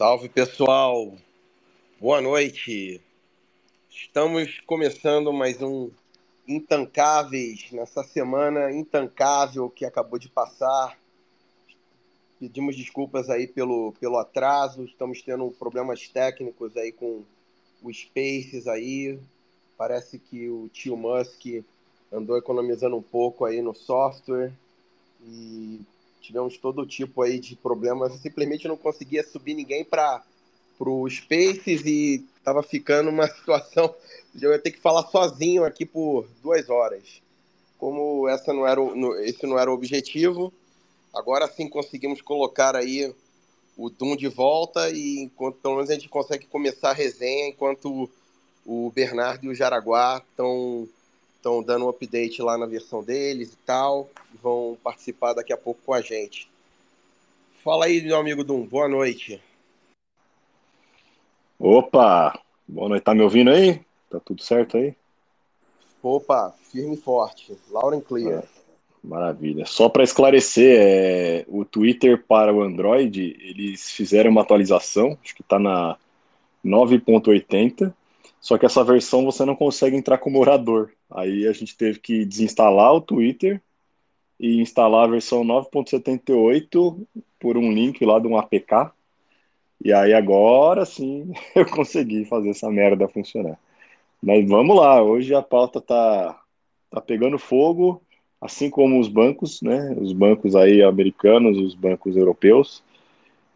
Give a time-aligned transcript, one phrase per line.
[0.00, 1.12] Salve pessoal,
[2.00, 3.02] boa noite.
[3.90, 5.90] Estamos começando mais um
[6.48, 10.98] Intancáveis nessa semana intancável que acabou de passar.
[12.38, 17.22] Pedimos desculpas aí pelo, pelo atraso, estamos tendo problemas técnicos aí com
[17.82, 19.20] o Spaces aí.
[19.76, 21.62] Parece que o tio Musk
[22.10, 24.50] andou economizando um pouco aí no software
[25.26, 25.82] e
[26.20, 28.12] tivemos todo tipo aí de problemas.
[28.20, 30.22] Simplesmente não conseguia subir ninguém para
[30.78, 33.94] o Spaces e estava ficando uma situação
[34.34, 37.22] de eu ia ter que falar sozinho aqui por duas horas.
[37.78, 40.52] Como essa não era o, esse não era o objetivo,
[41.14, 43.12] agora sim conseguimos colocar aí
[43.76, 48.10] o Doom de volta e enquanto pelo menos a gente consegue começar a resenha enquanto
[48.66, 50.86] o Bernardo e o Jaraguá estão
[51.40, 54.10] estão dando um update lá na versão deles e tal,
[54.42, 56.48] vão participar daqui a pouco com a gente.
[57.64, 59.42] Fala aí, meu amigo Dum, boa noite.
[61.58, 62.38] Opa,
[62.68, 63.80] boa noite, tá me ouvindo aí?
[64.10, 64.94] Tá tudo certo aí?
[66.02, 68.42] Opa, firme e forte, Lauren Clear.
[68.42, 68.48] É,
[69.02, 69.64] maravilha.
[69.66, 75.42] Só para esclarecer, é, o Twitter para o Android, eles fizeram uma atualização, acho que
[75.42, 75.96] está na
[76.64, 77.94] 9.80,
[78.40, 80.92] só que essa versão você não consegue entrar como morador.
[81.10, 83.60] Aí a gente teve que desinstalar o Twitter
[84.38, 87.06] e instalar a versão 9.78
[87.38, 88.92] por um link lá de um APK.
[89.84, 93.58] E aí agora sim eu consegui fazer essa merda funcionar.
[94.22, 96.38] Mas vamos lá, hoje a pauta tá,
[96.90, 98.02] tá pegando fogo,
[98.40, 99.94] assim como os bancos, né?
[99.98, 102.82] Os bancos aí americanos, os bancos europeus.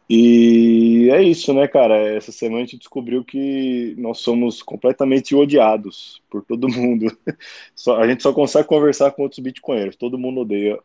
[0.08, 1.96] E é isso, né, cara?
[1.96, 7.06] Essa semana a gente descobriu que nós somos completamente odiados por todo mundo.
[7.74, 9.96] Só, a gente só consegue conversar com outros bitcoinheiros.
[9.96, 10.78] Todo mundo odeia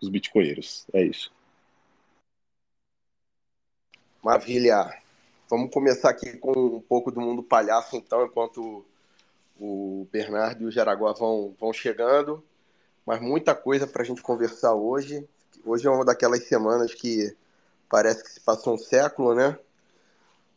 [0.00, 0.86] os bitcoinheiros.
[0.92, 1.30] É isso.
[4.22, 4.98] Maravilha.
[5.48, 8.84] Vamos começar aqui com um pouco do mundo palhaço, então, enquanto
[9.58, 12.42] o Bernardo e o Jaraguá vão, vão chegando.
[13.04, 15.26] Mas muita coisa para a gente conversar hoje.
[15.64, 17.34] Hoje é uma daquelas semanas que
[17.90, 19.58] parece que se passou um século, né?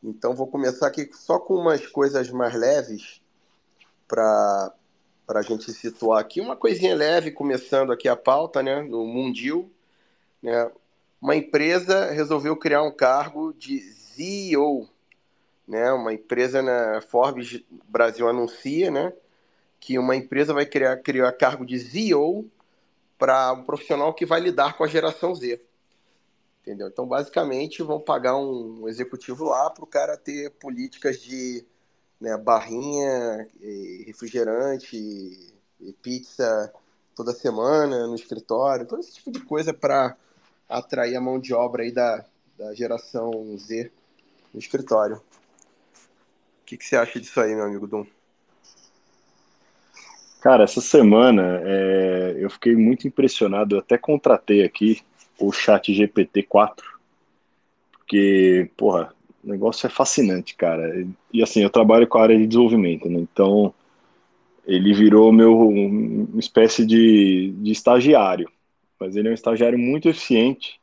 [0.02, 3.22] Então vou começar aqui só com umas coisas mais leves
[4.08, 4.72] para
[5.28, 6.40] a gente situar aqui.
[6.40, 8.84] Uma coisinha leve, começando aqui a pauta, né?
[8.84, 9.72] No Mundil,
[10.42, 10.72] né?
[11.20, 14.88] Uma empresa resolveu criar um cargo de CEO,
[15.68, 15.92] né?
[15.92, 19.12] Uma empresa na Forbes Brasil anuncia, né?
[19.80, 22.46] Que uma empresa vai criar, criar cargo de CEO
[23.18, 25.60] para um profissional que vai lidar com a geração Z.
[26.64, 26.88] Entendeu?
[26.88, 31.66] Então, basicamente, vão pagar um executivo lá para o cara ter políticas de
[32.22, 33.48] né, barrinha,
[34.06, 34.96] refrigerante,
[35.82, 36.74] e pizza
[37.14, 40.16] toda semana no escritório, todo esse tipo de coisa para
[40.70, 42.24] atrair a mão de obra aí da,
[42.58, 43.92] da geração Z
[44.54, 45.18] no escritório.
[45.18, 48.06] O que, que você acha disso aí, meu amigo Dum?
[50.42, 53.76] Cara, essa semana é, eu fiquei muito impressionado.
[53.76, 55.02] Eu até contratei aqui
[55.48, 56.82] o chat GPT-4,
[57.92, 61.06] porque, porra, o negócio é fascinante, cara.
[61.32, 63.20] E assim, eu trabalho com a área de desenvolvimento, né?
[63.20, 63.74] Então,
[64.66, 68.50] ele virou meu uma espécie de, de estagiário,
[69.00, 70.80] mas ele é um estagiário muito eficiente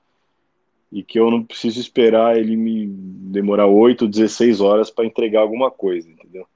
[0.92, 5.70] e que eu não preciso esperar ele me demorar 8, 16 horas para entregar alguma
[5.70, 6.46] coisa, entendeu?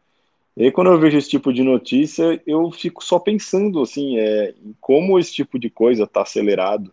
[0.56, 4.54] E aí, quando eu vejo esse tipo de notícia, eu fico só pensando, assim, é,
[4.80, 6.92] como esse tipo de coisa está acelerado,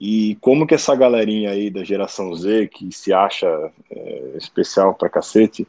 [0.00, 5.08] e como que essa galerinha aí da geração Z, que se acha é, especial pra
[5.08, 5.66] cacete,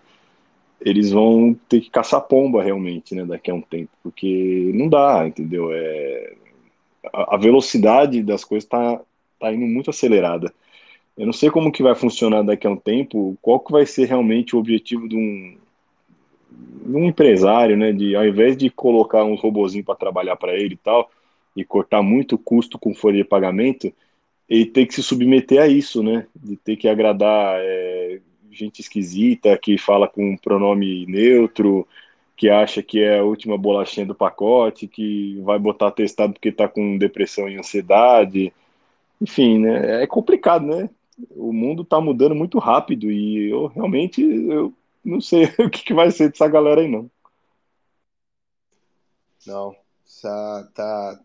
[0.81, 5.25] eles vão ter que caçar pomba realmente, né, daqui a um tempo, porque não dá,
[5.27, 5.69] entendeu?
[5.71, 6.33] É,
[7.13, 9.01] a, a velocidade das coisas tá,
[9.39, 10.53] tá indo muito acelerada.
[11.17, 14.05] Eu não sei como que vai funcionar daqui a um tempo, qual que vai ser
[14.05, 15.57] realmente o objetivo de um,
[16.85, 20.75] de um empresário, né, de ao invés de colocar uns robozinhos para trabalhar para ele
[20.75, 21.09] e tal,
[21.55, 23.91] e cortar muito custo com folha de pagamento,
[24.49, 26.27] ele tem que se submeter a isso, né?
[26.35, 28.19] De ter que agradar é,
[28.57, 31.87] gente esquisita, que fala com um pronome neutro,
[32.35, 36.67] que acha que é a última bolachinha do pacote, que vai botar testado porque está
[36.67, 38.53] com depressão e ansiedade.
[39.21, 40.03] Enfim, né?
[40.03, 40.89] É complicado, né?
[41.31, 44.73] O mundo está mudando muito rápido e eu realmente eu
[45.03, 47.09] não sei o que, que vai ser dessa galera aí, não.
[49.45, 49.75] Não,
[50.07, 51.19] essa, tá,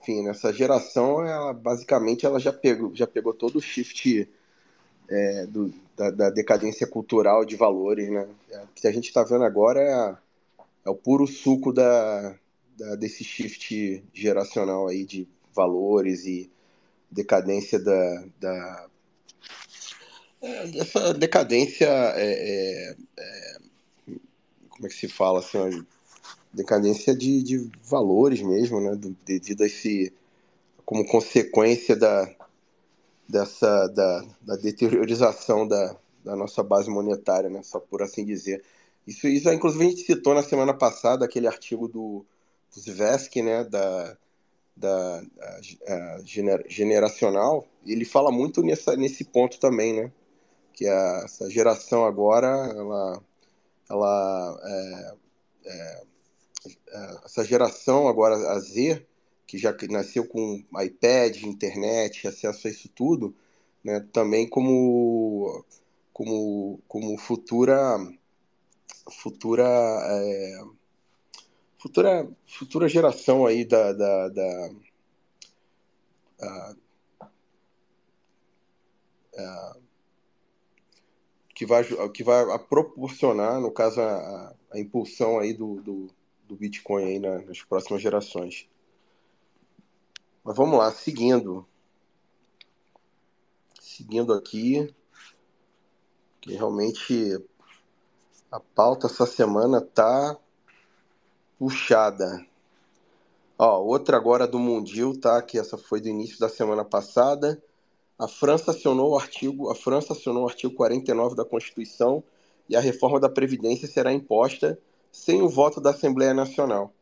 [0.00, 4.28] enfim, nessa geração, ela basicamente ela já pegou, já pegou todo o shift
[5.08, 8.28] é, do, da, da, decadência cultural de valores, né?
[8.50, 10.16] É, o que a gente está vendo agora é,
[10.86, 12.36] é, o puro suco da,
[12.78, 16.50] da, desse shift geracional aí de valores e
[17.10, 18.88] decadência da, da
[20.40, 23.58] É, essa decadência é, é,
[24.68, 25.84] como é que se fala assim,
[26.54, 28.98] decadência de, de valores mesmo, né?
[29.26, 30.12] devido a esse
[30.84, 32.30] como consequência da
[33.28, 37.62] dessa da, da deteriorização da, da nossa base monetária, né?
[37.62, 38.62] Só por assim dizer.
[39.06, 42.24] Isso, isso inclusive a gente citou na semana passada aquele artigo do,
[42.74, 43.64] do né?
[43.64, 44.16] Da,
[44.76, 47.66] da a, a gener, generacional.
[47.86, 50.12] Ele fala muito nessa, nesse ponto também, né?
[50.72, 53.22] Que a, essa geração agora, ela,
[53.88, 55.14] ela é,
[55.66, 56.02] é,
[57.24, 59.06] essa geração agora a Z,
[59.46, 63.34] que já nasceu com iPad, internet, acesso a isso tudo,
[63.82, 64.00] né?
[64.12, 65.64] Também como
[66.12, 67.98] como, como futura
[69.10, 70.62] futura é,
[71.78, 74.70] futura futura geração aí da, da, da
[76.40, 76.74] a,
[79.36, 79.76] a,
[81.54, 86.08] que vai que vai proporcionar no caso a, a impulsão aí do, do,
[86.46, 88.68] do Bitcoin aí na, nas próximas gerações
[90.42, 91.66] mas vamos lá seguindo
[93.80, 94.94] seguindo aqui
[96.40, 97.42] que realmente
[98.50, 100.38] a pauta essa semana tá
[101.58, 102.46] puxada.
[103.58, 105.40] Ó, outra agora do Mundil, tá?
[105.40, 107.62] Que essa foi do início da semana passada.
[108.18, 112.22] A França acionou o artigo, a França acionou o artigo 49 da Constituição
[112.68, 114.78] e a reforma da previdência será imposta
[115.14, 116.92] sem o voto da Assembleia Nacional.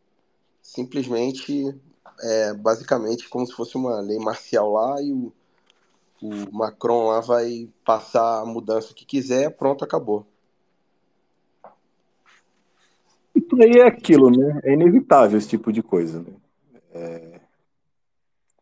[0.61, 1.75] Simplesmente,
[2.21, 5.33] é, basicamente, como se fosse uma lei marcial lá e o
[6.23, 10.25] o Macron lá vai passar a mudança que quiser, pronto, acabou.
[13.35, 14.61] Isso aí é aquilo, né?
[14.63, 16.21] É inevitável esse tipo de coisa.
[16.21, 16.33] Né?
[16.95, 17.41] É...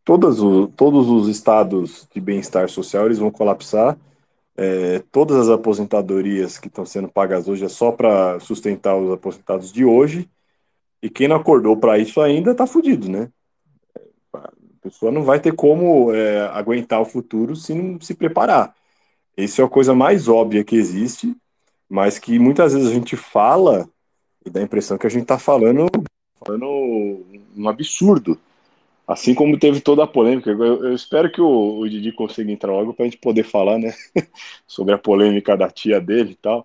[0.03, 3.99] Todos, o, todos os estados de bem-estar social eles vão colapsar.
[4.63, 9.73] É, todas as aposentadorias que estão sendo pagas hoje é só para sustentar os aposentados
[9.73, 10.29] de hoje.
[11.03, 13.31] E quem não acordou para isso ainda está fudido, né?
[14.35, 14.51] A
[14.83, 18.75] pessoa não vai ter como é, aguentar o futuro se não se preparar.
[19.35, 21.35] Isso é a coisa mais óbvia que existe,
[21.89, 23.89] mas que muitas vezes a gente fala
[24.45, 25.87] e dá a impressão que a gente está falando,
[26.39, 26.67] falando
[27.57, 28.39] um absurdo.
[29.11, 30.51] Assim como teve toda a polêmica.
[30.51, 33.77] Eu, eu espero que o, o Didi consiga entrar logo para a gente poder falar
[33.77, 33.93] né,
[34.69, 36.65] sobre a polêmica da tia dele e tal.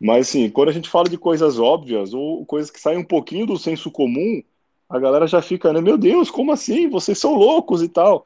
[0.00, 3.44] Mas, assim, quando a gente fala de coisas óbvias ou coisas que saem um pouquinho
[3.44, 4.40] do senso comum,
[4.88, 5.80] a galera já fica, né?
[5.80, 6.88] Meu Deus, como assim?
[6.88, 8.24] Vocês são loucos e tal.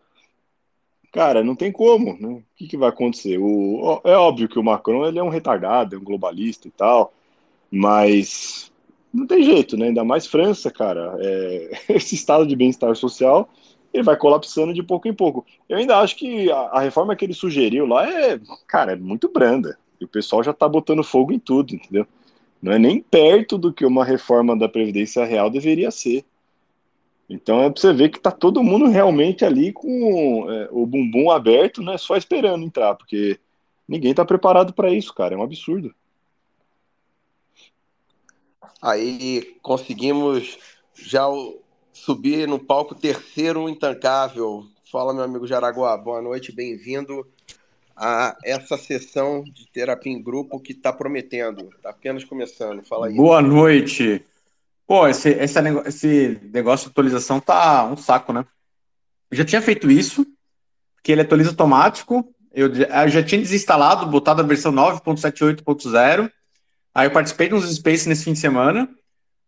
[1.10, 2.28] Cara, não tem como, né?
[2.34, 3.38] O que, que vai acontecer?
[3.40, 7.14] O, é óbvio que o Macron ele é um retardado, é um globalista e tal,
[7.70, 8.70] mas
[9.14, 9.86] não tem jeito, né?
[9.86, 11.16] Ainda mais França, cara.
[11.20, 13.48] É, esse estado de bem-estar social
[13.94, 15.46] ele vai colapsando de pouco em pouco.
[15.68, 19.30] Eu ainda acho que a, a, reforma que ele sugeriu lá é, cara, é muito
[19.32, 19.78] branda.
[20.00, 22.04] E o pessoal já tá botando fogo em tudo, entendeu?
[22.60, 26.24] Não é nem perto do que uma reforma da Previdência Real deveria ser.
[27.30, 31.30] Então é para você ver que tá todo mundo realmente ali com é, o bumbum
[31.30, 31.96] aberto, né?
[31.96, 33.38] Só esperando entrar, porque
[33.86, 35.36] ninguém tá preparado para isso, cara.
[35.36, 35.94] É um absurdo.
[38.84, 40.58] Aí conseguimos
[40.94, 41.24] já
[41.90, 44.66] subir no palco terceiro intancável.
[44.92, 45.96] Fala, meu amigo Jaraguá.
[45.96, 47.26] Boa noite, bem-vindo
[47.96, 51.70] a essa sessão de terapia em grupo que está prometendo.
[51.74, 52.84] Está apenas começando.
[52.84, 53.16] Fala aí.
[53.16, 54.22] Boa noite.
[54.86, 58.44] Pô, esse, esse, esse negócio de atualização tá um saco, né?
[59.30, 60.26] Eu já tinha feito isso,
[61.02, 62.22] que ele atualiza automático.
[62.52, 66.30] Eu, eu já tinha desinstalado, botado a versão 9.78.0.
[66.94, 68.88] Aí eu participei de uns spaces nesse fim de semana.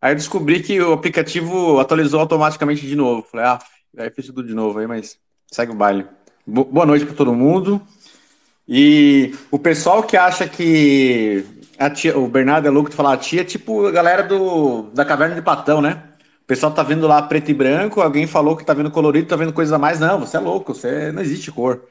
[0.00, 3.26] Aí eu descobri que o aplicativo atualizou automaticamente de novo.
[3.30, 3.58] Falei, ah,
[3.98, 5.16] aí fiz tudo de novo aí, mas
[5.50, 6.06] segue o baile.
[6.46, 7.80] Boa noite para todo mundo.
[8.68, 11.44] E o pessoal que acha que
[11.94, 15.04] tia, o Bernardo é louco de falar a tia, é tipo a galera do, da
[15.04, 16.02] Caverna de Platão, né?
[16.42, 19.36] O pessoal tá vendo lá preto e branco, alguém falou que tá vendo colorido, tá
[19.36, 20.00] vendo coisa a mais.
[20.00, 21.84] Não, você é louco, você não existe cor.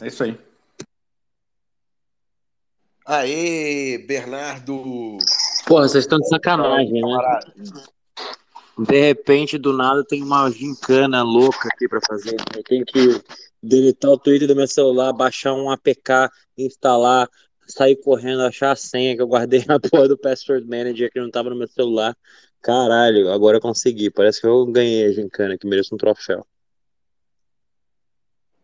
[0.00, 0.38] É isso aí.
[3.06, 5.18] Aê, Bernardo!
[5.64, 7.40] Porra, vocês estão de sacanagem, né?
[8.76, 12.34] De repente, do nada, tem uma gincana louca aqui para fazer.
[12.56, 13.22] Eu tenho que
[13.62, 17.28] deletar o Twitter do meu celular, baixar um APK, instalar,
[17.64, 21.30] sair correndo, achar a senha que eu guardei na porra do Password Manager que não
[21.30, 22.16] tava no meu celular.
[22.60, 24.10] Caralho, agora eu consegui.
[24.10, 26.44] Parece que eu ganhei a gincana, que mereço um troféu.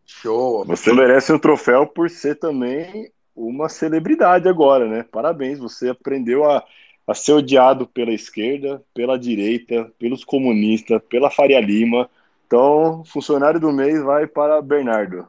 [0.05, 0.65] Show!
[0.65, 5.03] Você merece um troféu por ser também uma celebridade agora, né?
[5.03, 6.65] Parabéns, você aprendeu a,
[7.07, 12.09] a ser odiado pela esquerda, pela direita, pelos comunistas, pela Faria Lima.
[12.47, 15.27] Então, funcionário do mês vai para Bernardo.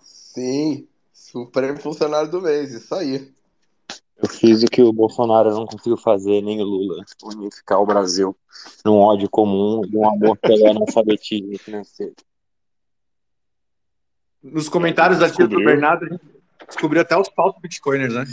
[0.00, 0.86] Sim,
[1.34, 3.32] O prêmio funcionário do mês, isso aí.
[4.22, 8.36] Eu fiz o que o Bolsonaro não conseguiu fazer, nem o Lula, unificar o Brasil
[8.84, 12.14] num ódio comum e um amor pelo analfabetismo financeiro.
[14.42, 16.41] Nos comentários da tia do Bernardo, a gente
[16.74, 18.24] descobriu até os falsos bitcoiners, né?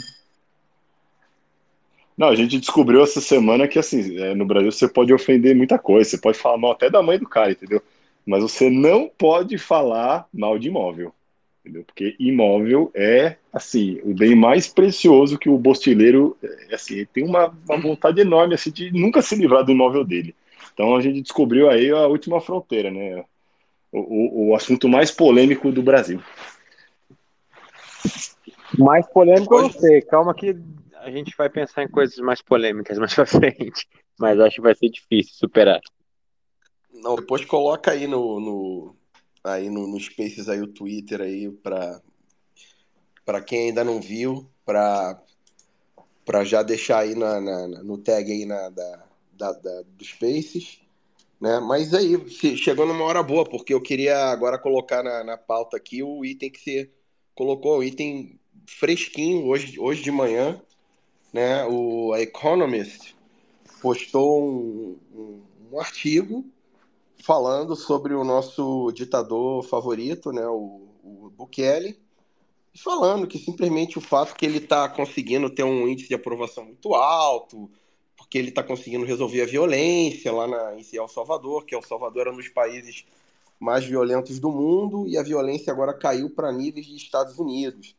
[2.16, 5.78] Não, a gente descobriu essa semana que, assim, é, no Brasil você pode ofender muita
[5.78, 7.82] coisa, você pode falar mal até da mãe do cara, entendeu?
[8.26, 11.14] Mas você não pode falar mal de imóvel,
[11.60, 11.82] entendeu?
[11.82, 17.56] Porque imóvel é, assim, o bem mais precioso que o bostileiro, é, assim, tem uma,
[17.66, 20.34] uma vontade enorme, assim, de nunca se livrar do imóvel dele.
[20.74, 23.24] Então a gente descobriu aí a última fronteira, né?
[23.90, 26.20] O, o, o assunto mais polêmico do Brasil.
[28.78, 30.56] Mais polêmico eu não sei, calma que
[30.94, 33.88] a gente vai pensar em coisas mais polêmicas mais pra frente,
[34.18, 35.80] mas acho que vai ser difícil superar.
[36.92, 38.96] Não, depois coloca aí no, no
[39.42, 42.00] aí no, no Spaces aí o Twitter aí para
[43.24, 45.20] para quem ainda não viu, para
[46.24, 50.80] para já deixar aí na, na, no tag aí na, da, da, da, do Spaces,
[51.40, 51.58] né?
[51.58, 56.02] Mas aí chegou numa hora boa, porque eu queria agora colocar na, na pauta aqui
[56.02, 56.90] o item que você
[57.40, 60.60] colocou, o item fresquinho hoje, hoje de manhã,
[61.32, 63.16] né, o a Economist
[63.80, 65.42] postou um, um,
[65.72, 66.44] um, artigo
[67.24, 71.98] falando sobre o nosso ditador favorito, né, o, o Bukele,
[72.74, 76.94] falando que simplesmente o fato que ele está conseguindo ter um índice de aprovação muito
[76.94, 77.70] alto,
[78.18, 82.26] porque ele está conseguindo resolver a violência lá na, em El Salvador, que El Salvador
[82.26, 83.06] era um dos países
[83.60, 87.94] mais violentos do mundo, e a violência agora caiu para níveis de Estados Unidos.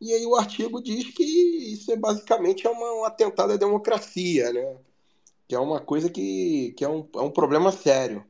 [0.00, 4.52] E aí o artigo diz que isso é basicamente é uma, um atentado à democracia,
[4.52, 4.76] né?
[5.48, 8.24] Que é uma coisa que, que é, um, é um problema sério.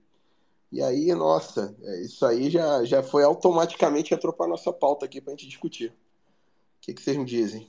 [0.71, 5.21] E aí, nossa, é, isso aí já, já foi automaticamente entrou para nossa pauta aqui
[5.21, 5.89] para a gente discutir.
[5.89, 7.69] O que, que vocês me dizem?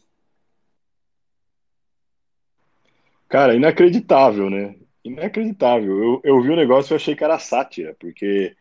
[3.28, 4.76] Cara, inacreditável, né?
[5.04, 6.04] Inacreditável.
[6.04, 8.56] Eu, eu vi o negócio e achei que era sátira, porque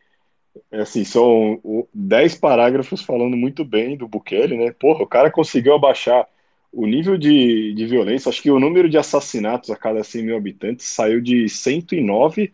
[0.71, 4.71] assim, são 10 parágrafos falando muito bem do Bukele, né?
[4.71, 6.27] Porra, o cara conseguiu abaixar
[6.71, 8.29] o nível de, de violência.
[8.29, 12.53] Acho que o número de assassinatos a cada 100 mil habitantes saiu de 109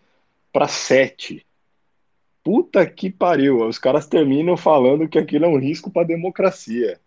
[0.52, 1.46] para 7.
[2.44, 3.68] Puta que pariu.
[3.68, 7.00] Os caras terminam falando que aquilo é um risco para a democracia.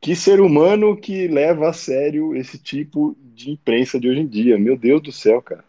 [0.00, 4.58] Que ser humano que leva a sério esse tipo de imprensa de hoje em dia.
[4.58, 5.64] Meu Deus do céu, cara.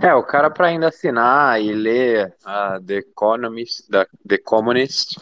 [0.00, 5.16] É, o cara para ainda assinar e ler a The Economist, da The Communist,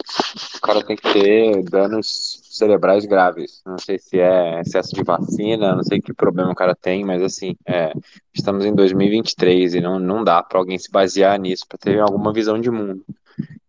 [0.55, 3.61] o cara tem que ter danos cerebrais graves.
[3.65, 7.23] Não sei se é excesso de vacina, não sei que problema o cara tem, mas
[7.23, 7.91] assim, é,
[8.31, 12.31] estamos em 2023 e não, não dá para alguém se basear nisso para ter alguma
[12.31, 13.03] visão de mundo.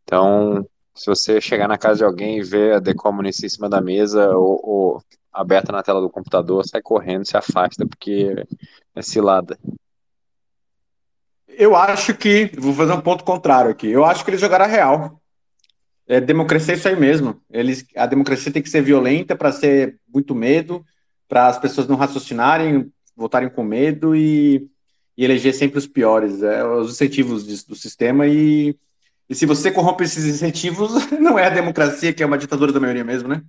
[0.02, 3.68] Então, se você chegar na casa de alguém e ver a The Communist em cima
[3.68, 8.44] da mesa ou, ou aberta na tela do computador, sai correndo, se afasta, porque
[8.94, 9.58] é cilada.
[11.58, 12.52] Eu acho que.
[12.56, 13.88] Vou fazer um ponto contrário aqui.
[13.88, 15.20] Eu acho que eles jogaram a real.
[16.06, 17.42] É, democracia é isso aí mesmo.
[17.50, 20.84] Eles, a democracia tem que ser violenta para ser muito medo,
[21.28, 24.68] para as pessoas não raciocinarem, votarem com medo e,
[25.16, 26.44] e eleger sempre os piores.
[26.44, 28.28] É, os incentivos de, do sistema.
[28.28, 28.78] E,
[29.28, 32.78] e se você corrompe esses incentivos, não é a democracia, que é uma ditadura da
[32.78, 33.42] maioria mesmo, né?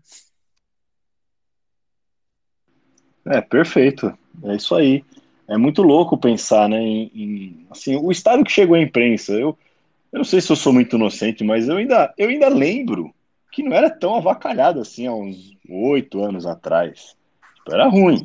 [3.28, 4.12] É, perfeito.
[4.44, 5.06] É isso aí
[5.50, 9.34] é muito louco pensar, né, em, em, assim, o estado que chegou à imprensa.
[9.34, 9.58] Eu,
[10.12, 13.14] eu não sei se eu sou muito inocente, mas eu ainda, eu ainda lembro
[13.52, 17.16] que não era tão avacalhado assim há uns oito anos atrás.
[17.56, 18.24] Tipo, era ruim.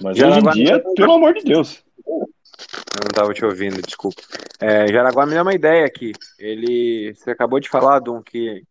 [0.00, 1.82] Mas Jaraguá hoje em dia, pelo amor de Deus.
[2.08, 4.20] Eu não estava te ouvindo, desculpa.
[4.60, 6.12] É, Jaraguá me deu uma ideia aqui.
[6.38, 8.64] Ele, você acabou de falar, Dum, que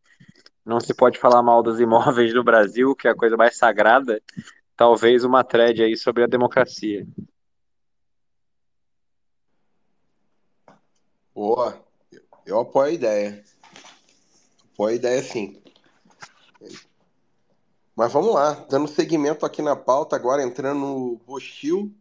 [0.65, 4.22] não se pode falar mal dos imóveis no Brasil, que é a coisa mais sagrada.
[4.75, 7.06] Talvez uma thread aí sobre a democracia.
[11.38, 11.79] Boa,
[12.48, 13.44] eu apoio a ideia.
[14.74, 15.62] Apoio a ideia sim.
[17.96, 21.96] Mas vamos lá, dando seguimento aqui na pauta, agora entrando no Bostil,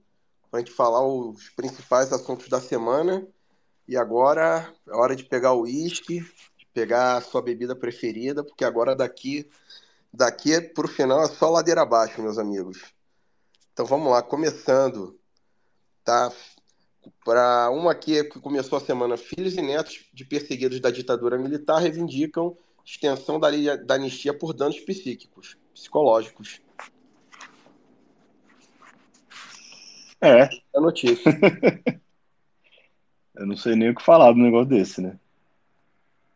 [0.50, 3.28] para a gente falar os principais assuntos da semana.
[3.86, 6.26] E agora é hora de pegar o uísque,
[6.72, 9.46] pegar a sua bebida preferida, porque agora daqui
[10.10, 12.82] daqui para o final é só ladeira abaixo, meus amigos.
[13.74, 15.20] Então vamos lá, começando,
[16.02, 16.32] tá?
[17.26, 21.80] Para uma aqui que começou a semana, filhos e netos de perseguidos da ditadura militar
[21.80, 23.48] reivindicam extensão da,
[23.84, 26.60] da anistia por danos psíquicos, psicológicos.
[30.20, 30.42] É.
[30.42, 31.32] É a notícia.
[33.34, 35.18] Eu não sei nem o que falar do negócio desse, né?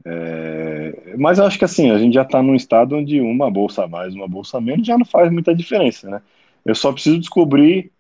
[0.05, 0.81] É,
[1.11, 3.85] É, mas eu acho que assim, a gente já está num estado onde uma bolsa
[3.85, 6.23] a mais, uma bolsa a menos já não faz muita diferença, né?
[6.65, 7.91] Eu só preciso descobrir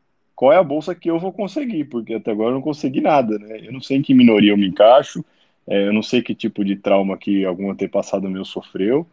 [0.40, 3.38] qual é a bolsa que eu vou conseguir, porque até agora eu não consegui nada,
[3.38, 3.60] né?
[3.62, 5.22] Eu não sei em que minoria eu me encaixo,
[5.66, 9.06] é, eu não sei que tipo de trauma que algum antepassado meu sofreu.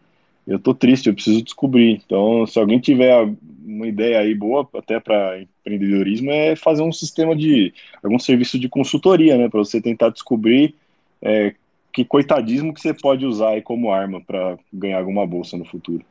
[0.47, 2.01] Eu tô triste, eu preciso descobrir.
[2.05, 3.29] Então, se alguém tiver
[3.61, 8.69] uma ideia aí boa, até para empreendedorismo, é fazer um sistema de algum serviço de
[8.69, 10.75] consultoria, né, para você tentar descobrir
[11.21, 11.53] é,
[11.91, 16.05] que coitadismo que você pode usar aí como arma para ganhar alguma bolsa no futuro.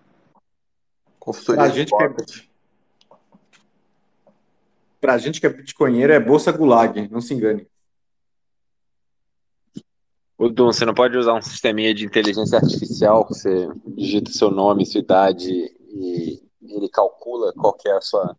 [1.18, 2.55] Consultoria pra gente é...
[5.06, 7.64] Pra gente que é bitcoinheiro é bolsa gulag, não se engane.
[10.36, 14.50] O Dum, você não pode usar um sisteminha de inteligência artificial que você digita seu
[14.50, 18.36] nome, sua idade e ele calcula qual que é a sua,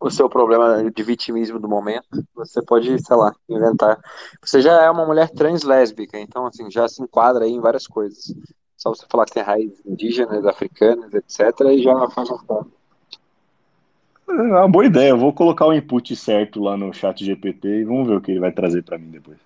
[0.00, 2.26] o seu problema de vitimismo do momento.
[2.34, 4.00] Você pode, sei lá, inventar.
[4.42, 8.34] Você já é uma mulher translésbica, então assim, já se enquadra aí em várias coisas.
[8.76, 12.81] Só você falar que tem raízes indígenas, africanas, etc, e já faz forma.
[14.32, 15.10] É uma boa ideia.
[15.10, 18.30] Eu vou colocar o input certo lá no chat GPT e vamos ver o que
[18.30, 19.38] ele vai trazer para mim depois.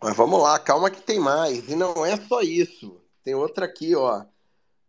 [0.00, 1.68] Mas vamos lá, calma que tem mais.
[1.68, 2.96] E não é só isso.
[3.22, 4.24] Tem outra aqui, ó.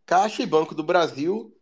[0.05, 1.53] Caixa e Banco do Brasil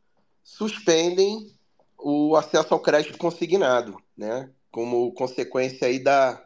[0.43, 1.51] suspendem
[1.97, 4.49] o acesso ao crédito consignado, né?
[4.69, 6.41] Como consequência aí da,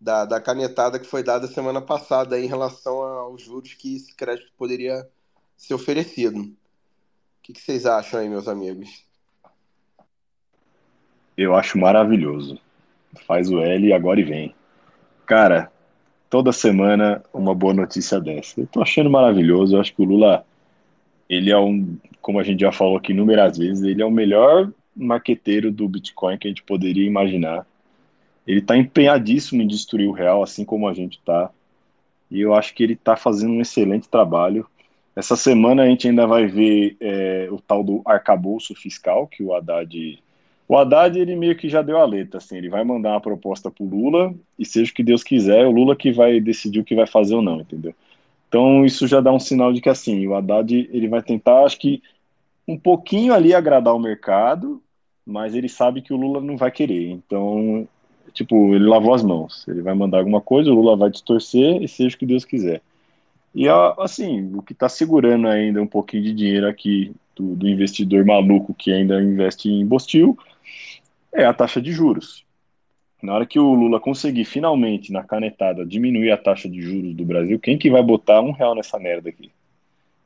[0.00, 4.50] da, da canetada que foi dada semana passada em relação aos juros que esse crédito
[4.56, 5.06] poderia
[5.56, 6.50] ser oferecido.
[7.48, 9.06] Que, que vocês acham aí, meus amigos?
[11.34, 12.60] Eu acho maravilhoso.
[13.26, 14.54] Faz o L e agora e vem.
[15.24, 15.72] Cara,
[16.28, 18.60] toda semana uma boa notícia dessa.
[18.60, 19.74] Eu tô achando maravilhoso.
[19.74, 20.44] Eu acho que o Lula,
[21.26, 24.70] ele é um, como a gente já falou aqui inúmeras vezes, ele é o melhor
[24.94, 27.66] marqueteiro do Bitcoin que a gente poderia imaginar.
[28.46, 31.50] Ele está empenhadíssimo em destruir o real, assim como a gente está.
[32.30, 34.68] E eu acho que ele está fazendo um excelente trabalho.
[35.18, 39.52] Essa semana a gente ainda vai ver é, o tal do arcabouço fiscal que o
[39.52, 40.22] Haddad
[40.68, 43.68] o Haddad, ele meio que já deu a letra, assim, ele vai mandar uma proposta
[43.68, 46.94] pro Lula, e seja o que Deus quiser, o Lula que vai decidir o que
[46.94, 47.92] vai fazer ou não, entendeu?
[48.46, 51.78] Então, isso já dá um sinal de que, assim, o Haddad, ele vai tentar, acho
[51.78, 52.00] que,
[52.68, 54.80] um pouquinho ali agradar o mercado,
[55.26, 57.88] mas ele sabe que o Lula não vai querer, então,
[58.32, 61.88] tipo, ele lavou as mãos, ele vai mandar alguma coisa, o Lula vai distorcer, e
[61.88, 62.82] seja o que Deus quiser.
[63.58, 63.66] E,
[63.98, 68.72] assim, o que está segurando ainda um pouquinho de dinheiro aqui do, do investidor maluco
[68.72, 70.38] que ainda investe em Bostil
[71.34, 72.44] é a taxa de juros.
[73.20, 77.24] Na hora que o Lula conseguir finalmente, na canetada, diminuir a taxa de juros do
[77.24, 79.50] Brasil, quem que vai botar um real nessa merda aqui?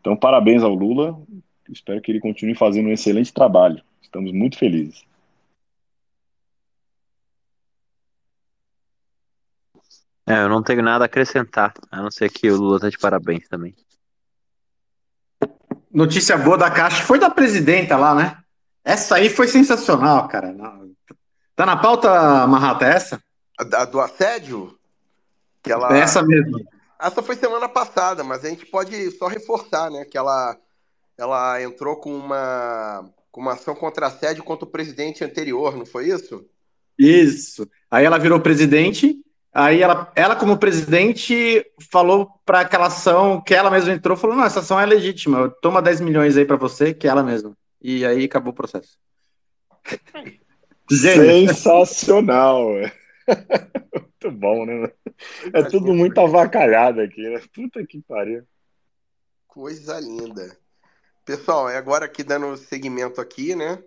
[0.03, 1.19] Então, parabéns ao Lula.
[1.71, 3.83] Espero que ele continue fazendo um excelente trabalho.
[4.03, 5.07] Estamos muito felizes.
[10.27, 12.99] É, eu não tenho nada a acrescentar, a não ser que o Lula tá de
[12.99, 13.75] parabéns também.
[15.93, 18.39] Notícia boa da Caixa foi da presidenta lá, né?
[18.85, 20.55] Essa aí foi sensacional, cara.
[21.55, 23.23] Tá na pauta, Marrata, essa?
[23.59, 24.79] A, do assédio?
[25.63, 25.97] Que ela...
[25.97, 26.59] Essa mesmo.
[27.01, 30.05] Essa foi semana passada, mas a gente pode só reforçar, né?
[30.05, 30.57] Que ela,
[31.19, 36.09] ela entrou com uma, com uma ação contra assédio contra o presidente anterior, não foi
[36.09, 36.47] isso?
[36.97, 37.69] Isso.
[37.91, 39.21] Aí ela virou presidente,
[39.53, 44.45] aí ela, ela como presidente, falou para aquela ação que ela mesma entrou, falou, não,
[44.45, 47.57] essa ação é legítima, toma 10 milhões aí para você, que é ela mesma.
[47.81, 48.99] E aí acabou o processo.
[50.89, 52.69] Sensacional!
[54.23, 54.91] muito bom, né?
[55.53, 57.41] É tudo muito avacalhado aqui, né?
[57.53, 58.45] Puta que pariu.
[59.49, 60.57] Coisa linda.
[61.25, 63.83] Pessoal, é agora aqui dando segmento aqui, né?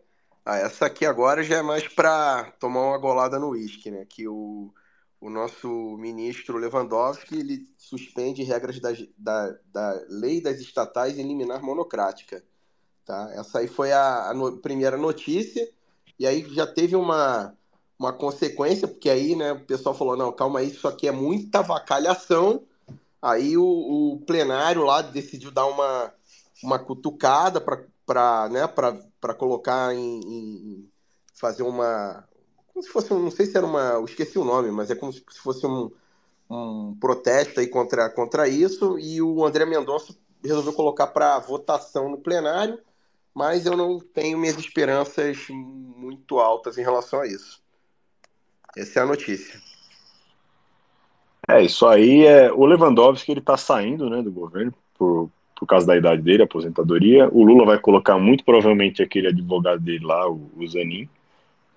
[0.46, 4.06] Ah, essa aqui agora já é mais para tomar uma golada no uísque, né?
[4.08, 4.74] Que o,
[5.20, 11.64] o nosso ministro Lewandowski ele suspende regras da, da, da lei das estatais em liminar
[11.64, 12.44] monocrática.
[13.06, 13.32] Tá?
[13.34, 15.70] Essa aí foi a, a no, primeira notícia.
[16.18, 17.56] E aí já teve uma,
[18.00, 21.62] uma consequência, porque aí né, o pessoal falou, não, calma aí, isso aqui é muita
[21.62, 22.64] vacalhação.
[23.22, 26.14] Aí o, o plenário lá decidiu dar uma,
[26.64, 28.68] uma cutucada para né,
[29.38, 30.90] colocar em, em,
[31.34, 32.28] fazer uma.
[32.76, 33.94] Como se fosse, não sei se era uma.
[33.94, 35.90] Eu esqueci o nome, mas é como se fosse um,
[36.48, 39.00] um protesto aí contra, contra isso.
[39.00, 42.78] E o André Mendonça resolveu colocar para votação no plenário
[43.36, 47.62] mas eu não tenho minhas esperanças muito altas em relação a isso.
[48.78, 49.60] Essa é a notícia.
[51.50, 52.52] É, isso aí é.
[52.54, 57.28] O Lewandowski ele tá saindo né, do governo por, por causa da idade dele, aposentadoria.
[57.30, 61.10] O Lula vai colocar muito provavelmente aquele advogado dele lá, o, o Zanin.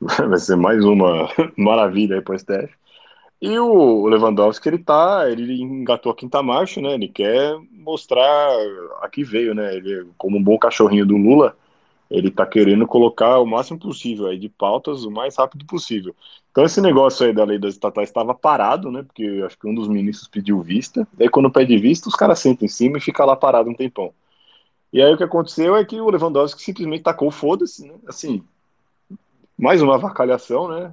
[0.29, 2.73] Vai ser mais uma maravilha aí pro STF.
[3.41, 6.95] E o Lewandowski, ele tá, ele engatou a quinta marcha, né?
[6.95, 8.51] Ele quer mostrar
[9.01, 9.77] a que veio, né?
[9.77, 11.57] Ele, como um bom cachorrinho do Lula,
[12.11, 16.15] ele tá querendo colocar o máximo possível aí de pautas o mais rápido possível.
[16.51, 19.05] Então esse negócio aí da lei das estatais estava parado, né?
[19.05, 21.07] Porque acho que um dos ministros pediu vista.
[21.13, 24.13] Daí quando pede vista, os caras sentam em cima e fica lá parado um tempão.
[24.93, 27.95] E aí o que aconteceu é que o Lewandowski simplesmente tacou foda-se, né?
[28.09, 28.43] Assim,
[29.59, 30.93] mais uma avacalhação, né?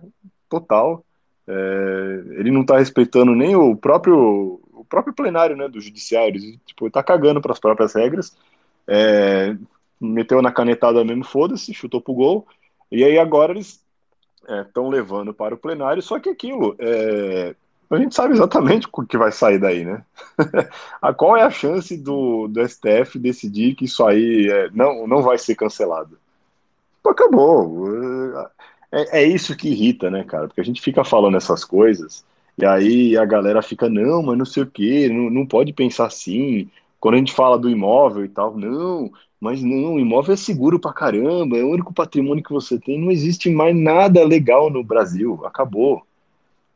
[0.49, 1.05] Total.
[1.47, 6.59] É, ele não está respeitando nem o próprio o próprio plenário né, do judiciário, ele,
[6.65, 8.37] tipo, tá cagando para as próprias regras,
[8.87, 9.55] é,
[9.99, 12.47] meteu na canetada mesmo, foda-se, chutou pro gol,
[12.91, 13.83] e aí agora eles
[14.67, 17.55] estão é, levando para o plenário, só que aquilo, é,
[17.89, 20.03] a gente sabe exatamente o que vai sair daí, né?
[21.01, 25.23] a qual é a chance do, do STF decidir que isso aí é, não, não
[25.23, 26.17] vai ser cancelado?
[27.09, 28.37] Acabou.
[28.91, 30.47] É, é isso que irrita, né, cara?
[30.47, 32.25] Porque a gente fica falando essas coisas
[32.57, 36.05] e aí a galera fica, não, mas não sei o quê, não, não pode pensar
[36.07, 36.69] assim.
[36.99, 40.93] Quando a gente fala do imóvel e tal, não, mas não, imóvel é seguro pra
[40.93, 42.99] caramba, é o único patrimônio que você tem.
[42.99, 46.03] Não existe mais nada legal no Brasil, acabou.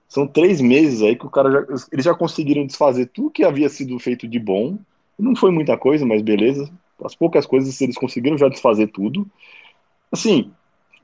[0.08, 3.70] São três meses aí que o cara já, eles já conseguiram desfazer tudo que havia
[3.70, 4.78] sido feito de bom.
[5.18, 6.70] Não foi muita coisa, mas beleza.
[7.04, 9.26] As poucas coisas eles conseguiram já desfazer tudo.
[10.12, 10.52] Assim,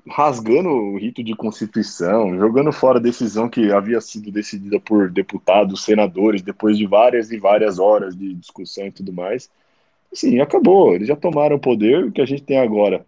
[0.08, 5.84] rasgando o rito de constituição, jogando fora a decisão que havia sido decidida por deputados,
[5.84, 9.50] senadores, depois de várias e várias horas de discussão e tudo mais.
[10.14, 10.96] Sim, acabou.
[10.96, 12.06] Eles já tomaram o poder.
[12.06, 13.06] O que a gente tem agora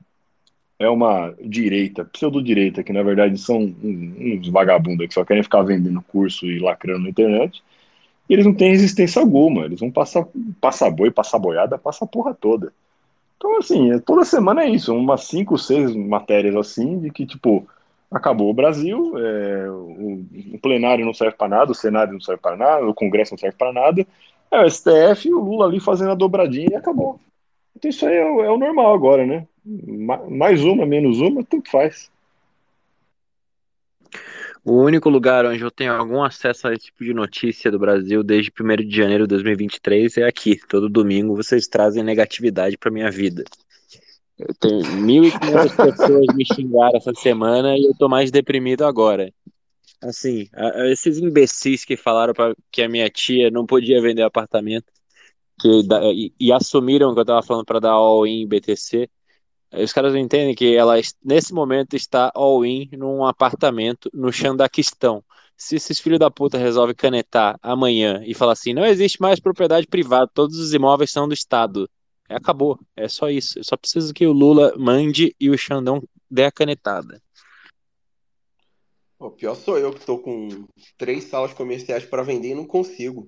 [0.79, 6.01] é uma direita, pseudo-direita, que na verdade são uns vagabundos que só querem ficar vendendo
[6.01, 7.63] curso e lacrando na internet.
[8.29, 9.65] E eles não têm resistência alguma.
[9.65, 10.27] Eles vão passar,
[10.61, 12.73] passar boi, passar boiada, passar a porra toda.
[13.37, 17.67] Então, assim, é, toda semana é isso, umas cinco, seis matérias assim, de que, tipo,
[18.11, 22.41] acabou o Brasil, é, o, o, plenário não serve para nada, o Senado não serve
[22.41, 24.05] para nada, o Congresso não serve para nada,
[24.49, 27.19] é o STF o Lula ali fazendo a dobradinha e acabou.
[27.75, 29.47] Então isso aí é, é o normal agora, né?
[30.29, 32.09] Mais uma, menos uma, tudo faz.
[34.69, 38.21] O único lugar onde eu tenho algum acesso a esse tipo de notícia do Brasil
[38.21, 40.59] desde 1 de janeiro de 2023 é aqui.
[40.67, 43.45] Todo domingo vocês trazem negatividade para minha vida.
[44.37, 49.31] Eu tenho 1.500 pessoas me xingaram essa semana e eu tô mais deprimido agora.
[50.01, 50.49] Assim,
[50.91, 54.91] esses imbecis que falaram pra, que a minha tia não podia vender apartamento
[55.61, 55.81] que,
[56.13, 59.09] e, e assumiram que eu tava falando para dar all-in BTC.
[59.71, 65.23] Os caras não entendem que ela, nesse momento, está all-in num apartamento no Xandaquistão.
[65.57, 69.87] Se esses filhos da puta resolvem canetar amanhã e falar assim, não existe mais propriedade
[69.87, 71.89] privada, todos os imóveis são do Estado.
[72.29, 73.59] É, acabou, é só isso.
[73.59, 77.21] Eu só preciso que o Lula mande e o Xandão dê a canetada.
[79.19, 83.27] O pior sou eu que estou com três salas comerciais para vender e não consigo.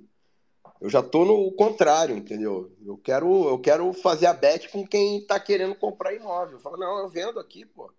[0.79, 2.71] Eu já tô no contrário, entendeu?
[2.85, 6.55] Eu quero, eu quero fazer a bet com quem tá querendo comprar imóvel.
[6.55, 7.91] Eu falo, não, eu vendo aqui, pô.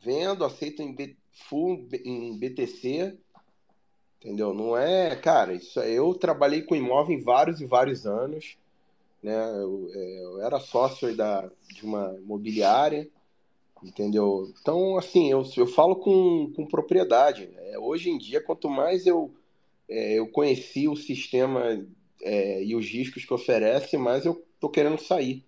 [0.00, 1.16] Vendo, aceito em B,
[1.48, 3.18] full em BTC,
[4.18, 4.54] entendeu?
[4.54, 8.56] Não é, cara, isso eu trabalhei com imóvel em vários e vários anos,
[9.22, 9.50] né?
[9.60, 13.10] Eu, é, eu era sócio da, de uma imobiliária,
[13.82, 14.52] entendeu?
[14.60, 17.50] Então, assim, eu, eu falo com, com propriedade.
[17.56, 19.34] É, hoje em dia, quanto mais eu
[19.90, 21.84] é, eu conheci o sistema
[22.22, 25.44] é, e os riscos que oferece, mas eu tô querendo sair.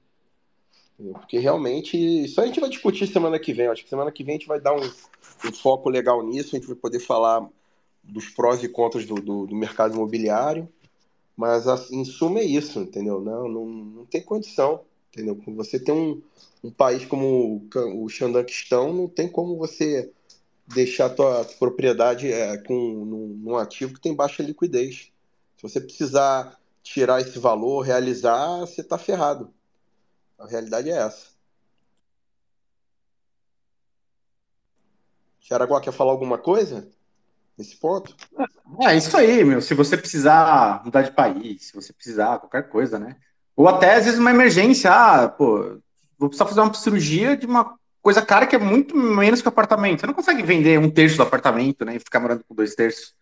[1.12, 3.66] Porque realmente, isso a gente vai discutir semana que vem.
[3.68, 6.58] Acho que semana que vem a gente vai dar um, um foco legal nisso, a
[6.58, 7.48] gente vai poder falar
[8.02, 10.68] dos prós e contras do, do, do mercado imobiliário.
[11.36, 13.20] Mas, assim, em suma, é isso, entendeu?
[13.20, 15.40] Não, não, não tem condição, entendeu?
[15.56, 16.20] Você tem um,
[16.62, 20.12] um país como o Xandaquistão, não tem como você
[20.66, 25.12] deixar a tua propriedade é, com num, num, ativo que tem baixa liquidez.
[25.56, 29.52] Se você precisar tirar esse valor, realizar, você está ferrado.
[30.38, 31.32] A realidade é essa.
[35.40, 36.88] Xaraguá, quer falar alguma coisa
[37.56, 38.16] nesse ponto?
[38.80, 39.60] É isso aí, meu.
[39.60, 43.16] Se você precisar mudar de país, se você precisar qualquer coisa, né?
[43.54, 45.78] Ou até às vezes uma emergência, ah, pô,
[46.18, 49.50] vou precisar fazer uma cirurgia de uma coisa cara que é muito menos que o
[49.50, 50.00] apartamento.
[50.00, 51.96] Você não consegue vender um terço do apartamento, né?
[51.96, 53.14] E ficar morando com dois terços.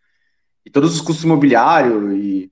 [0.65, 2.51] E todos os custos imobiliários e,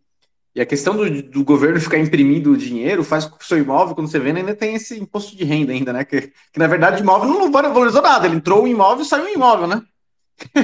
[0.55, 3.95] e a questão do, do, governo ficar imprimindo dinheiro faz com que o seu imóvel,
[3.95, 6.05] quando você vende, ainda tem esse imposto de renda ainda, né?
[6.05, 8.27] Que, que na verdade o imóvel não valorizou nada.
[8.27, 9.83] Ele entrou o imóvel saiu o imóvel, né?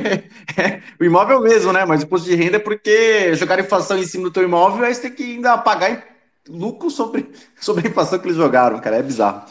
[0.57, 1.85] é, o imóvel mesmo, né?
[1.85, 4.95] Mas o imposto de renda é porque jogaram inflação em cima do teu imóvel, aí
[4.95, 6.05] você tem que ainda pagar
[6.49, 8.97] lucro sobre, sobre a inflação que eles jogaram, cara.
[8.97, 9.45] É bizarro.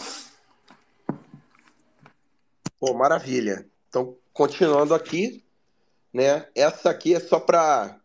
[2.86, 3.66] Pô, maravilha.
[3.88, 5.42] Então, continuando aqui,
[6.12, 6.50] né?
[6.54, 7.98] Essa aqui é só para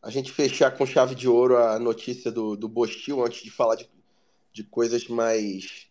[0.00, 3.74] a gente fechar com chave de ouro a notícia do, do Bostil antes de falar
[3.74, 3.90] de,
[4.50, 5.86] de coisas mais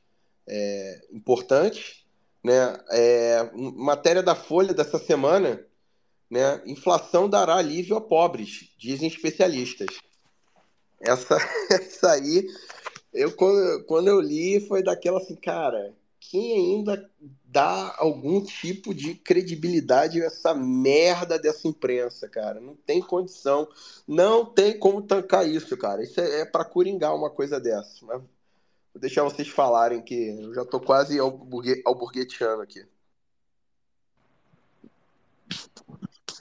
[0.48, 2.04] é, importantes,
[2.44, 2.84] né?
[2.90, 5.64] É, matéria da Folha dessa semana,
[6.28, 6.64] né?
[6.66, 10.00] Inflação dará alívio a pobres, dizem especialistas.
[11.00, 11.38] Essa,
[11.70, 12.48] essa aí,
[13.14, 15.94] eu quando, quando eu li foi daquela assim, cara,
[16.32, 17.12] quem ainda
[17.44, 22.62] dá algum tipo de credibilidade a essa merda dessa imprensa, cara?
[22.62, 23.68] Não tem condição,
[24.08, 26.02] não tem como tancar isso, cara.
[26.02, 28.06] Isso é, é para coringar uma coisa dessa.
[28.06, 28.22] Mas
[28.94, 32.88] vou deixar vocês falarem que eu já tô quase burguetiano aqui.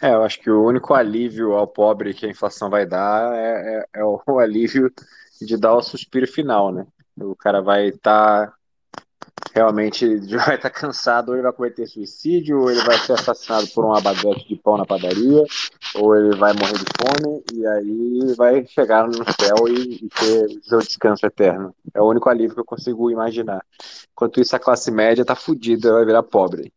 [0.01, 3.89] É, eu acho que o único alívio ao pobre que a inflação vai dar é,
[3.95, 4.95] é, é o alívio
[5.41, 6.87] de dar o suspiro final, né?
[7.19, 8.60] O cara vai estar tá
[9.55, 13.85] realmente vai estar cansado, ou ele vai cometer suicídio, ou ele vai ser assassinado por
[13.85, 15.45] um abaguete de pão na padaria,
[15.95, 20.61] ou ele vai morrer de fome, e aí vai chegar no céu e, e ter
[20.63, 21.75] seu descanso eterno.
[21.95, 23.65] É o único alívio que eu consigo imaginar.
[24.13, 26.73] Enquanto isso, a classe média tá fudida, vai virar pobre.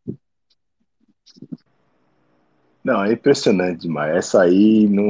[2.84, 4.14] Não, é impressionante demais.
[4.14, 5.04] Essa aí não,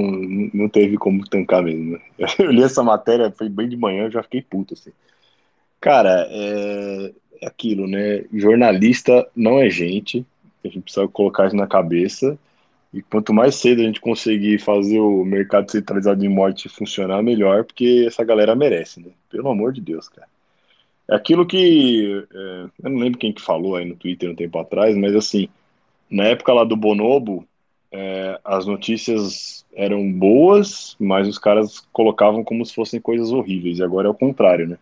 [0.53, 1.99] não teve como tancar mesmo.
[2.38, 4.91] Eu li essa matéria, foi bem de manhã, eu já fiquei puto, assim.
[5.82, 7.13] Cara, é
[7.45, 8.23] aquilo, né?
[8.34, 10.25] Jornalista não é gente,
[10.63, 12.38] a gente precisa colocar isso na cabeça.
[12.93, 17.63] E quanto mais cedo a gente conseguir fazer o mercado centralizado de morte funcionar, melhor,
[17.63, 19.10] porque essa galera merece, né?
[19.32, 20.27] Pelo amor de Deus, cara.
[21.10, 22.25] É aquilo que.
[22.32, 25.49] É, eu não lembro quem que falou aí no Twitter um tempo atrás, mas assim,
[26.10, 27.45] na época lá do Bonobo,
[27.91, 33.84] é, as notícias eram boas, mas os caras colocavam como se fossem coisas horríveis, e
[33.84, 34.77] agora é o contrário, né?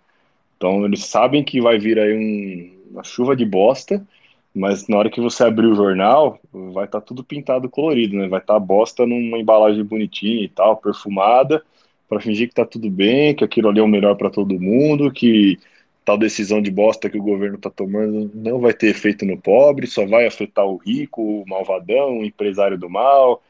[0.61, 4.05] Então eles sabem que vai vir aí um, uma chuva de bosta,
[4.53, 8.27] mas na hora que você abrir o jornal, vai estar tá tudo pintado colorido, né?
[8.27, 11.63] Vai estar tá bosta numa embalagem bonitinha e tal, perfumada,
[12.07, 15.11] para fingir que tá tudo bem, que aquilo ali é o melhor para todo mundo,
[15.11, 15.57] que
[16.05, 19.87] tal decisão de bosta que o governo está tomando não vai ter efeito no pobre,
[19.87, 23.41] só vai afetar o rico, o malvadão, o empresário do mal.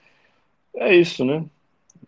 [0.76, 1.44] É isso, né?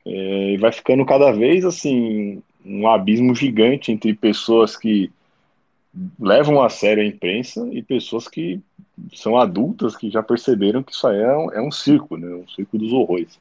[0.05, 5.11] É, e vai ficando cada vez assim um abismo gigante entre pessoas que
[6.19, 8.61] levam a sério a imprensa e pessoas que
[9.13, 12.27] são adultas que já perceberam que isso aí é um, é um circo, né?
[12.27, 13.39] Um circo dos horrores.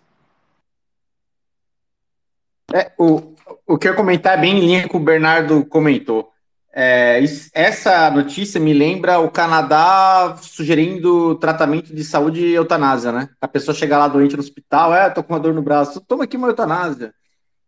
[2.75, 3.35] É, o,
[3.67, 6.31] o que eu comentar é bem em linha com o Bernardo comentou.
[6.75, 13.29] É, essa notícia me lembra o Canadá sugerindo tratamento de saúde e eutanásia, né?
[13.41, 16.25] A pessoa chega lá doente no hospital, é, tô com uma dor no braço, toma
[16.25, 17.15] aqui uma eutanásia.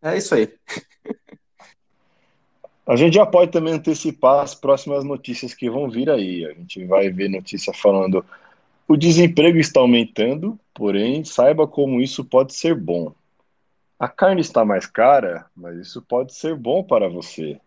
[0.00, 0.50] É isso aí.
[2.86, 6.44] A gente já pode também antecipar as próximas notícias que vão vir aí.
[6.44, 8.24] A gente vai ver notícia falando
[8.86, 13.14] o desemprego está aumentando, porém, saiba como isso pode ser bom.
[13.98, 17.58] A carne está mais cara, mas isso pode ser bom para você.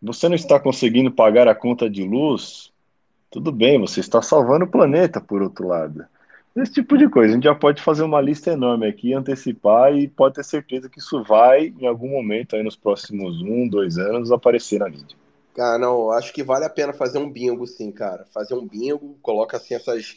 [0.00, 2.72] Você não está conseguindo pagar a conta de luz?
[3.30, 6.06] Tudo bem, você está salvando o planeta, por outro lado.
[6.56, 7.32] Esse tipo de coisa.
[7.32, 10.98] A gente já pode fazer uma lista enorme aqui, antecipar e pode ter certeza que
[10.98, 15.16] isso vai, em algum momento, aí nos próximos um, dois anos, aparecer na mídia.
[15.54, 18.24] Cara, não, acho que vale a pena fazer um bingo, sim, cara.
[18.32, 20.16] Fazer um bingo, coloca assim essas,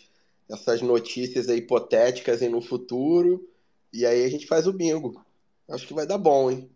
[0.49, 3.45] essas notícias aí hipotéticas aí no futuro,
[3.91, 5.21] e aí a gente faz o bingo.
[5.69, 6.69] Acho que vai dar bom, hein?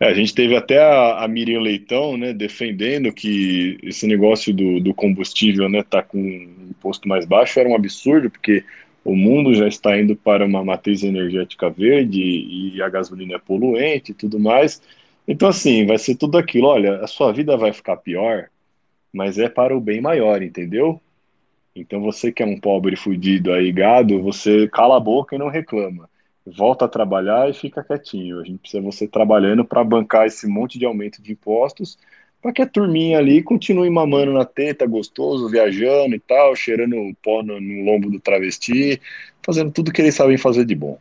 [0.00, 4.80] É, a gente teve até a, a Miriam Leitão, né, defendendo que esse negócio do,
[4.80, 8.64] do combustível, né, tá com um imposto mais baixo era um absurdo, porque
[9.04, 14.12] o mundo já está indo para uma matriz energética verde e a gasolina é poluente
[14.12, 14.82] e tudo mais.
[15.28, 16.68] Então, assim, vai ser tudo aquilo.
[16.68, 18.48] Olha, a sua vida vai ficar pior,
[19.12, 21.00] mas é para o bem maior, entendeu?
[21.76, 25.48] Então, você que é um pobre fudido aí, gado, você cala a boca e não
[25.48, 26.08] reclama
[26.46, 28.40] volta a trabalhar e fica quietinho.
[28.40, 31.98] A gente precisa você trabalhando para bancar esse monte de aumento de impostos,
[32.40, 37.42] para que a turminha ali continue mamando na teta, gostoso, viajando e tal, cheirando pó
[37.42, 39.00] no, no lombo do travesti,
[39.44, 40.98] fazendo tudo que eles sabem fazer de bom.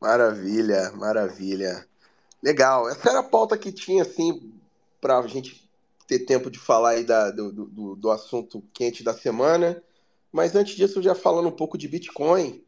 [0.00, 1.86] Maravilha, maravilha.
[2.42, 2.88] Legal.
[2.88, 4.52] Essa era a pauta que tinha, assim,
[5.00, 5.68] para a gente
[6.06, 9.82] ter tempo de falar aí da, do, do, do assunto quente da semana.
[10.36, 12.62] Mas antes disso, já falando um pouco de Bitcoin,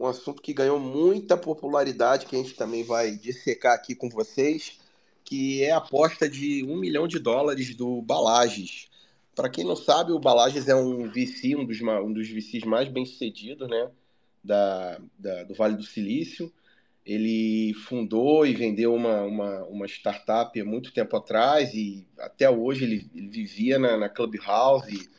[0.00, 4.80] um assunto que ganhou muita popularidade, que a gente também vai dissecar aqui com vocês,
[5.24, 8.88] que é a aposta de um milhão de dólares do Balages.
[9.32, 12.88] Para quem não sabe, o Balages é um VC, um dos, um dos VCs mais
[12.88, 13.92] bem-sucedidos né,
[14.42, 16.52] da, da, do Vale do Silício.
[17.06, 22.82] ele fundou e vendeu uma, uma, uma startup há muito tempo atrás e até hoje
[22.82, 25.14] ele, ele vivia na, na Clubhouse,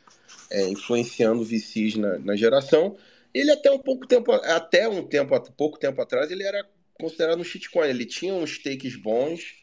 [0.50, 2.96] é, influenciando VCs na, na geração.
[3.32, 7.44] Ele até um pouco tempo, até um tempo, pouco tempo atrás, ele era considerado um
[7.44, 7.88] shitcoin.
[7.88, 9.54] Ele tinha uns takes bons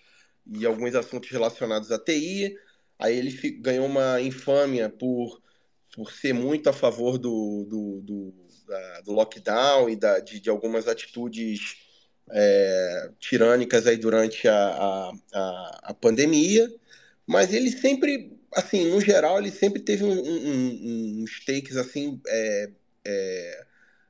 [0.45, 2.55] e alguns assuntos relacionados à TI.
[2.99, 5.41] Aí ele ganhou uma infâmia por,
[5.95, 8.33] por ser muito a favor do, do, do,
[8.67, 11.77] da, do lockdown e da, de, de algumas atitudes
[12.31, 16.69] é, tirânicas aí durante a, a, a, pandemia,
[17.25, 22.69] mas ele sempre, assim, no geral, ele sempre teve um, um, uns takes assim é,
[23.05, 23.65] é,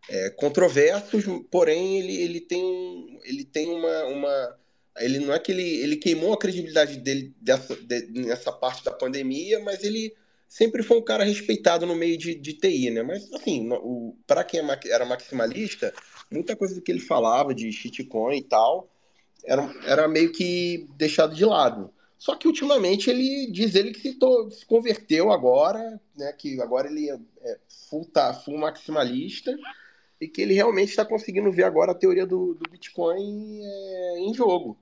[0.09, 4.57] é, controversos, porém ele, ele tem, ele tem uma, uma
[4.99, 8.91] ele não é que ele, ele queimou a credibilidade dele dessa, de, nessa parte da
[8.91, 10.13] pandemia, mas ele
[10.47, 13.01] sempre foi um cara respeitado no meio de, de TI, né?
[13.01, 13.69] Mas assim,
[14.27, 15.93] para quem é era maximalista,
[16.29, 18.87] muita coisa que ele falava de shitcoin e tal
[19.43, 21.91] era, era meio que deixado de lado.
[22.23, 26.31] Só que ultimamente ele diz ele que se, to, se converteu agora, né?
[26.31, 27.59] Que agora ele é, é
[27.89, 29.53] full, tá, full maximalista
[30.21, 34.33] e que ele realmente está conseguindo ver agora a teoria do, do Bitcoin é, em
[34.33, 34.77] jogo.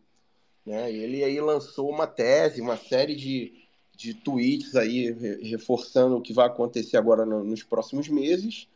[0.63, 0.93] Né?
[0.93, 3.51] Ele aí lançou uma tese, uma série de,
[3.97, 5.09] de tweets aí
[5.41, 8.67] reforçando o que vai acontecer agora no, nos próximos meses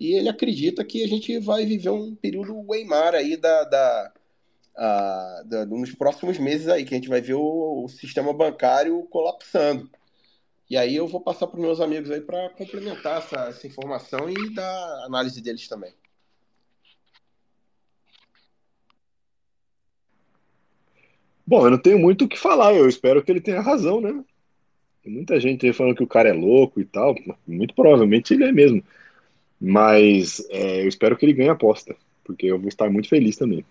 [0.00, 4.12] e ele acredita que a gente vai viver um período Weimar aí da, da,
[4.78, 9.02] a, da, nos próximos meses aí, que a gente vai ver o, o sistema bancário
[9.10, 9.90] colapsando.
[10.70, 14.30] E aí eu vou passar para os meus amigos aí para complementar essa, essa informação
[14.30, 15.92] e dar análise deles também.
[21.46, 24.22] Bom, eu não tenho muito o que falar, eu espero que ele tenha razão, né?
[25.02, 27.14] Tem muita gente falando que o cara é louco e tal,
[27.46, 28.84] muito provavelmente ele é mesmo.
[29.58, 33.36] Mas é, eu espero que ele ganhe a aposta, porque eu vou estar muito feliz
[33.36, 33.64] também.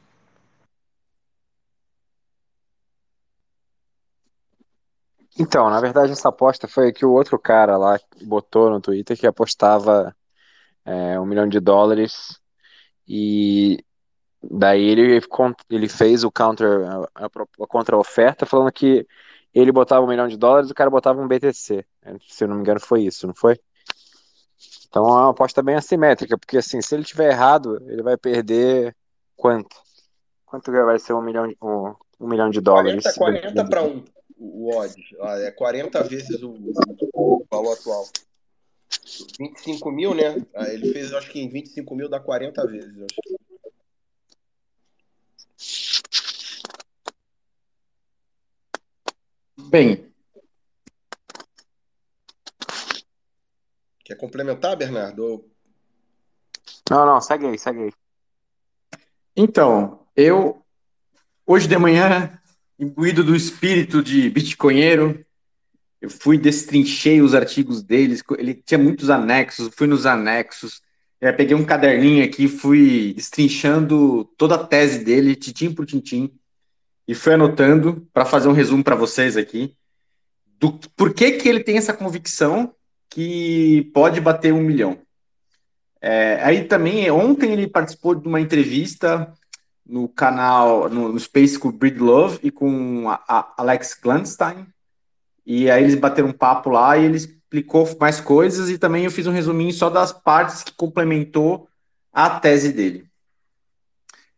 [5.39, 9.27] Então, na verdade, essa aposta foi que o outro cara lá botou no Twitter que
[9.27, 10.15] apostava
[10.83, 12.39] é, um milhão de dólares
[13.07, 13.83] e
[14.41, 15.21] daí ele,
[15.69, 16.81] ele fez o counter,
[17.13, 19.05] a, a contra-oferta falando que
[19.53, 21.85] ele botava um milhão de dólares e o cara botava um BTC.
[22.27, 23.59] Se eu não me engano, foi isso, não foi?
[24.87, 28.95] Então é uma aposta bem assimétrica, porque assim, se ele tiver errado, ele vai perder
[29.35, 29.75] quanto?
[30.45, 33.03] Quanto vai ser um milhão, um, um milhão de dólares?
[33.15, 34.03] 40, 40 para um
[34.39, 34.93] o odd.
[35.21, 36.51] Ah, é 40 vezes o,
[37.13, 38.07] o, valor atual.
[39.39, 40.45] 25 mil, né?
[40.55, 42.95] Ah, ele fez, acho que em 25 mil dá 40 vezes.
[42.97, 43.37] Acho.
[49.69, 50.07] Bem,
[54.07, 55.51] Quer complementar, Bernardo?
[56.89, 57.91] Não, não, segue aí, segue aí.
[59.35, 60.65] Então, eu,
[61.45, 62.39] hoje de manhã,
[62.79, 65.25] imbuído do espírito de bitcoinheiro,
[66.01, 70.81] eu fui destrinchei os artigos deles, ele tinha muitos anexos, fui nos anexos,
[71.19, 76.31] eu peguei um caderninho aqui, fui destrinchando toda a tese dele, tintim por tintim,
[77.07, 79.75] e fui anotando para fazer um resumo para vocês aqui
[80.59, 82.73] do por que, que ele tem essa convicção
[83.09, 84.99] que pode bater um milhão.
[86.01, 89.33] É, aí também, ontem ele participou de uma entrevista
[89.87, 94.67] no canal, no, no Space com o Breed Love e com a, a Alex Glanstein,
[95.45, 99.11] e aí eles bateram um papo lá e ele explicou mais coisas e também eu
[99.11, 101.69] fiz um resuminho só das partes que complementou
[102.11, 103.05] a tese dele.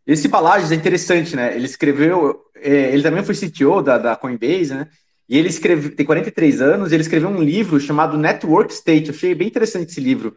[0.06, 1.56] Esse Balages é interessante, né?
[1.56, 4.88] Ele escreveu, é, ele também foi CTO da, da Coinbase, né?
[5.28, 9.10] E ele escreve, tem 43 anos, ele escreveu um livro chamado Network State.
[9.10, 10.36] Eu achei bem interessante esse livro,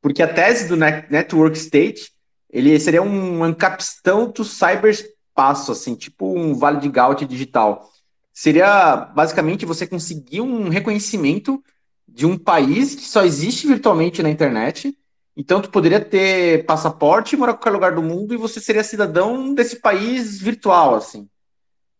[0.00, 2.10] porque a tese do Network State,
[2.52, 7.90] ele seria um encapistão do cyberspaço, assim, tipo um vale de Gaut digital.
[8.32, 11.62] Seria basicamente você conseguir um reconhecimento
[12.06, 14.96] de um país que só existe virtualmente na internet.
[15.36, 19.54] Então, tu poderia ter passaporte, morar em qualquer lugar do mundo e você seria cidadão
[19.54, 21.28] desse país virtual, assim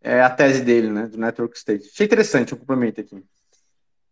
[0.03, 1.89] é a tese dele, né, do Network State.
[1.93, 3.23] Achei interessante o complemento aqui.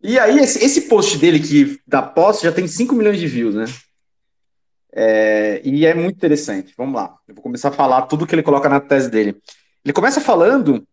[0.03, 3.55] E aí, esse, esse, post dele que da posse já tem 5 milhões de views,
[3.55, 3.65] né?
[4.93, 6.75] É, e é muito interessante.
[6.77, 7.17] Vamos lá.
[7.27, 9.41] Eu vou começar a falar tudo que ele coloca na tese dele.
[9.85, 10.87] Ele começa falando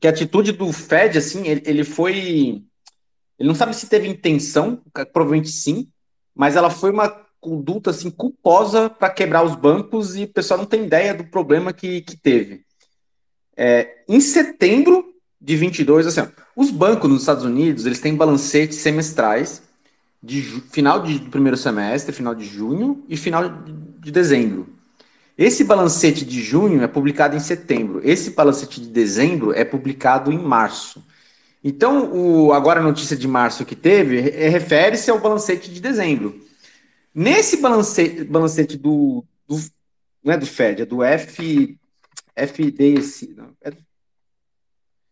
[0.00, 2.62] que a atitude do Fed, assim, ele, ele foi.
[3.38, 4.82] Ele não sabe se teve intenção,
[5.12, 5.88] provavelmente sim,
[6.34, 7.08] mas ela foi uma
[7.40, 11.72] conduta assim culposa para quebrar os bancos e o pessoal não tem ideia do problema
[11.72, 12.64] que, que teve.
[13.56, 18.78] É, em setembro de 22, assim, ó, os bancos nos Estados Unidos, eles têm balancetes
[18.78, 19.62] semestrais
[20.22, 24.78] de final de, primeiro semestre, final de junho e final de, de dezembro.
[25.36, 28.00] Esse balancete de junho é publicado em setembro.
[28.04, 31.04] Esse balancete de dezembro é publicado em março.
[31.64, 36.40] Então, o, agora a notícia de março que teve é, refere-se ao balancete de dezembro.
[37.14, 39.58] Nesse balancete, balancete do, do,
[40.22, 41.78] Não é do Fed, é do F,
[42.36, 43.34] FDC.
[43.36, 43.72] Não, é,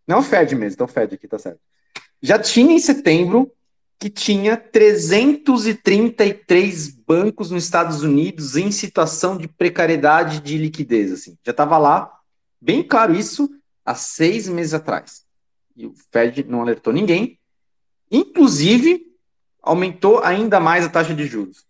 [0.07, 1.61] não é o Fed mesmo, então o Fed aqui, tá certo.
[2.23, 3.51] Já tinha em setembro
[4.01, 11.13] que tinha 333 bancos nos Estados Unidos em situação de precariedade de liquidez.
[11.13, 11.37] Assim.
[11.45, 12.11] Já estava lá,
[12.59, 13.51] bem claro isso,
[13.85, 15.27] há seis meses atrás.
[15.77, 17.39] E o Fed não alertou ninguém.
[18.11, 19.07] Inclusive,
[19.63, 21.67] aumentou ainda mais a taxa de juros.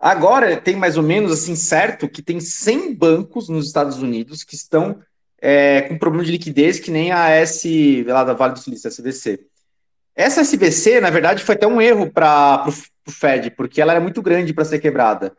[0.00, 4.54] Agora tem mais ou menos assim certo que tem 100 bancos nos Estados Unidos que
[4.54, 4.98] estão
[5.38, 9.46] é, com problema de liquidez, que nem a S lá da Vale do Silício, a.
[10.14, 12.66] Essa SBC, na verdade, foi até um erro para
[13.06, 15.36] o Fed, porque ela era muito grande para ser quebrada.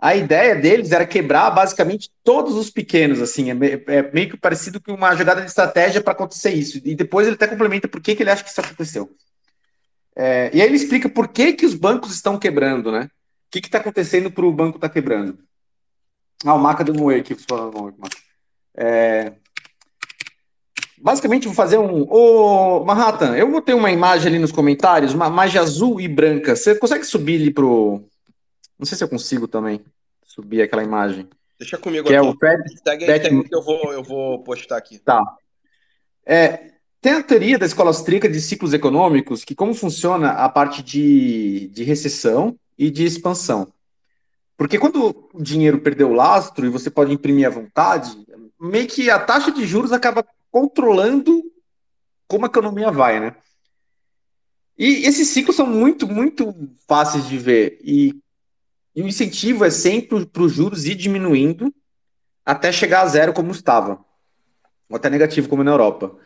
[0.00, 3.54] A ideia deles era quebrar basicamente todos os pequenos, assim, é,
[3.86, 6.80] é meio que parecido com uma jogada de estratégia para acontecer isso.
[6.84, 9.10] E depois ele até complementa por que, que ele acha que isso aconteceu.
[10.14, 13.10] É, e aí ele explica por que, que os bancos estão quebrando, né?
[13.46, 15.38] O que está acontecendo para o banco estar tá quebrando?
[16.44, 17.36] Ah, o Maca um oi aqui.
[18.76, 19.32] É,
[21.00, 22.02] Basicamente, vou fazer um.
[22.10, 26.56] Ô, Manhattan, eu botei uma imagem ali nos comentários, uma imagem azul e branca.
[26.56, 28.02] Você consegue subir ali pro.
[28.78, 29.80] Não sei se eu consigo também
[30.24, 31.28] subir aquela imagem.
[31.58, 32.26] Deixa comigo que aqui.
[32.26, 34.98] é o Fred, segue aí, segue que eu vou, eu vou postar aqui.
[34.98, 35.20] Tá.
[36.24, 40.82] É, tem a teoria da escola austríaca de ciclos econômicos, que como funciona a parte
[40.82, 43.72] de, de recessão e de expansão.
[44.56, 48.16] Porque quando o dinheiro perdeu o lastro e você pode imprimir à vontade,
[48.60, 51.42] meio que a taxa de juros acaba controlando
[52.26, 53.36] como a economia vai, né?
[54.78, 56.54] E esses ciclos são muito, muito
[56.86, 57.80] fáceis de ver.
[57.82, 58.14] E,
[58.94, 61.74] e o incentivo é sempre para os juros ir diminuindo
[62.46, 64.04] até chegar a zero como estava.
[64.88, 66.16] Ou até negativo, como na Europa.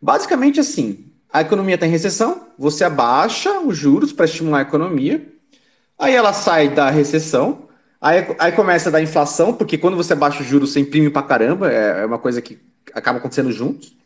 [0.00, 5.30] Basicamente assim, a economia está em recessão, você abaixa os juros para estimular a economia,
[5.98, 7.68] aí ela sai da recessão,
[8.00, 11.22] aí, aí começa a dar inflação, porque quando você abaixa os juros, você imprime para
[11.22, 12.58] caramba, é, é uma coisa que
[12.94, 13.96] acaba acontecendo juntos.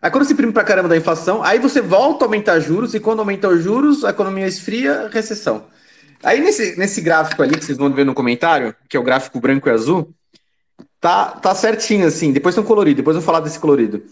[0.00, 3.00] Aí quando se imprime pra caramba da inflação, aí você volta a aumentar juros, e
[3.00, 5.64] quando aumenta os juros, a economia esfria, recessão.
[6.22, 9.40] Aí nesse, nesse gráfico ali, que vocês vão ver no comentário, que é o gráfico
[9.40, 10.12] branco e azul,
[11.00, 14.02] tá, tá certinho assim, depois tem um colorido, depois eu vou falar desse colorido.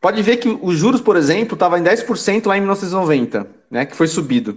[0.00, 3.96] Pode ver que os juros, por exemplo, estava em 10% lá em 1990, né, que
[3.96, 4.56] foi subido.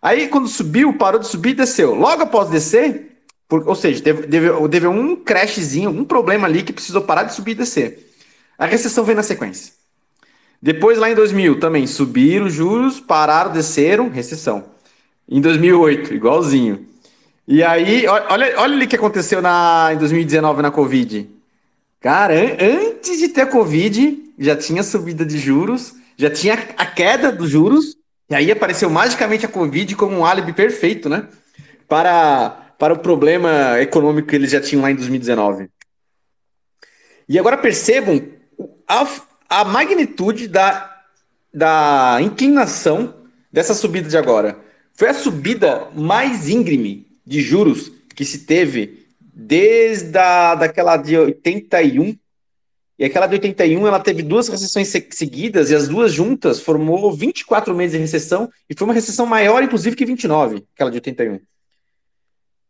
[0.00, 1.94] Aí quando subiu, parou de subir e desceu.
[1.94, 6.72] Logo após descer, por, ou seja, teve, teve, teve um crashzinho, um problema ali que
[6.72, 8.05] precisou parar de subir e descer.
[8.58, 9.72] A recessão vem na sequência.
[10.60, 14.64] Depois, lá em 2000, também subiram os juros, pararam, desceram, recessão.
[15.28, 16.86] Em 2008, igualzinho.
[17.46, 21.28] E aí, olha, olha o que aconteceu na, em 2019 na Covid.
[22.00, 27.30] Cara, antes de ter a Covid, já tinha subida de juros, já tinha a queda
[27.30, 27.96] dos juros,
[28.28, 31.28] e aí apareceu magicamente a Covid como um álibi perfeito, né?
[31.88, 35.68] Para, para o problema econômico que eles já tinham lá em 2019.
[37.28, 38.20] E agora percebam
[38.86, 39.06] a,
[39.48, 41.02] a magnitude da,
[41.52, 43.14] da inclinação
[43.52, 44.58] dessa subida de agora.
[44.94, 52.16] Foi a subida mais íngreme de juros que se teve desde a, daquela de 81.
[52.98, 57.74] E aquela de 81, ela teve duas recessões seguidas, e as duas juntas formou 24
[57.74, 61.38] meses de recessão, e foi uma recessão maior, inclusive, que 29, aquela de 81.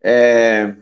[0.02, 0.74] É...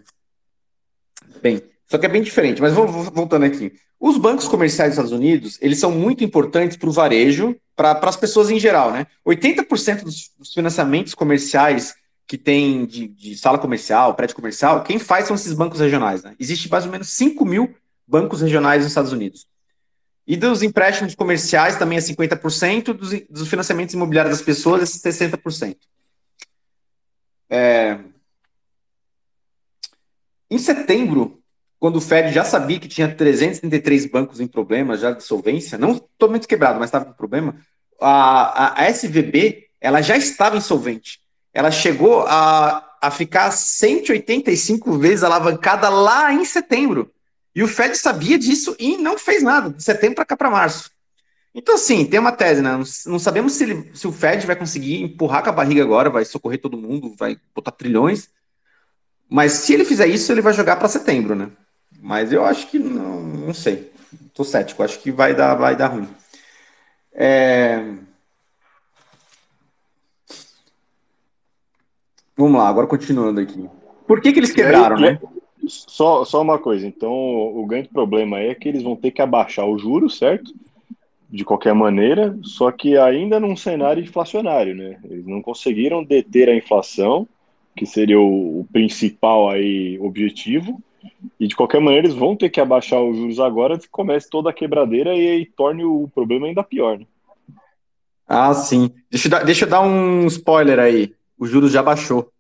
[1.43, 3.73] Bem, só que é bem diferente, mas voltando aqui.
[4.01, 8.17] Os bancos comerciais dos Estados Unidos, eles são muito importantes para o varejo, para as
[8.17, 9.07] pessoas em geral, né?
[9.27, 11.95] 80% dos, dos, financiamentos comerciais
[12.27, 16.35] que tem de, de, sala comercial, prédio comercial, quem faz são esses bancos regionais, né?
[16.39, 17.75] Existe mais ou menos 5 mil
[18.07, 19.47] bancos regionais nos Estados Unidos.
[20.27, 25.77] E dos empréstimos comerciais também é 50%, dos, dos financiamentos imobiliários das pessoas é 60%.
[27.51, 27.99] É...
[30.51, 31.44] Em setembro,
[31.85, 35.99] quando o Fed já sabia que tinha 333 bancos em problema, já de solvência, não
[35.99, 37.57] totalmente quebrado, mas estava com problema,
[38.01, 41.21] a, a, a, SVB ela já estava insolvente.
[41.53, 47.13] Ela chegou a, a ficar 185 vezes alavancada lá em setembro.
[47.55, 50.91] E o Fed sabia disso e não fez nada, de setembro para cá para março.
[51.55, 52.83] Então, assim, tem uma tese, né?
[53.05, 56.25] Não, sabemos se, ele, se o Fed vai conseguir empurrar com a barriga agora, vai
[56.25, 58.31] socorrer todo mundo, vai botar trilhões.
[59.29, 61.51] Mas se ele fizer isso, ele vai jogar para setembro, né?
[62.05, 63.91] Mas eu acho que não, não sei.
[64.35, 66.07] Tô cético, acho que vai dar, vai dar ruim.
[67.15, 67.83] É...
[72.37, 73.71] Vamos lá, agora continuando aqui.
[74.07, 75.21] Por que, que eles quebraram, aí, né?
[75.67, 79.67] Só, só uma coisa, então o grande problema é que eles vão ter que abaixar
[79.67, 80.53] o juro, certo?
[81.31, 84.99] De qualquer maneira, só que ainda num cenário inflacionário, né?
[85.05, 87.27] Eles não conseguiram deter a inflação,
[87.75, 90.79] que seria o, o principal aí objetivo,
[91.39, 94.51] e de qualquer maneira eles vão ter que abaixar os juros agora que comece toda
[94.51, 97.07] a quebradeira e, e torne o problema ainda pior, né?
[98.27, 98.91] Ah, sim.
[99.11, 101.15] Deixa eu, dar, deixa eu dar um spoiler aí.
[101.39, 102.31] O juros já baixou.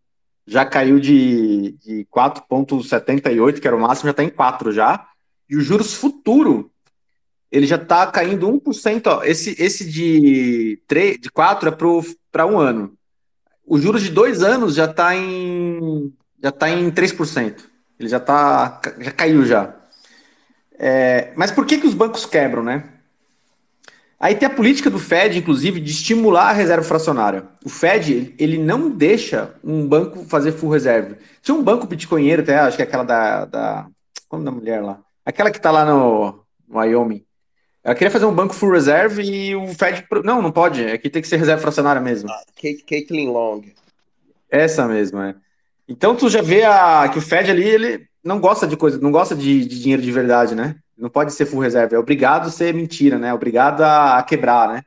[0.46, 5.06] Já caiu de, de 4,78, que era o máximo, já está em 4 já.
[5.48, 6.70] E o juros futuro,
[7.50, 9.06] ele já está caindo 1%.
[9.06, 9.24] Ó.
[9.24, 11.72] Esse, esse de, 3, de 4 é
[12.30, 12.94] para um ano.
[13.66, 16.12] O juros de dois anos já está em,
[16.42, 17.73] já tá em 3%.
[17.98, 18.80] Ele já tá.
[18.98, 19.74] já caiu já.
[20.78, 22.84] É, mas por que, que os bancos quebram, né?
[24.18, 27.44] Aí tem a política do Fed, inclusive, de estimular a reserva fracionária.
[27.64, 31.16] O Fed, ele não deixa um banco fazer full reserve.
[31.42, 33.44] Tinha um banco bitcoinheiro, até acho que é aquela da.
[33.44, 33.86] da
[34.28, 35.00] como é da mulher lá?
[35.26, 37.24] Aquela que tá lá no, no Wyoming.
[37.82, 40.06] Ela queria fazer um banco full reserve e o Fed.
[40.24, 40.82] Não, não pode.
[40.82, 42.30] É que tem que ser reserva fracionária mesmo.
[42.30, 42.42] Ah,
[42.88, 43.62] Caitlin Long.
[44.50, 45.34] Essa mesmo, é.
[45.88, 49.12] Então tu já vê a, que o Fed ali, ele não gosta de coisa, não
[49.12, 50.76] gosta de, de dinheiro de verdade, né?
[50.96, 53.28] Não pode ser full reserva, é obrigado a ser mentira, né?
[53.28, 54.82] É obrigado a, a quebrar, né?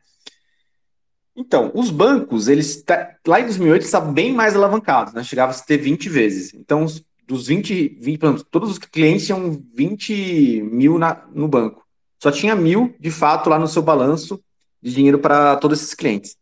[1.35, 2.83] Então, os bancos, eles
[3.27, 5.23] lá em 2008 estavam bem mais alavancados, né?
[5.23, 6.51] Chegava a ter 20 vezes.
[6.55, 6.87] Então,
[7.27, 11.85] dos 20, 20 todos os clientes tinham 20 mil na, no banco.
[12.17, 14.41] Só tinha mil, de fato, lá no seu balanço
[14.81, 16.35] de dinheiro para todos esses clientes.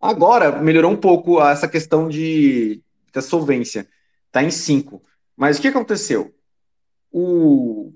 [0.00, 2.82] Agora, melhorou um pouco essa questão de,
[3.12, 3.88] da solvência.
[4.26, 5.02] Está em 5.
[5.36, 6.34] Mas o que aconteceu?
[7.10, 7.92] O...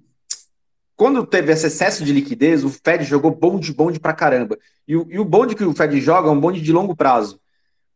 [0.95, 4.59] Quando teve esse excesso de liquidez, o Fed jogou bonde, bonde pra caramba.
[4.89, 7.41] E o, e o bonde que o Fed joga é um bonde de longo prazo.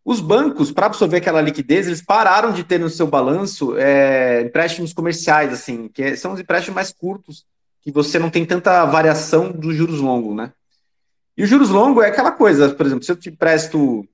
[0.04, 4.92] Os bancos, para absorver aquela liquidez, eles pararam de ter no seu balanço é, empréstimos
[4.92, 7.44] comerciais, assim, que são os empréstimos mais curtos,
[7.82, 10.52] que você não tem tanta variação dos juros longos, né?
[11.36, 14.06] E o juros longo é aquela coisa, por exemplo, se eu te presto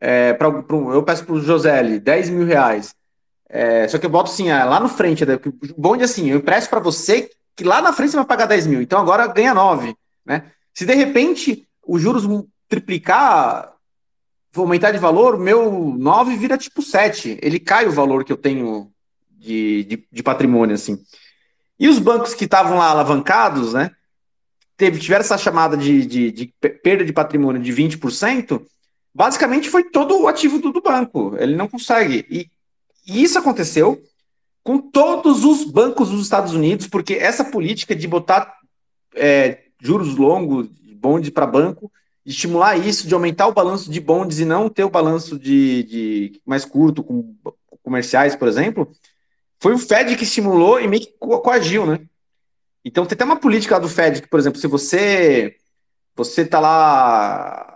[0.00, 2.94] é, pra, pra, eu peço para o José 10 mil reais.
[3.48, 6.30] É, só que eu boto assim, é, lá no frente, né, o bonde é assim,
[6.30, 9.26] eu empresto para você que lá na frente você vai pagar 10 mil, então agora
[9.28, 9.96] ganha 9.
[10.24, 10.50] Né?
[10.74, 12.26] Se de repente os juros
[12.68, 13.72] triplicar,
[14.54, 17.38] aumentar de valor, meu 9 vira tipo 7.
[17.40, 18.90] Ele cai o valor que eu tenho
[19.30, 20.98] de, de, de patrimônio, assim.
[21.78, 23.90] E os bancos que estavam lá alavancados, né?
[24.76, 28.62] Teve, tiveram essa chamada de, de, de perda de patrimônio de 20%,
[29.16, 31.34] basicamente foi todo o ativo do, do banco.
[31.38, 32.26] Ele não consegue.
[32.30, 32.50] E,
[33.06, 34.02] e, isso aconteceu
[34.62, 38.54] com todos os bancos dos Estados Unidos, porque essa política de botar
[39.14, 41.90] é, juros longos, bondes para banco,
[42.24, 45.84] de estimular isso, de aumentar o balanço de bondes e não ter o balanço de,
[45.84, 47.34] de mais curto, com
[47.82, 48.90] comerciais, por exemplo,
[49.60, 52.00] foi o Fed que estimulou e meio que co coagiu, né?
[52.84, 55.56] Então tem até uma política do Fed que, por exemplo, se você
[56.16, 57.75] você tá lá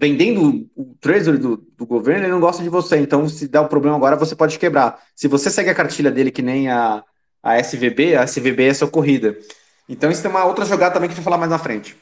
[0.00, 2.96] vendendo o treasury do, do, governo, ele não gosta de você.
[2.96, 4.98] Então, se der um problema agora, você pode quebrar.
[5.14, 7.04] Se você segue a cartilha dele que nem a,
[7.42, 9.36] a SVB, a SVB é socorrida.
[9.86, 11.94] Então, isso tem uma outra jogada também que a gente vai falar mais na frente.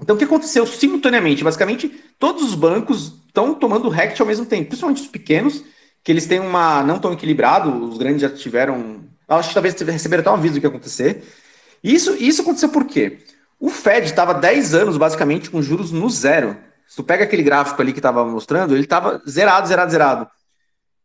[0.00, 1.42] Então, o que aconteceu simultaneamente?
[1.42, 1.88] Basicamente,
[2.20, 5.64] todos os bancos estão tomando RECT ao mesmo tempo, principalmente os pequenos,
[6.04, 6.84] que eles têm uma.
[6.84, 9.00] não tão equilibrado, os grandes já tiveram.
[9.26, 11.24] Acho que talvez receberam até um aviso do que ia acontecer.
[11.82, 13.18] Isso, isso aconteceu por quê?
[13.58, 16.56] O Fed estava 10 anos, basicamente, com juros no zero.
[16.86, 20.28] Se tu pega aquele gráfico ali que estava mostrando, ele estava zerado, zerado, zerado.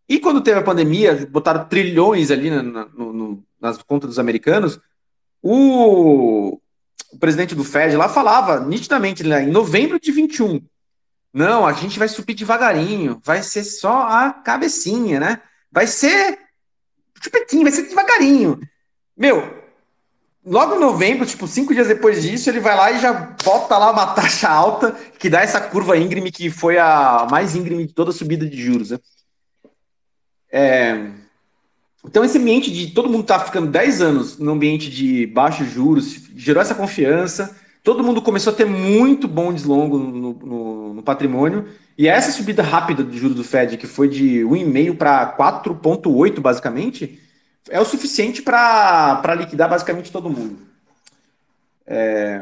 [0.07, 4.79] E quando teve a pandemia, botaram trilhões ali na, no, nas contas dos americanos,
[5.41, 6.59] o,
[7.11, 10.61] o, presidente do Fed lá falava nitidamente, né, em novembro de 21,
[11.31, 15.41] não, a gente vai subir devagarinho, vai ser só a cabecinha, né?
[15.71, 16.39] Vai ser
[17.21, 18.59] chupetinho, vai ser devagarinho.
[19.15, 19.63] Meu,
[20.49, 23.91] logo em novembro, tipo, cinco dias depois disso, ele vai lá e já bota lá
[23.91, 28.09] uma taxa alta que dá essa curva íngreme que foi a mais íngreme de toda
[28.09, 28.89] a subida de juros.
[28.89, 28.99] Né?
[30.51, 31.11] É...
[32.03, 36.29] Então, esse ambiente de todo mundo tá ficando 10 anos no ambiente de baixos juros,
[36.35, 41.65] gerou essa confiança, todo mundo começou a ter muito bondes longos no, no, no patrimônio,
[41.97, 47.19] e essa subida rápida de juros do Fed, que foi de 1,5 para 4,8 basicamente,
[47.69, 50.59] é o suficiente para liquidar basicamente todo mundo.
[51.85, 52.41] É...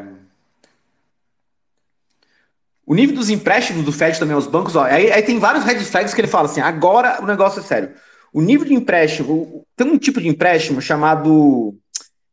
[2.86, 5.78] O nível dos empréstimos do Fed também aos bancos, ó, aí, aí, tem vários red
[5.80, 7.90] flags que ele fala assim: agora o negócio é sério.
[8.32, 11.74] O nível de empréstimo, tem um tipo de empréstimo chamado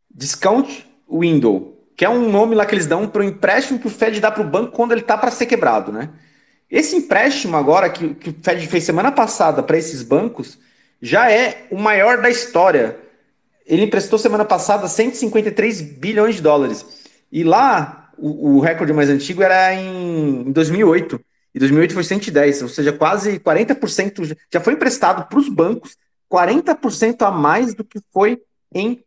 [0.09, 3.89] discount window, que é um nome lá que eles dão para o empréstimo que o
[3.89, 6.09] Fed dá para o banco quando ele está para ser quebrado, né?
[6.69, 10.57] Esse empréstimo agora que, que o Fed fez semana passada para esses bancos
[11.05, 12.97] já é o maior da história.
[13.63, 16.83] ele emprestou semana passada 153 bilhões de dólares.
[17.31, 21.21] E lá, o, o recorde mais antigo era em, em 2008.
[21.53, 25.95] E 2008 foi 110, ou seja, quase 40% já foi emprestado para os bancos,
[26.29, 28.41] 40% a mais do que foi
[28.73, 29.03] em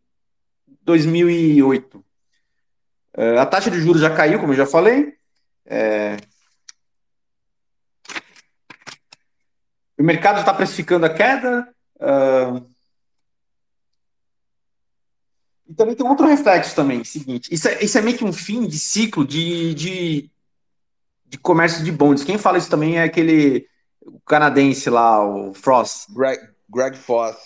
[0.82, 1.99] 2008.
[1.99, 5.14] Uh, a taxa de juros já caiu, como eu já falei.
[5.66, 6.16] É...
[9.99, 11.68] O mercado está precificando a queda.
[12.01, 12.66] Uh...
[15.68, 17.53] E também tem outro reflexo também, seguinte.
[17.53, 20.30] Isso é, isso é meio que um fim de ciclo de, de,
[21.26, 22.24] de comércio de bondes.
[22.24, 23.68] Quem fala isso também é aquele
[24.26, 26.07] canadense lá, o Frost.
[26.11, 27.36] Greg, Greg Foss.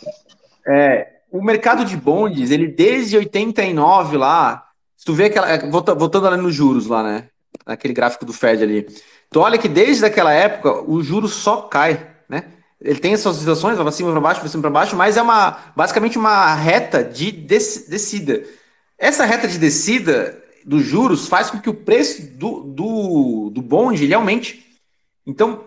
[0.66, 6.28] É, o mercado de bondes, ele desde 89 lá, se tu vê aquela, é, voltando
[6.28, 7.28] ali nos juros lá, né?
[7.66, 8.86] Naquele gráfico do Fed ali.
[9.30, 12.11] Tu olha que desde aquela época o juro só cai?
[12.84, 15.58] Ele tem essas situações, vai cima para baixo, vai cima para baixo, mas é uma
[15.76, 18.42] basicamente uma reta de descida.
[18.98, 24.04] Essa reta de descida dos juros faz com que o preço do, do, do bonde
[24.04, 24.64] ele aumente.
[25.26, 25.64] Então,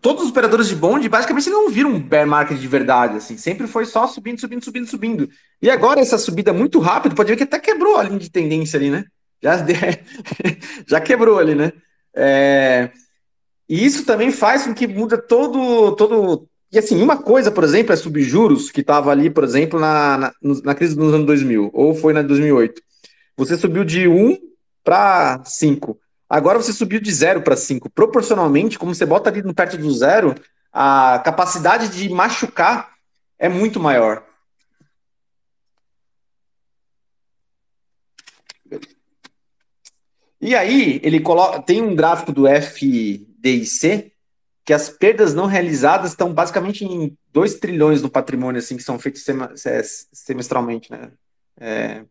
[0.00, 3.66] todos os operadores de bonde basicamente não viram um bear market de verdade, assim, sempre
[3.66, 5.30] foi só subindo, subindo, subindo, subindo.
[5.60, 8.76] E agora essa subida muito rápida, pode ver que até quebrou a linha de tendência
[8.76, 9.04] ali, né?
[9.42, 9.56] Já,
[10.86, 11.72] já quebrou ali, né?
[12.14, 12.90] É...
[13.68, 16.48] E isso também faz com que muda todo, todo.
[16.72, 20.32] E assim, uma coisa, por exemplo, é subjuros, que estava ali, por exemplo, na, na,
[20.64, 22.80] na crise dos anos 2000, ou foi na 2008.
[23.36, 24.38] Você subiu de 1
[24.82, 25.98] para 5.
[26.28, 27.90] Agora você subiu de 0 para 5.
[27.90, 30.34] Proporcionalmente, como você bota ali perto do zero,
[30.72, 32.90] a capacidade de machucar
[33.38, 34.24] é muito maior.
[40.40, 42.46] E aí, ele coloca, tem um gráfico do
[43.56, 44.12] FDIC
[44.64, 48.98] que as perdas não realizadas estão basicamente em 2 trilhões no patrimônio, assim, que são
[48.98, 49.24] feitos
[50.12, 51.10] semestralmente, né?
[51.58, 52.04] É,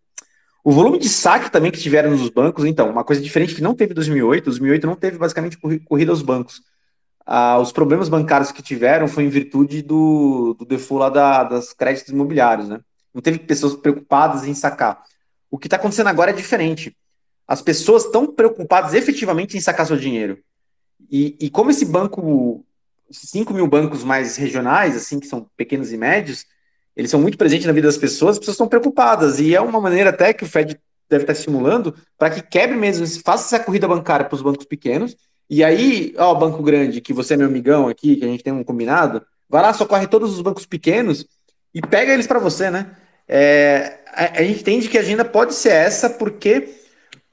[0.64, 3.76] o volume de saque também que tiveram nos bancos, então, uma coisa diferente que não
[3.76, 6.64] teve em 2008, 2008 não teve basicamente corrida aos bancos.
[7.24, 11.74] Ah, os problemas bancários que tiveram foi em virtude do, do default lá da, das
[11.74, 12.80] créditos imobiliários, né?
[13.14, 15.04] Não teve pessoas preocupadas em sacar.
[15.52, 16.98] O que está acontecendo agora é diferente
[17.48, 20.38] as pessoas estão preocupadas efetivamente em sacar seu dinheiro.
[21.10, 22.66] E, e como esse banco,
[23.10, 26.46] 5 mil bancos mais regionais, assim, que são pequenos e médios,
[26.96, 29.40] eles são muito presentes na vida das pessoas, as pessoas estão preocupadas.
[29.40, 30.80] E é uma maneira até que o Fed
[31.10, 35.16] deve estar estimulando para que quebre mesmo, faça essa corrida bancária para os bancos pequenos.
[35.50, 38.52] E aí, ó, banco grande, que você é meu amigão aqui, que a gente tem
[38.52, 41.26] um combinado, vai lá, socorre todos os bancos pequenos
[41.74, 42.98] e pega eles para você, né?
[43.28, 46.68] É, a, a gente entende que a agenda pode ser essa, porque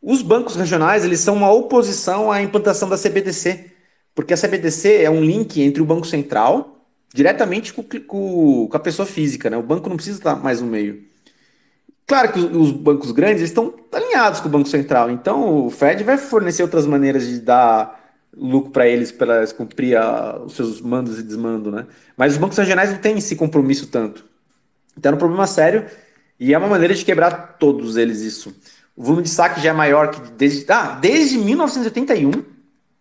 [0.05, 3.71] os bancos regionais, eles são uma oposição à implantação da CBDC,
[4.15, 8.81] porque a CBDC é um link entre o Banco Central diretamente com, com, com a
[8.81, 9.57] pessoa física, né?
[9.57, 11.05] O banco não precisa estar mais no meio.
[12.07, 16.19] Claro que os, bancos grandes estão alinhados com o Banco Central, então o Fed vai
[16.19, 17.99] fornecer outras maneiras de dar
[18.37, 21.87] lucro para eles para cumprir a, os seus mandos e desmando, né?
[22.17, 24.27] Mas os bancos regionais não têm esse compromisso tanto.
[24.99, 25.87] Então é um problema sério
[26.39, 28.55] e é uma maneira de quebrar todos eles isso.
[28.97, 32.31] O volume de saque já é maior que desde, ah, desde 1981,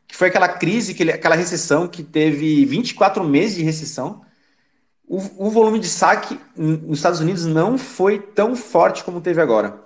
[0.08, 4.26] que foi aquela crise, aquela recessão que teve 24 meses de recessão.
[5.08, 9.84] O, o volume de saque nos Estados Unidos não foi tão forte como teve agora.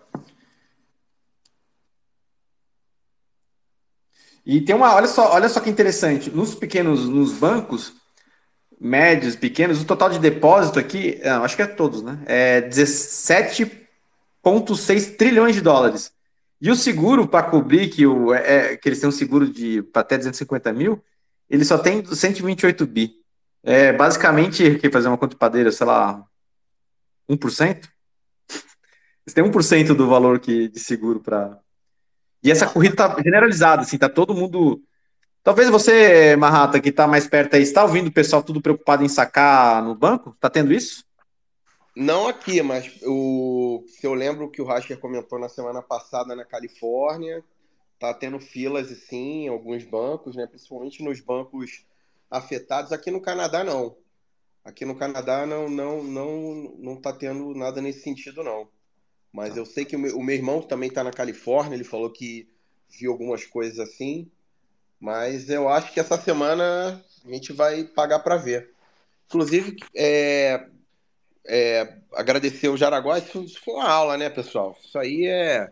[4.46, 7.94] E tem uma, olha só, olha só que interessante, nos pequenos, nos bancos
[8.80, 12.20] médios, pequenos, o total de depósito aqui, não, acho que é todos, né?
[12.26, 13.87] É 17
[14.52, 16.12] 1,6 trilhões de dólares.
[16.60, 19.84] E o seguro para cobrir, que, o, é, é, que eles têm um seguro de
[19.94, 21.04] até 250 mil,
[21.50, 23.14] ele só tem 128 bi.
[23.64, 26.24] É, basicamente, quer fazer uma conta de padeira, sei lá,
[27.30, 27.90] 1%?
[29.26, 31.60] Eles têm 1% do valor que, de seguro para.
[32.42, 34.82] E essa corrida tá generalizada, assim, tá todo mundo.
[35.44, 39.10] Talvez você, Marrata, que tá mais perto aí, está ouvindo o pessoal tudo preocupado em
[39.10, 40.36] sacar no banco?
[40.40, 41.07] Tá tendo isso?
[42.00, 46.46] Não aqui, mas o, se eu lembro que o Rasker comentou na semana passada na
[46.46, 47.44] Califórnia,
[47.98, 50.46] tá tendo filas assim em alguns bancos, né?
[50.46, 51.88] Principalmente nos bancos
[52.30, 52.92] afetados.
[52.92, 53.98] Aqui no Canadá não.
[54.64, 58.68] Aqui no Canadá não não não não tá tendo nada nesse sentido não.
[59.34, 62.12] Mas eu sei que o meu, o meu irmão também tá na Califórnia, ele falou
[62.12, 62.48] que
[62.92, 64.30] viu algumas coisas assim.
[65.00, 68.72] Mas eu acho que essa semana a gente vai pagar para ver.
[69.26, 70.70] Inclusive, é,
[71.48, 74.78] é, agradecer o Jaraguá, isso, isso, foi uma aula, né, pessoal?
[74.84, 75.70] Isso aí é,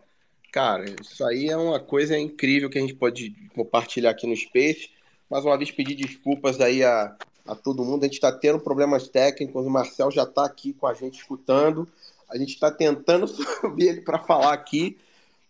[0.52, 4.90] cara, isso aí é uma coisa incrível que a gente pode compartilhar aqui no Space.
[5.30, 7.14] Mais uma vez pedir desculpas aí a,
[7.46, 10.86] a todo mundo, a gente está tendo problemas técnicos, o Marcel já está aqui com
[10.86, 11.86] a gente escutando.
[12.28, 14.98] A gente está tentando subir ele para falar aqui,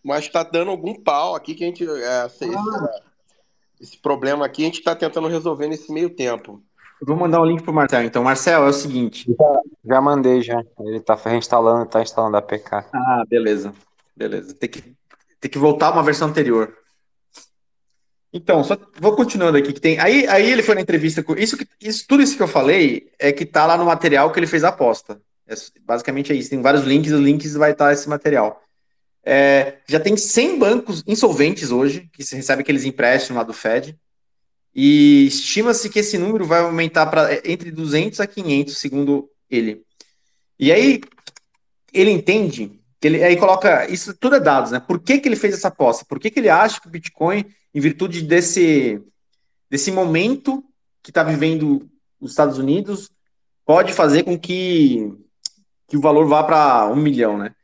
[0.03, 1.85] mas está dando algum pau aqui que a gente.
[1.87, 2.45] É, esse,
[3.81, 6.61] esse, problema aqui a gente está tentando resolver nesse meio tempo.
[7.01, 8.03] Vou mandar um link pro Marcel.
[8.03, 9.25] Então, Marcel, é o seguinte.
[9.37, 10.63] Já, já mandei, já.
[10.79, 12.85] Ele está reinstalando, está instalando a APK.
[12.93, 13.73] Ah, beleza.
[14.15, 14.53] Beleza.
[14.53, 14.95] Tem que,
[15.39, 16.75] tem que voltar uma versão anterior.
[18.33, 19.99] Então, só vou continuando aqui que tem.
[19.99, 23.31] Aí, aí ele foi na entrevista com isso, isso, tudo isso que eu falei é
[23.31, 25.19] que tá lá no material que ele fez a aposta.
[25.47, 26.49] É, basicamente é isso.
[26.49, 28.61] Tem vários links, os links vai estar esse material.
[29.23, 33.97] É, já tem 100 bancos insolventes hoje que se recebe aqueles empréstimos lá do Fed.
[34.79, 39.81] E estima-se que esse número vai aumentar para é, entre 200 a 500, segundo ele.
[40.59, 41.01] E aí
[41.91, 44.79] ele entende que ele aí coloca isso tudo é dados, né?
[44.79, 46.05] Por que, que ele fez essa aposta?
[46.05, 49.01] Por que, que ele acha que o Bitcoin em virtude desse,
[49.67, 50.63] desse momento
[51.01, 53.11] que está vivendo os Estados Unidos,
[53.65, 55.11] pode fazer com que,
[55.87, 57.55] que o valor vá para um milhão, né?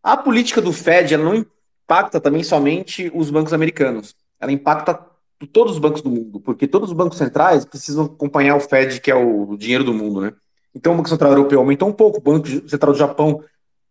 [0.00, 5.09] A política do Fed ela não impacta também somente os bancos americanos, ela impacta
[5.46, 9.10] todos os bancos do mundo, porque todos os bancos centrais precisam acompanhar o Fed, que
[9.10, 10.32] é o dinheiro do mundo, né?
[10.74, 13.42] Então o Banco Central Europeu aumentou um pouco, o Banco Central do Japão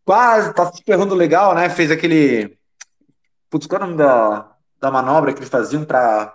[0.05, 1.69] quase tá se ferrando legal, né?
[1.69, 2.57] Fez aquele.
[3.49, 6.33] Putz, qual é o nome da, da manobra que eles faziam para.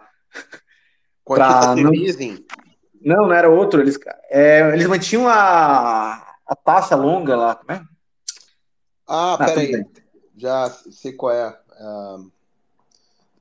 [1.25, 1.91] pra não...
[3.03, 3.81] não, não era outro.
[3.81, 3.99] Eles,
[4.31, 7.55] é, eles mantinham a, a taxa longa lá.
[7.55, 7.83] Como é?
[9.09, 9.85] Ah, ah peraí.
[10.37, 11.49] Já sei qual é.
[11.81, 12.34] Uh...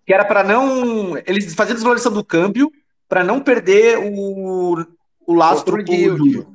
[0.06, 1.18] Que era para não.
[1.26, 2.72] Eles faziam desvalorização do câmbio
[3.08, 4.86] para não perder o,
[5.26, 6.48] o lastro de yield.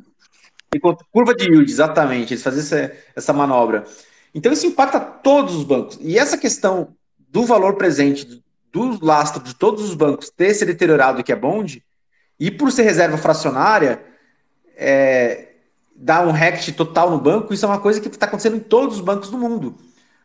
[1.12, 2.34] Curva de yield, exatamente.
[2.34, 3.84] Eles faziam essa, essa manobra.
[4.34, 5.98] Então isso impacta todos os bancos.
[6.00, 6.94] E essa questão
[7.30, 8.42] do valor presente
[8.72, 11.82] do lastro de todos os bancos ter se deteriorado, que é bonde,
[12.38, 14.02] e por ser reserva fracionária,
[14.76, 15.48] é,
[15.94, 18.96] dar um rect total no banco, isso é uma coisa que está acontecendo em todos
[18.96, 19.76] os bancos do mundo.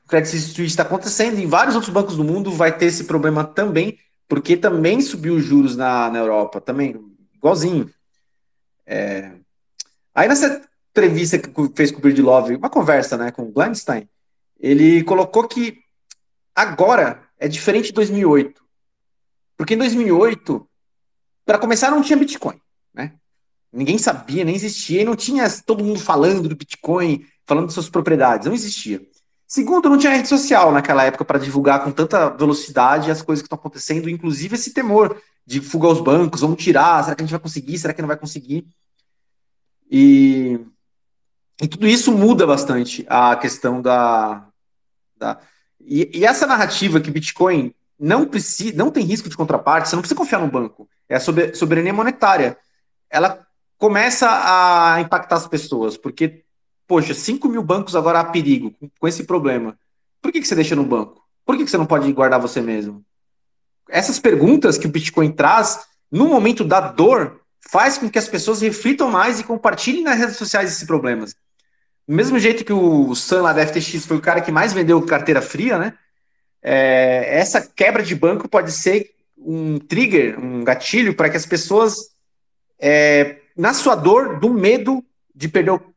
[0.06, 3.44] O Credit Suisse está acontecendo, em vários outros bancos do mundo vai ter esse problema
[3.44, 3.98] também,
[4.28, 7.00] porque também subiu os juros na, na Europa, também,
[7.34, 7.90] igualzinho.
[8.86, 9.32] É...
[10.14, 14.08] Aí nessa entrevista que fez com o Bird Love, uma conversa né, com o Glenstein,
[14.60, 15.84] ele colocou que
[16.56, 18.62] Agora é diferente de 2008.
[19.58, 20.68] Porque em 2008,
[21.46, 22.60] para começar, não tinha Bitcoin.
[22.94, 23.14] Né?
[23.72, 27.90] Ninguém sabia, nem existia, e não tinha todo mundo falando do Bitcoin, falando de suas
[27.90, 28.48] propriedades.
[28.48, 29.02] Não existia.
[29.48, 33.46] Segundo, não tinha rede social naquela época para divulgar com tanta velocidade as coisas que
[33.46, 37.34] estão acontecendo, inclusive esse temor de fuga aos bancos, vamos tirar, será que a gente
[37.34, 38.66] vai conseguir, será que não vai conseguir?
[39.92, 40.60] E,
[41.62, 44.48] e tudo isso muda bastante a questão da,
[45.18, 45.40] da
[45.86, 50.02] e, e, essa narrativa que Bitcoin não precisa, não tem risco de contraparte, você não
[50.02, 50.90] precisa confiar no banco.
[51.08, 52.58] É a soberania monetária.
[53.10, 53.46] Ela
[53.78, 56.44] começa a impactar as pessoas, porque,
[56.88, 59.78] poxa, 5 mil bancos agora há perigo com, esse problema.
[60.22, 61.24] Por que, que você deixa no banco?
[61.46, 63.04] Por que, que você não pode guardar você mesmo?
[63.90, 65.82] Essas perguntas que o Bitcoin traz,
[66.12, 70.38] no momento da dor, faz com que as pessoas reflitam mais e compartilhem nas redes
[70.38, 71.36] sociais esses problemas.
[72.08, 75.02] Do mesmo jeito que o Sam lá da FTX foi o cara que mais vendeu
[75.02, 75.94] carteira fria, né?
[76.62, 82.12] É, essa quebra de banco pode ser um trigger, um gatilho para que as pessoas,
[82.80, 85.04] é, na sua dor, do medo
[85.36, 85.93] de perder o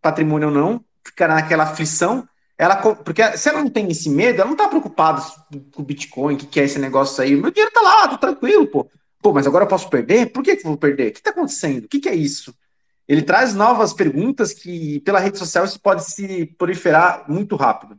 [0.00, 4.46] patrimônio ou não, ficar naquela aflição, ela, porque se ela não tem esse medo, ela
[4.46, 5.22] não está preocupada
[5.72, 7.34] com o Bitcoin, o que, que é esse negócio aí.
[7.34, 8.88] Meu dinheiro está lá, tô tranquilo, pô.
[9.20, 10.30] Pô, mas agora eu posso perder?
[10.32, 11.08] Por que, que eu vou perder?
[11.08, 11.84] O que está acontecendo?
[11.84, 12.54] O que, que é isso?
[13.08, 17.98] Ele traz novas perguntas que, pela rede social, isso pode se proliferar muito rápido.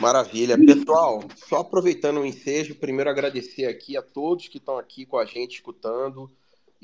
[0.00, 0.58] Maravilha.
[0.58, 5.24] Pessoal, só aproveitando o ensejo, primeiro agradecer aqui a todos que estão aqui com a
[5.24, 6.30] gente, escutando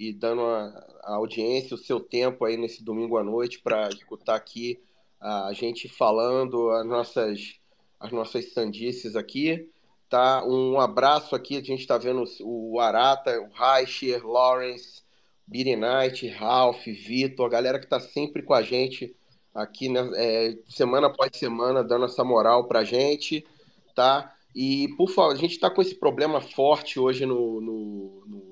[0.00, 4.34] e dando a, a audiência, o seu tempo aí nesse domingo à noite para escutar
[4.34, 4.80] aqui
[5.20, 7.60] a gente falando as nossas,
[8.00, 9.68] as nossas sandices aqui.
[10.08, 10.42] Tá?
[10.46, 15.02] Um abraço aqui, a gente está vendo o Arata, o Reicher, Lawrence,
[15.46, 19.14] Beating Knight, Ralph, Vitor, a galera que está sempre com a gente
[19.54, 23.46] aqui, né, é, semana após semana, dando essa moral para a gente,
[23.94, 24.34] tá?
[24.54, 28.49] E, por favor, a gente está com esse problema forte hoje no, no, no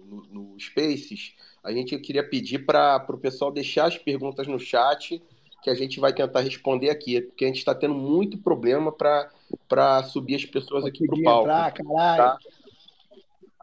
[0.67, 1.35] Spaces.
[1.63, 5.23] A gente queria pedir para o pessoal deixar as perguntas no chat,
[5.63, 9.31] que a gente vai tentar responder aqui, porque a gente está tendo muito problema para
[9.67, 11.49] para subir as pessoas aqui para o palco.
[11.49, 12.39] Entrar, tá?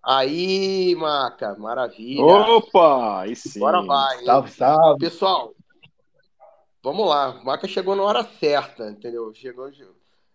[0.04, 2.24] Aí, Maca, maravilha.
[2.24, 3.60] Opa, aí sim.
[3.60, 4.24] Agora vai.
[4.24, 5.00] Salve, salve.
[5.00, 5.54] Pessoal,
[6.84, 7.32] vamos lá.
[7.41, 9.34] O Maca chegou na hora certa, entendeu?
[9.34, 9.72] Chegou.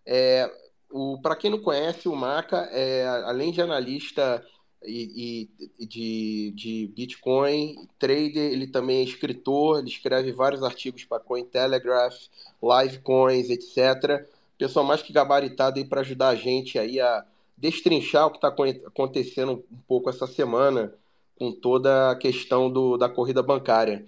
[0.05, 0.51] É,
[0.91, 4.45] o para quem não conhece, o Maca é além de analista
[4.83, 12.15] e, de, de Bitcoin, trader, ele também é escritor, ele escreve vários artigos para Cointelegraph,
[12.61, 14.25] Livecoins, etc.
[14.57, 17.25] Pessoal mais que gabaritado aí para ajudar a gente aí a
[17.57, 18.47] destrinchar o que está
[18.87, 20.93] acontecendo um pouco essa semana
[21.37, 24.05] com toda a questão do, da corrida bancária.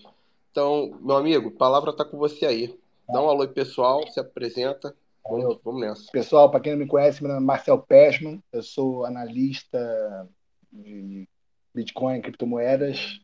[0.51, 2.79] Então, meu amigo, palavra está com você aí.
[3.07, 4.95] Dá um alô pessoal, se apresenta.
[5.27, 6.11] Vamos, vamos nessa.
[6.11, 10.27] Pessoal, para quem não me conhece, meu nome é Marcel Peshman, eu sou analista
[10.73, 11.27] de
[11.73, 13.19] Bitcoin, criptomoedas.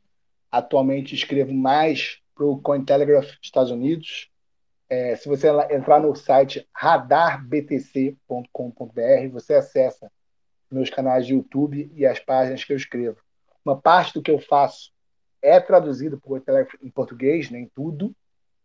[0.52, 4.30] Atualmente escrevo mais para o Cointelegraph Estados Unidos.
[4.89, 10.12] É, se você entrar no site radarbtc.com.br, você acessa
[10.72, 13.18] meus canais de YouTube e as páginas que eu escrevo.
[13.64, 14.91] Uma parte do que eu faço
[15.41, 16.41] é traduzido por
[16.82, 18.16] em português, nem tudo,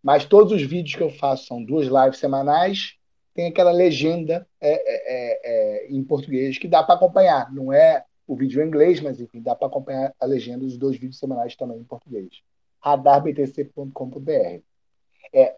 [0.03, 2.97] mas todos os vídeos que eu faço são duas lives semanais,
[3.35, 7.53] tem aquela legenda é, é, é, é em português que dá para acompanhar.
[7.53, 10.97] Não é o vídeo em inglês, mas enfim, dá para acompanhar a legenda dos dois
[10.97, 12.43] vídeos semanais também em português.
[12.81, 14.62] radarbtc.com.br.
[15.33, 15.57] É,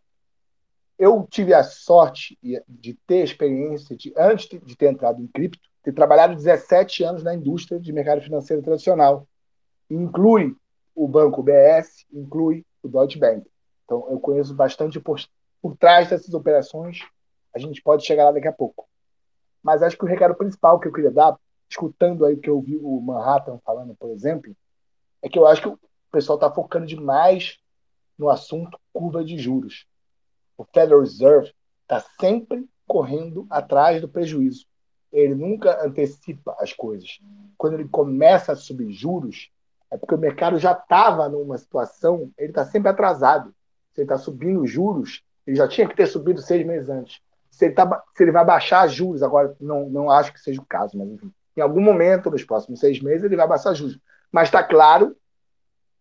[0.99, 5.93] eu tive a sorte de ter experiência de, antes de ter entrado em cripto, ter
[5.93, 9.29] trabalhado 17 anos na indústria de mercado financeiro tradicional.
[9.89, 10.57] Inclui
[10.95, 13.47] o banco BS, inclui o Deutsche Bank.
[13.85, 15.21] Então, eu conheço bastante por,
[15.63, 17.01] por trás dessas operações.
[17.55, 18.89] A gente pode chegar lá daqui a pouco.
[19.63, 21.37] Mas acho que o recado principal que eu queria dar
[21.69, 24.57] escutando aí o que eu vi o Manhattan falando, por exemplo,
[25.23, 25.79] é que eu acho que o
[26.11, 27.59] pessoal está focando demais
[28.19, 29.87] no assunto curva de juros.
[30.57, 31.53] O Federal Reserve
[31.83, 34.67] está sempre correndo atrás do prejuízo.
[35.13, 37.21] Ele nunca antecipa as coisas.
[37.57, 39.51] Quando ele começa a subir juros,
[39.91, 43.55] é porque o mercado já estava numa situação, ele está sempre atrasado.
[43.93, 47.21] Se ele está subindo juros, ele já tinha que ter subido seis meses antes.
[47.51, 50.67] Se ele, tá, se ele vai baixar juros, agora não, não acho que seja o
[50.67, 51.33] caso, mas enfim.
[51.57, 53.99] Em algum momento, nos próximos seis meses, ele vai baixar juros.
[54.31, 55.17] Mas está claro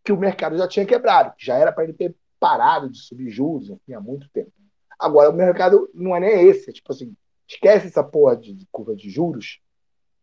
[0.04, 3.70] que o mercado já tinha quebrado, já era para ele ter parado de subir juros
[3.70, 4.52] enfim, há muito tempo.
[5.00, 6.70] Agora, o mercado não é nem esse.
[6.70, 7.16] É tipo assim,
[7.48, 9.60] esquece essa porra de curva de juros,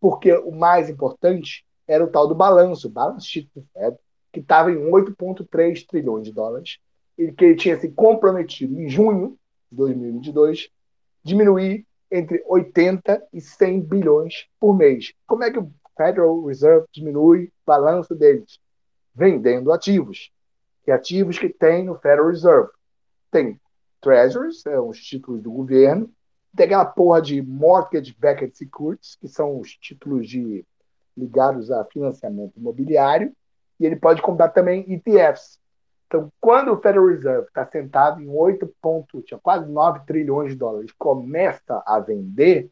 [0.01, 3.97] porque o mais importante era o tal do balanço, o balance sheet do Fed,
[4.33, 6.79] que estava em 8,3 trilhões de dólares,
[7.19, 9.39] e que ele tinha se comprometido em junho
[9.71, 10.71] de 2022
[11.23, 15.13] diminuir entre 80 e 100 bilhões por mês.
[15.27, 18.61] Como é que o Federal Reserve diminui o balanço deles?
[19.15, 20.31] Vendendo ativos.
[20.85, 22.71] Que ativos que tem no Federal Reserve?
[23.31, 23.59] Tem
[24.01, 26.11] Treasuries, é, os títulos do governo,
[26.55, 30.67] tem aquela porra de Mortgage-Backed Securities, que são os títulos de,
[31.17, 33.33] ligados a financiamento imobiliário,
[33.81, 35.59] e ele pode comprar também ETFs,
[36.13, 40.59] então, quando o Federal Reserve está sentado em 8 pontos, tinha quase 9 trilhões de
[40.59, 42.71] dólares, começa a vender,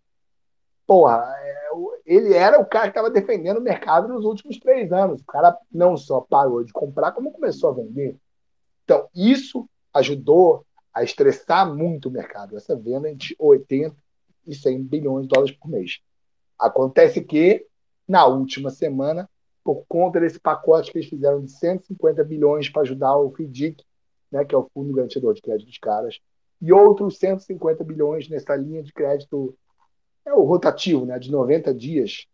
[0.86, 1.70] porra, é,
[2.04, 5.22] ele era o cara que estava defendendo o mercado nos últimos três anos.
[5.22, 8.14] O cara não só parou de comprar, como começou a vender.
[8.84, 13.96] Então, isso ajudou a estressar muito o mercado, essa venda entre 80
[14.46, 15.98] e 100 bilhões de dólares por mês.
[16.58, 17.64] Acontece que,
[18.06, 19.26] na última semana,
[19.62, 23.84] por conta desse pacote que eles fizeram de 150 bilhões para ajudar o FDIC,
[24.30, 26.20] né, que é o Fundo Garantidor de Crédito dos caras,
[26.60, 29.56] e outros 150 bilhões nessa linha de crédito,
[30.24, 32.26] é o rotativo, né, de 90 dias,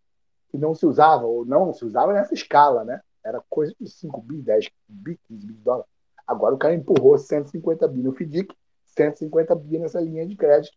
[0.50, 3.00] que não se usava, ou não se usava nessa escala, né?
[3.24, 5.84] Era coisa de 5 bi, 10 bi, 15 bi de dólar.
[6.26, 8.54] Agora o cara empurrou 150 bi no FDIC,
[8.84, 10.72] 150 bi nessa linha de crédito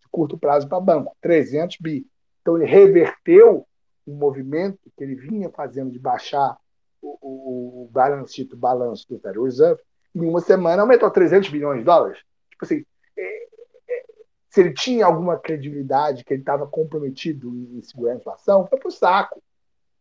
[0.00, 2.06] de curto prazo para banco, 300 bi.
[2.40, 3.66] Então ele reverteu
[4.06, 6.56] um movimento que ele vinha fazendo de baixar
[7.00, 9.80] o, o, o balance balanço do Federal Reserve,
[10.14, 12.18] em uma semana aumentou a 300 bilhões de dólares.
[12.50, 12.84] Tipo assim,
[13.16, 13.44] é,
[13.88, 14.04] é,
[14.48, 18.90] se ele tinha alguma credibilidade, que ele estava comprometido em segurar a inflação, foi pro
[18.90, 19.42] saco.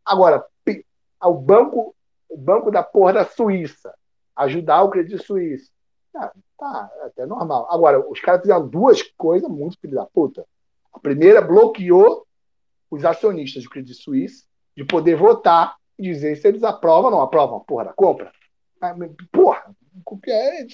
[0.04, 0.44] Agora,
[1.24, 1.96] o banco,
[2.28, 3.94] o banco da porra da Suíça,
[4.36, 5.70] ajudar o Credit Suíça,
[6.16, 7.68] ah, tá, é até normal.
[7.70, 10.46] Agora, os caras fizeram duas coisas muito filho da puta.
[10.92, 12.26] A primeira bloqueou
[12.90, 17.22] os acionistas do Credit Suisse de poder votar e dizer se eles aprovam ou não
[17.22, 18.32] aprovam a porra da compra.
[18.82, 18.96] Ah,
[19.32, 19.76] porra,
[20.28, 20.66] é,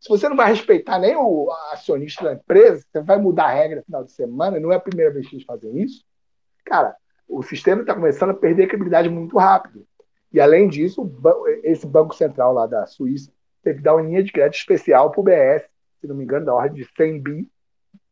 [0.00, 3.78] se você não vai respeitar nem o acionista da empresa, você vai mudar a regra
[3.78, 6.04] no final de semana, não é a primeira vez que eles fazem isso.
[6.64, 6.94] Cara,
[7.26, 9.86] o sistema está começando a perder a credibilidade muito rápido.
[10.32, 11.10] E, além disso,
[11.62, 13.32] esse Banco Central lá da Suíça
[13.62, 15.68] teve que dar uma linha de crédito especial para o BS,
[16.00, 17.50] se não me engano, da ordem de 100 bi,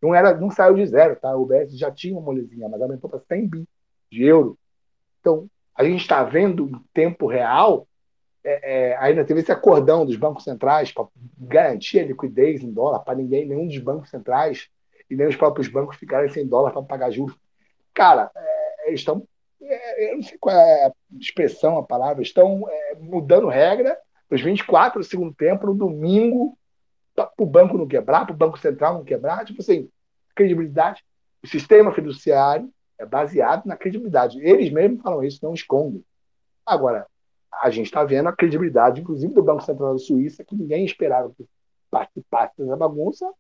[0.07, 1.35] não, era, não saiu de zero, tá?
[1.37, 3.69] O UBS já tinha uma molezinha, mas aumentou para 100 bi
[4.11, 4.59] de euro.
[5.21, 7.87] Então, a gente está vendo em tempo real,
[8.45, 11.07] é, é, ainda teve esse acordão dos bancos centrais para
[11.39, 14.69] garantir a liquidez em dólar para ninguém, nenhum dos bancos centrais
[15.11, 17.37] e nem os próprios bancos ficarem sem dólar para pagar juros.
[17.93, 19.27] Cara, é, eles estão
[19.61, 23.99] é, eu não sei qual é a expressão, a palavra, estão é, mudando regra
[24.31, 26.59] os 24 do segundo tempo, no domingo,
[27.15, 29.45] para o banco não quebrar, para o Banco Central não quebrar.
[29.45, 29.89] Tipo assim,
[30.37, 31.03] credibilidade.
[31.43, 34.41] O sistema fiduciário é baseado na credibilidade.
[34.41, 36.05] Eles mesmos falam isso, não escondem.
[36.65, 37.07] Agora,
[37.53, 41.33] a gente está vendo a credibilidade, inclusive do Banco Central da Suíça, que ninguém esperava
[41.37, 41.49] que
[41.91, 43.31] participasse dessa bagunça,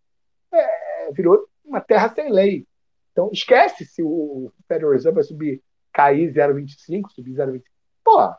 [0.52, 2.66] é, virou uma terra sem lei.
[3.12, 7.62] Então, esquece se o Federal Reserve vai subir, cair 0,25, subir 0,25.
[8.04, 8.34] Pô,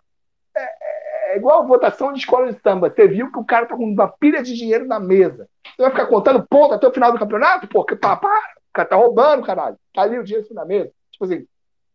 [1.27, 2.89] é, igual a votação de escola de samba.
[2.89, 5.49] Você viu que o cara tá com uma pilha de dinheiro na mesa.
[5.65, 7.67] Você vai ficar contando ponto até o final do campeonato?
[7.67, 8.35] Pô, que papá,
[8.69, 9.77] o cara tá roubando, caralho.
[9.93, 10.91] Tá ali o dinheiro na mesa.
[11.11, 11.45] Tipo assim,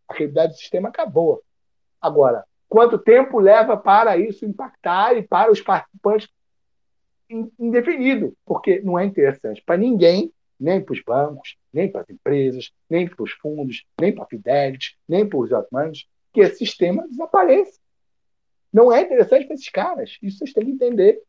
[0.09, 1.43] a realidade do sistema acabou.
[2.01, 6.29] Agora, quanto tempo leva para isso impactar e para os participantes
[7.59, 12.71] indefinido, porque não é interessante para ninguém, nem para os bancos, nem para as empresas,
[12.89, 17.09] nem para os fundos, nem para a Fidelity, nem para os Altmans, que esse sistema
[17.09, 17.82] desapareça.
[18.73, 20.19] Não é interessante para esses caras.
[20.23, 21.23] Isso vocês têm que entender.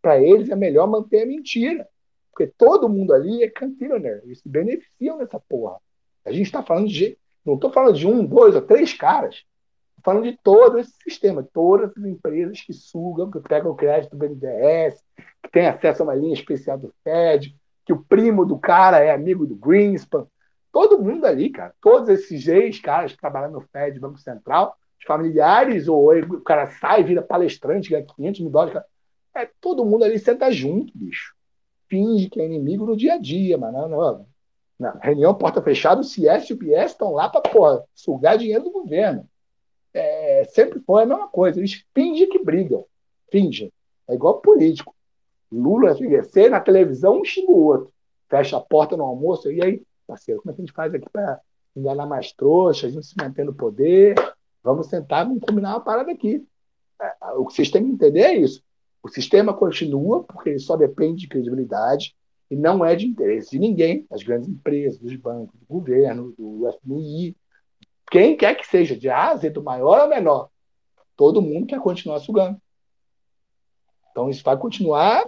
[0.00, 1.88] Para eles é melhor manter a mentira.
[2.30, 4.20] Porque todo mundo ali é cantiloner.
[4.24, 5.78] Eles se beneficiam dessa porra.
[6.24, 7.18] A gente está falando de.
[7.44, 9.44] Não estou falando de um, dois ou três caras
[10.04, 15.02] falando de todo esse sistema, todas as empresas que sugam, que pegam crédito do BNDES,
[15.42, 19.10] que tem acesso a uma linha especial do Fed, que o primo do cara é
[19.10, 20.26] amigo do Greenspan.
[20.70, 21.74] Todo mundo ali, cara.
[21.80, 27.22] Todos esses ex-caras que trabalham no Fed, Banco Central, familiares, ou o cara sai, vira
[27.22, 28.74] palestrante, ganha 500 mil dólares.
[28.74, 28.86] Cara.
[29.36, 31.34] É, todo mundo ali senta junto, bicho.
[31.88, 33.88] Finge que é inimigo no dia a dia, mano.
[33.88, 34.26] Não,
[34.78, 34.98] não.
[35.00, 37.42] reunião porta fechada, o CS e o PS estão lá para
[37.94, 39.28] sugar dinheiro do governo
[39.94, 41.60] é, sempre foi a mesma coisa.
[41.60, 42.84] Eles fingem que brigam.
[43.30, 43.72] Fingem.
[44.08, 44.94] É igual político.
[45.50, 47.92] Lula, você na televisão, um xinga o outro.
[48.28, 49.50] Fecha a porta no almoço.
[49.50, 51.40] E aí, parceiro, como é que a gente faz aqui para
[51.76, 54.16] enganar mais trouxa, a gente se manter no poder?
[54.64, 56.44] Vamos vamos combinar uma parada aqui.
[57.00, 58.62] É, o que vocês têm que entender é isso.
[59.02, 62.16] O sistema continua porque ele só depende de credibilidade
[62.50, 66.66] e não é de interesse de ninguém, das grandes empresas, dos bancos, do governo, do
[66.80, 67.36] FMI,
[68.10, 70.48] quem quer que seja, de A Z, do maior ao menor,
[71.16, 72.60] todo mundo quer continuar sugando.
[74.10, 75.24] Então isso vai continuar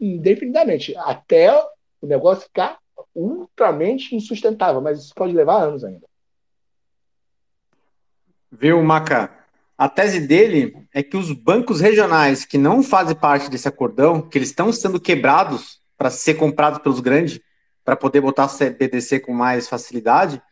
[0.00, 1.52] indefinidamente, até
[2.00, 2.78] o negócio ficar
[3.14, 6.07] ultramente insustentável, mas isso pode levar anos ainda.
[8.50, 9.30] Viu, Maca?
[9.76, 14.36] A tese dele é que os bancos regionais que não fazem parte desse acordão, que
[14.36, 17.40] eles estão sendo quebrados para ser comprados pelos grandes,
[17.84, 20.42] para poder botar BDC com mais facilidade,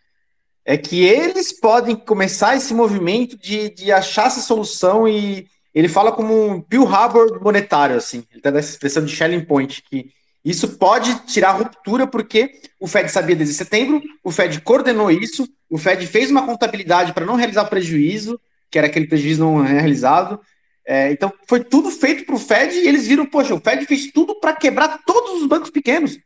[0.64, 6.10] é que eles podem começar esse movimento de, de achar essa solução e ele fala
[6.12, 10.10] como um Bill Hubbard monetário, assim, ele tá dessa expressão de Shelling Point, que
[10.44, 15.78] isso pode tirar ruptura porque o Fed sabia desde setembro, o Fed coordenou isso, o
[15.78, 18.40] Fed fez uma contabilidade para não realizar prejuízo,
[18.70, 20.40] que era aquele prejuízo não realizado.
[20.84, 24.12] É, então foi tudo feito para o Fed e eles viram, poxa, o Fed fez
[24.12, 26.18] tudo para quebrar todos os bancos pequenos.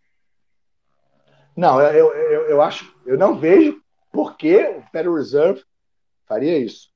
[1.57, 3.81] Não, eu, eu, eu acho, eu não vejo
[4.13, 5.63] por que o Federal Reserve
[6.27, 6.91] faria isso?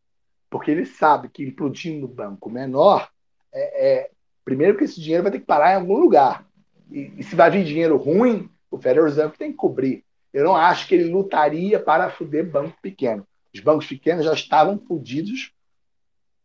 [0.51, 3.09] Porque ele sabe que implodindo no banco menor,
[3.53, 4.11] é, é,
[4.45, 6.47] primeiro que esse dinheiro vai ter que parar em algum lugar.
[6.91, 10.05] E, e, se vai vir dinheiro ruim, o Federal Reserve tem que cobrir.
[10.35, 13.27] Eu não acho que ele lutaria para fuder banco pequeno.
[13.55, 15.53] Os bancos pequenos já estavam fudidos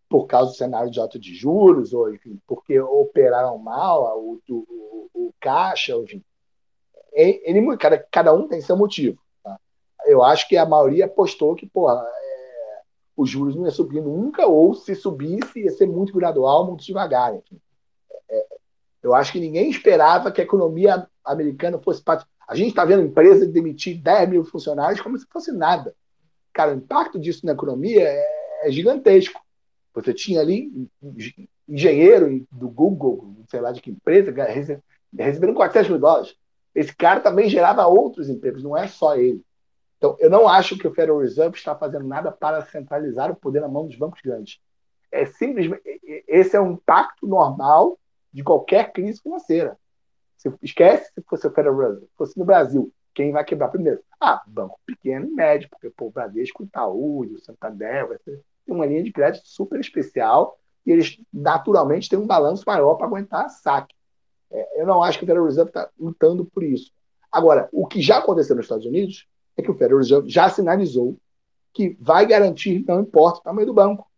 [0.08, 5.10] por causa do cenário de alta de juros, ou enfim, porque operaram mal o, o,
[5.14, 6.24] o, caixa, enfim.
[7.12, 9.20] Ele, cada, cada um tem seu motivo
[10.10, 12.82] eu acho que a maioria apostou que, porra, é,
[13.16, 17.36] os juros não ia subir nunca, ou se subisse, ia ser muito gradual, muito devagar.
[17.36, 17.60] Enfim.
[18.30, 18.46] É,
[19.04, 22.26] eu acho que ninguém esperava que a economia americana fosse parte.
[22.50, 25.96] A gente está vendo empresa demitir 10 mil funcionários como se fosse nada.
[26.52, 28.26] Cara, o impacto disso na economia é,
[28.64, 29.40] é gigantesco.
[29.94, 30.90] Você tinha ali
[31.68, 34.34] engenheiro do Google, sei lá de que empresa,
[35.16, 36.36] recebendo 400 mil dólares.
[36.74, 39.44] Esse cara também gerava outros empregos, não é só ele.
[40.00, 43.60] Então, eu não acho que o Federal Reserve está fazendo nada para centralizar o poder
[43.60, 44.60] na mão dos bancos grandes.
[45.12, 45.84] É simplesmente
[46.28, 48.00] esse é um impacto normal
[48.34, 49.78] de qualquer crise financeira.
[50.40, 54.00] Você esquece se fosse o Federal Reserve, se fosse no Brasil, quem vai quebrar primeiro?
[54.22, 58.86] Ah, banco pequeno e médio, porque pô, o Bradesco, o Itaú, o Santander, ter uma
[58.86, 63.94] linha de crédito super especial e eles naturalmente têm um balanço maior para aguentar saque.
[64.50, 66.94] É, eu não acho que o Federal Reserve está lutando por isso.
[67.30, 69.28] Agora, o que já aconteceu nos Estados Unidos
[69.58, 71.18] é que o Federal Reserve já sinalizou
[71.74, 74.10] que vai garantir, não importa o tamanho do banco.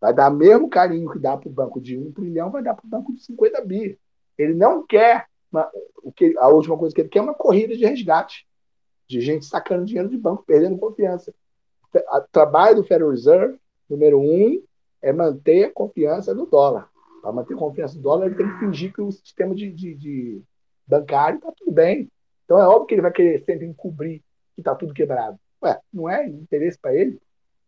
[0.00, 2.86] Vai dar mesmo carinho que dá para o banco de 1 trilhão, vai dar para
[2.86, 3.98] o banco de 50 bi.
[4.38, 5.70] Ele não quer, uma,
[6.02, 8.46] o que, a última coisa que ele quer é uma corrida de resgate,
[9.08, 11.34] de gente sacando dinheiro de banco, perdendo confiança.
[11.92, 14.62] O trabalho do Federal Reserve, número um,
[15.02, 16.88] é manter a confiança no dólar.
[17.20, 19.94] Para manter a confiança no dólar, ele tem que fingir que o sistema de, de,
[19.94, 20.42] de
[20.86, 22.08] bancário está tudo bem.
[22.44, 24.22] Então é óbvio que ele vai querer sempre encobrir
[24.54, 25.38] que está tudo quebrado.
[25.62, 27.20] Ué, não é interesse para ele?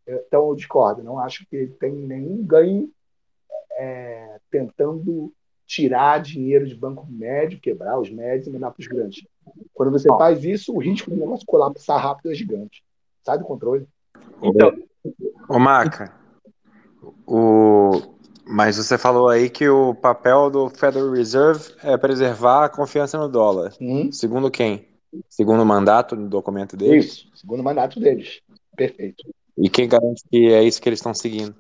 [0.07, 1.03] Então eu discordo.
[1.03, 2.91] Não acho que ele tem nenhum ganho
[3.73, 5.33] é, tentando
[5.73, 9.27] tirar dinheiro de banco médio, quebrar os médios e mandar para os grandes.
[9.73, 12.85] Quando você faz isso, o risco do negócio colapsar rápido é gigante.
[13.23, 13.87] Sai do controle.
[14.43, 14.71] Então,
[15.49, 16.13] ô Maca,
[17.27, 17.91] o...
[18.45, 23.27] mas você falou aí que o papel do Federal Reserve é preservar a confiança no
[23.27, 23.73] dólar.
[23.81, 24.13] Hum?
[24.13, 24.87] Segundo quem?
[25.27, 27.07] Segundo o mandato no documento deles?
[27.07, 28.43] Isso, segundo o mandato deles.
[28.77, 29.25] Perfeito.
[29.57, 31.55] E quem garante que é isso que eles estão seguindo?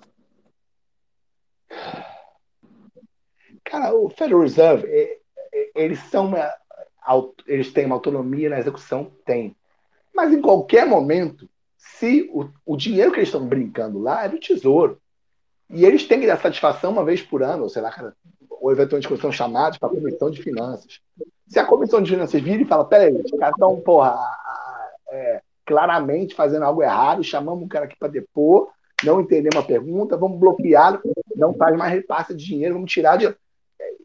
[3.73, 4.87] Cara, o Federal Reserve,
[5.75, 6.47] eles são uma,
[7.47, 9.11] eles têm uma autonomia na execução?
[9.25, 9.57] Tem.
[10.15, 11.49] Mas em qualquer momento,
[11.79, 15.01] se o, o dinheiro que eles estão brincando lá é do tesouro.
[15.71, 18.15] E eles têm que dar satisfação uma vez por ano, ou sei lá, cara,
[18.51, 21.01] ou eventualmente quando são chamados para a comissão de finanças.
[21.49, 24.19] Se a comissão de finanças vira e fala, peraí, os caras estão, porra,
[25.09, 28.69] é, claramente fazendo algo errado, chamamos um cara aqui para depor,
[29.03, 31.01] não entender uma pergunta, vamos bloqueá-lo,
[31.35, 33.35] não faz mais repasse de dinheiro, vamos tirar de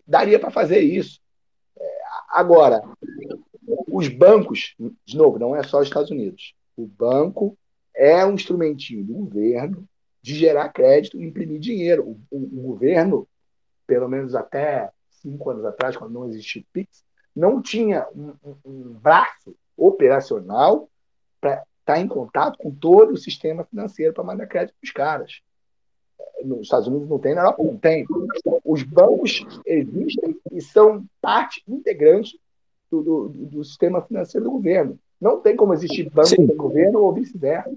[0.08, 1.20] daria para fazer isso.
[1.78, 2.82] É, agora,
[3.88, 6.55] os bancos, de novo, não é só os Estados Unidos.
[6.76, 7.58] O banco
[7.93, 9.88] é um instrumentinho do governo
[10.22, 12.03] de gerar crédito e imprimir dinheiro.
[12.03, 13.28] O, o, o governo,
[13.86, 17.03] pelo menos até cinco anos atrás, quando não existia o PIX,
[17.36, 20.89] não tinha um, um, um braço operacional
[21.39, 24.91] para estar tá em contato com todo o sistema financeiro para mandar crédito para os
[24.91, 25.41] caras
[26.43, 28.05] nos Estados Unidos não tem, na Europa não tem.
[28.63, 32.39] Os bancos existem e são parte integrante
[32.91, 34.97] do, do, do sistema financeiro do governo.
[35.20, 36.45] Não tem como existir banco Sim.
[36.45, 37.72] do governo ou vice-versa.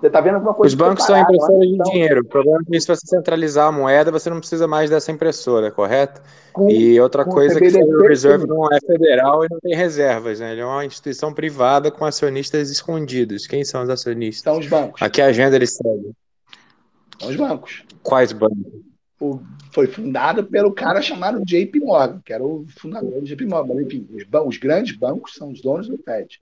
[0.00, 0.66] Você está vendo alguma coisa.
[0.66, 2.20] Os bancos são impressoras de então, dinheiro.
[2.22, 5.70] O problema é que se você centralizar a moeda, você não precisa mais dessa impressora,
[5.70, 6.20] correto?
[6.52, 10.40] Com, e outra coisa é que o Reserve não é federal e não tem reservas,
[10.40, 10.52] né?
[10.52, 13.46] Ele é uma instituição privada com acionistas escondidos.
[13.46, 14.42] Quem são os acionistas?
[14.42, 15.00] São os bancos.
[15.00, 16.12] A que agenda eles seguem?
[17.22, 17.84] São os bancos.
[18.02, 18.82] Quais bancos?
[19.20, 19.40] O,
[19.72, 23.80] foi fundado pelo cara chamado JP Morgan, que era o fundador do JP Morgan.
[23.80, 26.40] Enfim, os, os grandes bancos são os donos do Fed.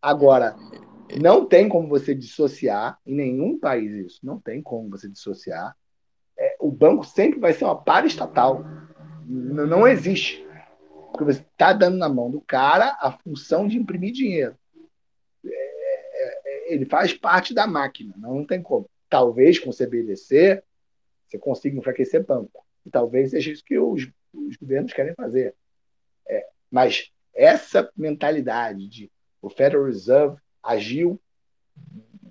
[0.00, 0.56] Agora,
[1.20, 5.76] não tem como você dissociar, em nenhum país isso, não tem como você dissociar.
[6.38, 8.64] É, o banco sempre vai ser uma paraestatal.
[9.26, 10.46] Não, não existe.
[11.10, 14.56] Porque você está dando na mão do cara a função de imprimir dinheiro.
[15.44, 19.76] É, é, é ele faz parte da máquina, não, não tem como talvez com o
[19.76, 20.62] CBDC
[21.26, 22.64] você consiga enfraquecer banco.
[22.84, 25.54] E talvez seja isso que os, os governos querem fazer.
[26.28, 29.10] É, mas essa mentalidade de
[29.42, 31.20] o Federal Reserve agiu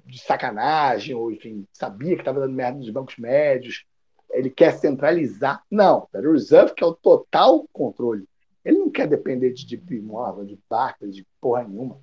[0.06, 3.86] de sacanagem, ou enfim, sabia que estava dando merda nos bancos médios,
[4.32, 5.64] ele quer centralizar.
[5.70, 8.28] Não, o Federal Reserve quer o total controle.
[8.64, 12.02] Ele não quer depender de JP Morgan, de Barclays, de porra nenhuma.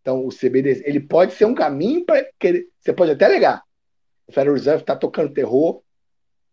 [0.00, 2.26] Então, o CBDC, ele pode ser um caminho para.
[2.80, 3.62] Você pode até alegar
[4.26, 5.82] o Federal Reserve está tocando terror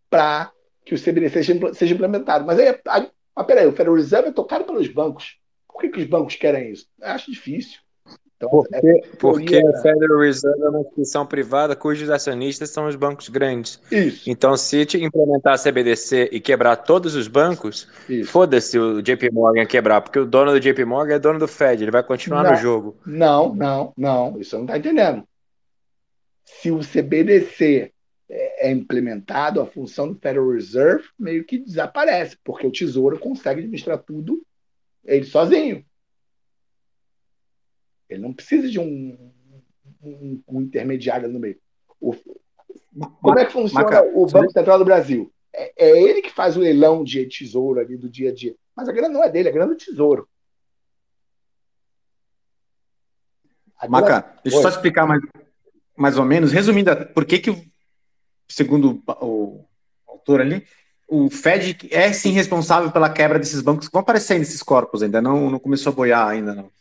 [0.10, 0.52] para
[0.86, 2.46] que o CBDC seja, seja implementado.
[2.46, 5.38] Mas aí, aí mas peraí, o Federal Reserve é tocado pelos bancos.
[5.68, 6.88] Por que, que os bancos querem isso?
[7.00, 7.80] Eu acho difícil.
[8.36, 12.96] Então, porque, é porque o Federal Reserve é uma instituição privada cujos acionistas são os
[12.96, 13.82] bancos grandes.
[13.91, 14.30] Isso.
[14.30, 17.88] Então, se implementar a CBDC e quebrar todos os bancos,
[18.28, 21.84] foda-se o JP Morgan quebrar, porque o dono do JP Morgan é dono do Fed,
[21.84, 22.98] ele vai continuar não, no jogo.
[23.06, 24.40] Não, não, não.
[24.40, 25.24] Isso não está entendendo
[26.50, 27.94] se o CBDC
[28.28, 33.60] é, é implementado, a função do Federal Reserve meio que desaparece, porque o Tesouro consegue
[33.60, 34.44] administrar tudo
[35.06, 35.86] ele sozinho.
[38.10, 39.32] Ele não precisa de um,
[40.02, 41.60] um, um intermediário no meio.
[42.02, 42.14] O,
[43.22, 45.32] como é que funciona o Banco Central do Brasil?
[45.54, 48.56] É, é, ele que faz o leilão de tesouro ali do dia a dia.
[48.76, 50.28] Mas a grana não é dele, a grana é do tesouro.
[53.88, 55.22] Maca, deixa eu só explicar mais,
[56.00, 57.72] mais ou menos, resumindo, por que que,
[58.48, 59.66] segundo o
[60.08, 60.66] autor ali,
[61.08, 65.22] o Fed é sim responsável pela quebra desses bancos que vão aparecer nesses corpos, ainda
[65.22, 66.72] não, não começou a boiar ainda não.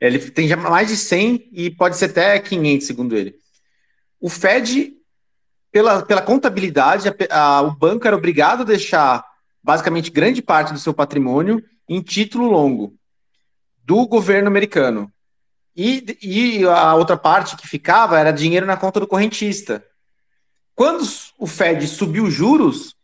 [0.00, 3.34] Ele tem já mais de 100 e pode ser até 500, segundo ele.
[4.20, 4.92] O Fed,
[5.70, 9.24] pela, pela contabilidade, a, a, o banco era obrigado a deixar
[9.62, 12.94] basicamente grande parte do seu patrimônio em título longo
[13.84, 15.12] do governo americano.
[15.74, 19.84] E, e a outra parte que ficava era dinheiro na conta do correntista.
[20.74, 21.02] Quando
[21.38, 22.94] o Fed subiu juros,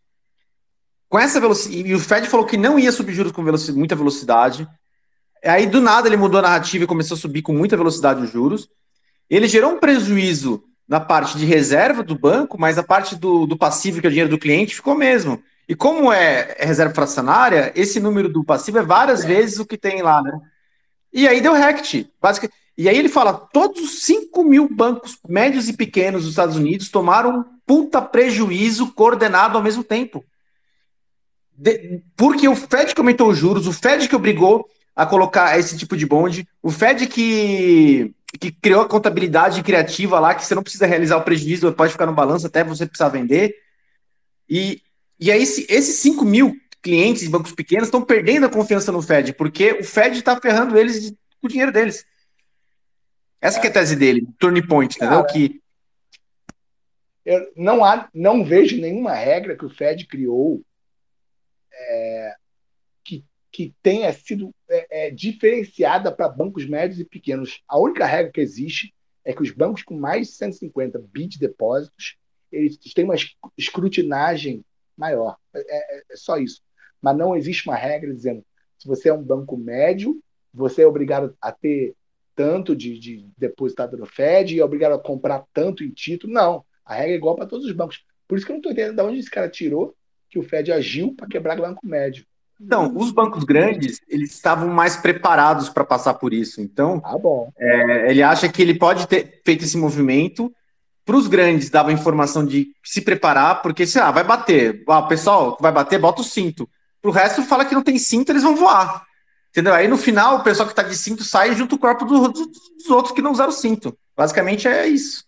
[1.09, 3.43] com essa velocidade, e o Fed falou que não ia subir juros com
[3.75, 4.69] muita velocidade,
[5.43, 8.31] aí do nada ele mudou a narrativa e começou a subir com muita velocidade os
[8.31, 8.69] juros,
[9.31, 13.57] ele gerou um prejuízo na parte de reserva do banco, mas a parte do, do
[13.57, 15.43] passivo, que é o dinheiro do cliente, ficou mesmo.
[15.69, 19.77] E como é, é reserva fracionária, esse número do passivo é várias vezes o que
[19.77, 20.33] tem lá, né?
[21.13, 22.11] E aí deu rect.
[22.21, 22.57] Basicamente.
[22.77, 26.89] E aí ele fala: todos os 5 mil bancos médios e pequenos dos Estados Unidos
[26.89, 30.25] tomaram um puta prejuízo coordenado ao mesmo tempo.
[31.53, 35.77] De, porque o Fed que aumentou os juros, o Fed que obrigou a colocar esse
[35.77, 40.63] tipo de bonde, o Fed que que criou a contabilidade criativa lá, que você não
[40.63, 43.55] precisa realizar o prejuízo, pode ficar no balanço até você precisar vender.
[44.49, 44.83] E,
[45.19, 49.03] e aí, esse, esses 5 mil clientes de bancos pequenos estão perdendo a confiança no
[49.03, 51.11] Fed, porque o Fed está ferrando eles
[51.41, 52.05] com o dinheiro deles.
[53.41, 53.67] Essa é.
[53.67, 55.23] é a tese dele, turning point, entendeu?
[55.23, 55.61] Cara, que
[57.25, 60.63] eu não há, não vejo nenhuma regra que o Fed criou
[61.73, 62.35] é,
[63.59, 67.61] que tenha sido é, é, diferenciada para bancos médios e pequenos.
[67.67, 68.95] A única regra que existe
[69.25, 72.17] é que os bancos com mais de 150 bi de depósitos
[72.53, 73.17] eles têm uma
[73.57, 74.65] escrutinagem
[74.97, 75.37] maior.
[75.53, 76.63] É, é, é, só isso.
[77.01, 78.45] Mas não existe uma regra dizendo
[78.79, 80.21] se você é um banco médio,
[80.55, 81.95] você é obrigado a ter
[82.35, 86.33] tanto de, de depositado no Fed e é obrigado a comprar tanto em título.
[86.33, 86.65] Não.
[86.85, 88.05] A regra é igual para todos os bancos.
[88.27, 89.95] Por isso que eu não estou entendendo de onde esse cara tirou
[90.31, 92.25] que o Fed agiu para quebrar o banco médio.
[92.61, 96.61] Então, os bancos grandes, eles estavam mais preparados para passar por isso.
[96.61, 97.53] Então, ah, bom.
[97.57, 100.53] É, ele acha que ele pode ter feito esse movimento.
[101.05, 105.57] Para os grandes, dava informação de se preparar, porque se ah, vai bater, ah, pessoal,
[105.61, 106.69] vai bater, bota o cinto.
[107.09, 109.07] O resto, fala que não tem cinto, eles vão voar.
[109.51, 109.73] Entendeu?
[109.73, 112.47] Aí no final, o pessoal que está de cinto sai junto o corpo do, do,
[112.47, 113.97] dos outros que não usaram cinto.
[114.15, 115.25] Basicamente é isso.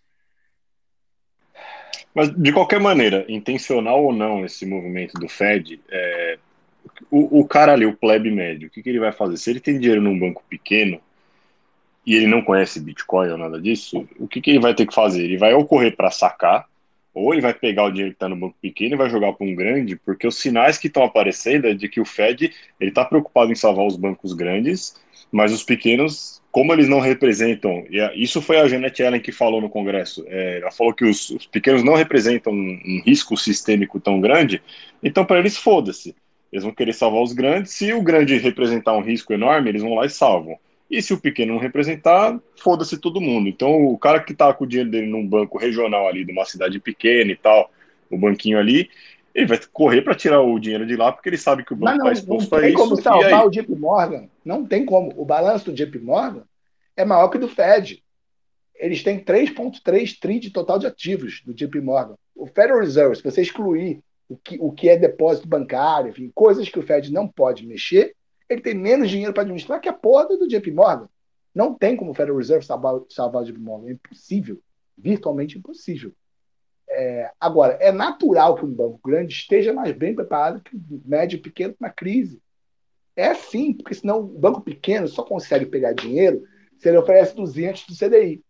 [2.13, 6.37] Mas, de qualquer maneira, intencional ou não esse movimento do Fed, é,
[7.09, 9.37] o, o cara ali, o plebe médio, o que, que ele vai fazer?
[9.37, 11.01] Se ele tem dinheiro num banco pequeno
[12.05, 14.93] e ele não conhece Bitcoin ou nada disso, o que, que ele vai ter que
[14.93, 15.23] fazer?
[15.23, 16.69] Ele vai ou correr para sacar,
[17.13, 19.45] ou ele vai pegar o dinheiro que está no banco pequeno e vai jogar para
[19.45, 23.03] um grande, porque os sinais que estão aparecendo é de que o Fed ele está
[23.03, 24.95] preocupado em salvar os bancos grandes,
[25.31, 29.61] mas os pequenos, como eles não representam, e isso foi a Janet Yellen que falou
[29.61, 33.99] no Congresso, é, ela falou que os, os pequenos não representam um, um risco sistêmico
[33.99, 34.61] tão grande,
[35.03, 36.15] então para eles foda-se.
[36.51, 37.71] Eles vão querer salvar os grandes.
[37.71, 40.59] Se o grande representar um risco enorme, eles vão lá e salvam.
[40.91, 43.47] E se o pequeno não representar, foda-se todo mundo.
[43.47, 46.43] Então, o cara que tá com o dinheiro dele num banco regional ali, de uma
[46.43, 47.71] cidade pequena e tal,
[48.09, 48.89] o banquinho ali,
[49.33, 51.95] ele vai correr para tirar o dinheiro de lá, porque ele sabe que o banco
[51.95, 52.77] está exposto a isso.
[52.77, 54.27] Não tem como salvar o JP Morgan.
[54.43, 55.13] Não tem como.
[55.15, 56.43] O balanço do JP Morgan
[56.97, 58.03] é maior que o do Fed.
[58.75, 62.15] Eles têm 3,3 tri de total de ativos do JP Morgan.
[62.35, 66.67] O Federal Reserve, se você excluir o que, o que é depósito bancário, enfim, coisas
[66.67, 68.13] que o Fed não pode mexer,
[68.53, 71.09] ele tem menos dinheiro para administrar que a porra do JP Morgan.
[71.53, 73.89] Não tem como o Federal Reserve salvar, salvar o JP Morgan.
[73.89, 74.61] É impossível.
[74.97, 76.13] Virtualmente impossível.
[76.89, 81.37] É, agora, é natural que um banco grande esteja mais bem preparado que o médio
[81.37, 82.41] e pequeno na crise.
[83.15, 86.43] É sim, porque senão o banco pequeno só consegue pegar dinheiro
[86.77, 88.43] se ele oferece 200 do CDI.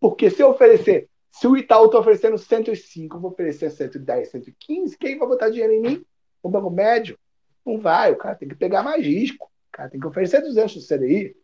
[0.00, 4.98] Porque se eu oferecer se o Itaú está oferecendo 105, eu vou oferecer 110, 115,
[4.98, 6.04] quem vai botar dinheiro em mim?
[6.42, 7.18] O banco médio?
[7.64, 9.46] Não vai, o cara tem que pegar mais risco.
[9.46, 11.36] O cara tem que oferecer 200 do CDI.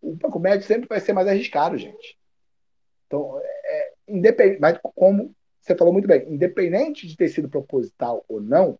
[0.00, 2.18] O banco médio sempre vai ser mais arriscado, gente.
[3.06, 8.40] Então, é, independente, mas como você falou muito bem, independente de ter sido proposital ou
[8.40, 8.78] não,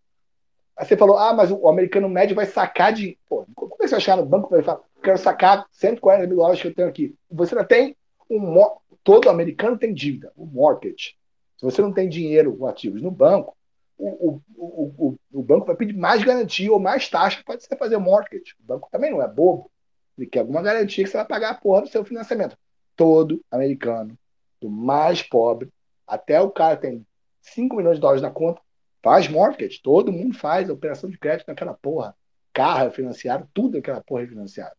[0.79, 3.19] você falou, ah, mas o americano médio vai sacar de.
[3.29, 4.55] Pô, como é que você achar no banco?
[4.55, 7.17] Ele fala, quero sacar 140 mil dólares que eu tenho aqui.
[7.31, 7.97] Você ainda tem
[8.31, 8.55] um,
[9.03, 11.17] todo americano tem dívida, o mortgage.
[11.57, 13.57] Se você não tem dinheiro ou ativos no banco,
[13.99, 17.97] o, o, o, o, banco vai pedir mais garantia ou mais taxa para você fazer
[17.97, 18.55] o mortgage.
[18.61, 19.71] O banco também não é bobo.
[20.17, 22.57] Ele quer alguma garantia que você vai pagar a porra do seu financiamento.
[22.97, 24.19] Todo americano,
[24.61, 25.69] do mais pobre,
[26.07, 27.07] até o cara tem
[27.43, 28.61] 5 milhões de dólares na conta,
[29.03, 29.81] faz mortgage.
[29.83, 32.17] Todo mundo faz operação de crédito naquela porra.
[32.53, 34.75] Carro é financiado, tudo aquela porra é financiado.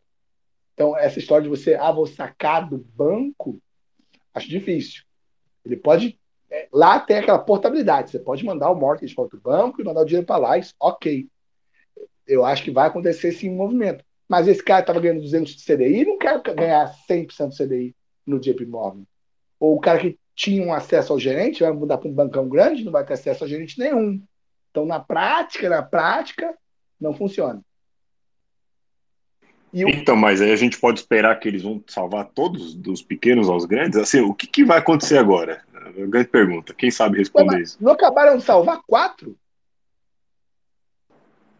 [0.73, 3.61] Então, essa história de você, ah, vou sacar do banco,
[4.33, 5.03] Acho difícil.
[5.65, 6.18] Ele pode.
[6.71, 8.11] Lá tem aquela portabilidade.
[8.11, 10.57] Você pode mandar o mortgage para outro banco e mandar o dinheiro para lá.
[10.57, 11.27] Isso, ok.
[12.27, 14.03] Eu acho que vai acontecer sim um movimento.
[14.27, 17.95] Mas esse cara estava ganhando 200 de CDI não quer ganhar 100% de CDI
[18.25, 19.03] no JP Morgan.
[19.59, 22.85] Ou o cara que tinha um acesso ao gerente vai mudar para um bancão grande,
[22.85, 24.21] não vai ter acesso ao gerente nenhum.
[24.69, 26.55] Então, na prática, na prática,
[26.99, 27.61] não funciona.
[29.73, 29.89] O...
[29.89, 33.65] Então, mas aí a gente pode esperar que eles vão salvar todos, dos pequenos aos
[33.65, 33.99] grandes?
[33.99, 35.63] Assim, o que, que vai acontecer agora?
[35.97, 36.73] É grande pergunta.
[36.73, 37.77] Quem sabe responder Pô, isso?
[37.79, 39.37] Não acabaram de salvar quatro?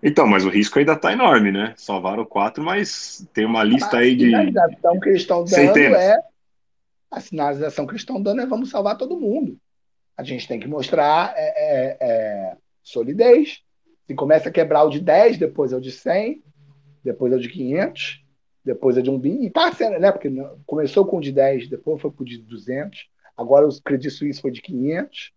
[0.02, 1.74] Então, mas o risco ainda está enorme, né?
[1.78, 4.34] Salvaram quatro, mas tem uma lista aí de.
[4.34, 6.00] Então, o que eles estão dando centenas.
[6.00, 6.18] é.
[7.12, 9.60] A sinalização que eles estão dando é vamos salvar todo mundo.
[10.16, 13.62] A gente tem que mostrar é, é, é, solidez.
[14.06, 16.44] Se começa a quebrar o de 10, depois é o de 100,
[17.04, 18.24] depois é o de 500,
[18.64, 19.46] depois é de um bi.
[19.46, 20.12] E tá sendo, né?
[20.12, 20.30] Porque
[20.66, 23.08] começou com o de 10, depois foi para o de 200,
[23.40, 25.32] agora o Credit Suisse foi de 500.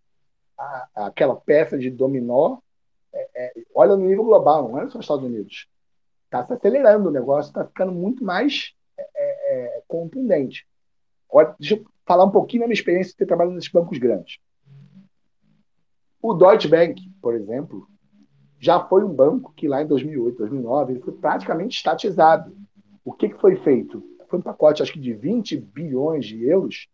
[0.57, 2.57] A, aquela peça de dominó,
[3.13, 5.67] é, é, olha no nível global, não é só os Estados Unidos.
[6.25, 10.67] Está se acelerando o negócio, está ficando muito mais é, é, é, contundente.
[11.29, 14.37] Olha, deixa eu falar um pouquinho da minha experiência de ter trabalhado nesses bancos grandes.
[16.21, 17.87] O Deutsche Bank, por exemplo,
[18.59, 22.55] já foi um banco que lá em 2008, 2009, ele foi praticamente estatizado.
[23.03, 24.03] O que, que foi feito?
[24.27, 26.87] Foi um pacote, acho que de 20 bilhões de euros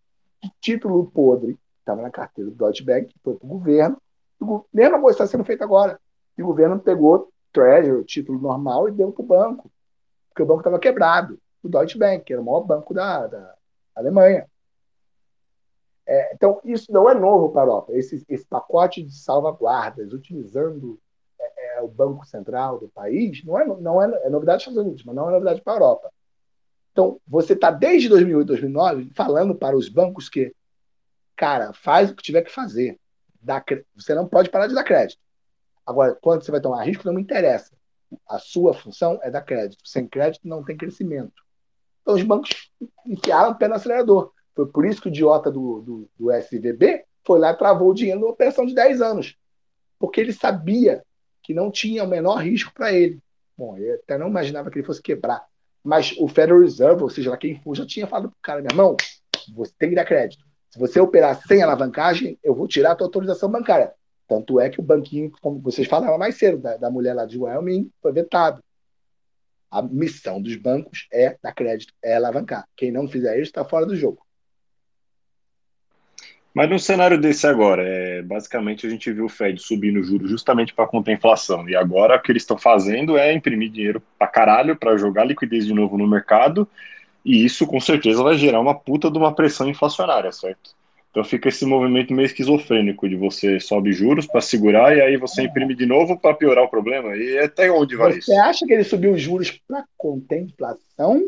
[0.60, 3.98] título podre, estava na carteira do Deutsche Bank, foi para o governo.
[4.40, 6.00] O mesma coisa está sendo feita agora.
[6.38, 9.72] E o governo pegou Treasury, título normal, e deu para o banco,
[10.30, 11.40] porque o banco estava quebrado.
[11.62, 13.56] O Deutsche Bank, que era o maior banco da, da
[13.96, 14.48] Alemanha.
[16.08, 17.94] É, então, isso não é novo para a Europa.
[17.94, 21.00] Esse, esse pacote de salvaguardas, utilizando
[21.40, 24.78] é, é, o Banco Central do país, não é, não é, é novidade dos Estados
[24.78, 26.12] Unidos, mas não é novidade para a Europa.
[26.92, 30.54] Então, você está desde 2008, 2009 falando para os bancos que,
[31.36, 33.00] cara, faz o que tiver que fazer.
[33.42, 33.64] Dá,
[33.96, 35.20] você não pode parar de dar crédito.
[35.86, 37.76] Agora, quando você vai tomar risco, não me interessa.
[38.28, 39.82] A sua função é dar crédito.
[39.88, 41.44] Sem crédito, não tem crescimento.
[42.02, 42.72] Então, os bancos
[43.06, 44.32] enfiaram o pé no acelerador.
[44.56, 47.94] Foi por isso que o idiota do, do, do SVB foi lá e travou o
[47.94, 49.38] dinheiro numa operação de 10 anos.
[49.98, 51.04] Porque ele sabia
[51.42, 53.20] que não tinha o menor risco para ele.
[53.58, 55.46] Bom, eu até não imaginava que ele fosse quebrar.
[55.84, 58.62] Mas o Federal Reserve, ou seja, lá quem for, já tinha falado para o cara,
[58.62, 58.98] meu irmão,
[59.54, 60.44] você tem que dar crédito.
[60.70, 63.94] Se você operar sem alavancagem, eu vou tirar a tua autorização bancária.
[64.28, 67.40] Tanto é que o banquinho, como vocês falaram mais cedo, da, da mulher lá de
[67.40, 68.64] Wyoming, foi vetado.
[69.72, 72.68] A missão dos bancos é dar crédito, é alavancar.
[72.76, 74.24] Quem não fizer isso está fora do jogo.
[76.54, 80.30] Mas num cenário desse agora, é, basicamente a gente viu o Fed subindo o juros
[80.30, 81.70] justamente para conter a inflação.
[81.70, 85.66] E agora o que eles estão fazendo é imprimir dinheiro para caralho para jogar liquidez
[85.66, 86.68] de novo no mercado.
[87.24, 90.72] E isso com certeza vai gerar uma puta de uma pressão inflacionária, certo?
[91.12, 95.44] Então fica esse movimento meio esquizofrênico de você sobe juros para segurar e aí você
[95.44, 97.16] imprime de novo para piorar o problema.
[97.16, 98.32] E até onde vai você isso?
[98.32, 99.86] Você acha que ele subiu os juros para
[100.38, 101.24] inflação?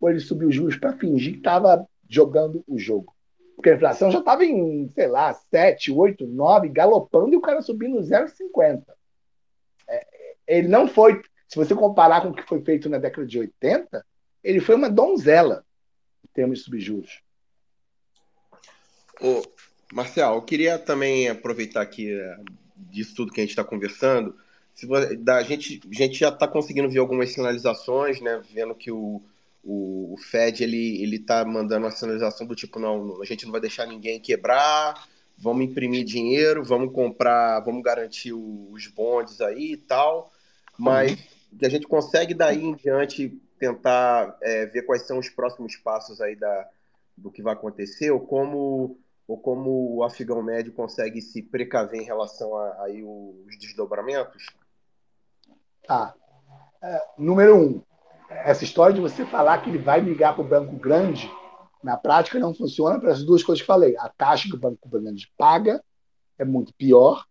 [0.00, 3.11] Ou ele subiu os juros para fingir que estava jogando o jogo?
[3.54, 7.62] Porque a inflação já estava em, sei lá, 7, 8, 9, galopando e o cara
[7.62, 8.82] subindo 0,50.
[9.88, 10.06] É,
[10.46, 14.04] ele não foi, se você comparar com o que foi feito na década de 80,
[14.42, 15.64] ele foi uma donzela
[16.24, 17.22] em termos de subjuros.
[19.20, 19.42] Ô,
[19.92, 22.36] Marcel, eu queria também aproveitar aqui é,
[22.76, 24.34] disso tudo que a gente está conversando.
[24.74, 24.86] Se,
[25.18, 28.42] da, a, gente, a gente já está conseguindo ver algumas sinalizações, né?
[28.50, 29.22] Vendo que o,
[29.62, 33.52] o, o Fed ele ele está mandando uma sinalização do tipo não, a gente não
[33.52, 35.06] vai deixar ninguém quebrar,
[35.38, 40.32] vamos imprimir dinheiro, vamos comprar, vamos garantir os bondes aí e tal,
[40.78, 41.58] mas uhum.
[41.62, 46.34] a gente consegue daí em diante tentar é, ver quais são os próximos passos aí
[46.34, 46.68] da,
[47.16, 52.04] do que vai acontecer ou como ou como o afegão médio consegue se precaver em
[52.04, 54.46] relação a aí os desdobramentos?
[55.86, 56.14] Tá.
[56.82, 57.82] É, número um,
[58.44, 61.30] essa história de você falar que ele vai migrar para o banco grande,
[61.82, 63.96] na prática não funciona para as duas coisas que falei.
[63.98, 65.82] A taxa que o banco grande paga
[66.38, 67.24] é muito pior,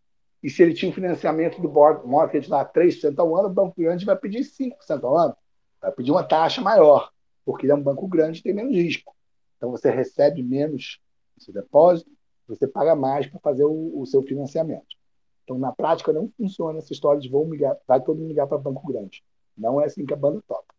[0.43, 4.05] e se ele tinha um financiamento do mortgage lá 3% ao ano, o banco grande
[4.05, 5.35] vai pedir 5% ao ano.
[5.79, 7.11] Vai pedir uma taxa maior,
[7.45, 9.15] porque ele é um banco grande e tem menos risco.
[9.57, 10.99] Então você recebe menos
[11.35, 12.09] no seu depósito,
[12.47, 14.95] você paga mais para fazer o, o, seu financiamento.
[15.43, 18.57] Então, na prática, não funciona essa história de vou migrar, vai todo mundo migrar para
[18.57, 19.23] banco grande.
[19.57, 20.73] Não é assim que a banda toca.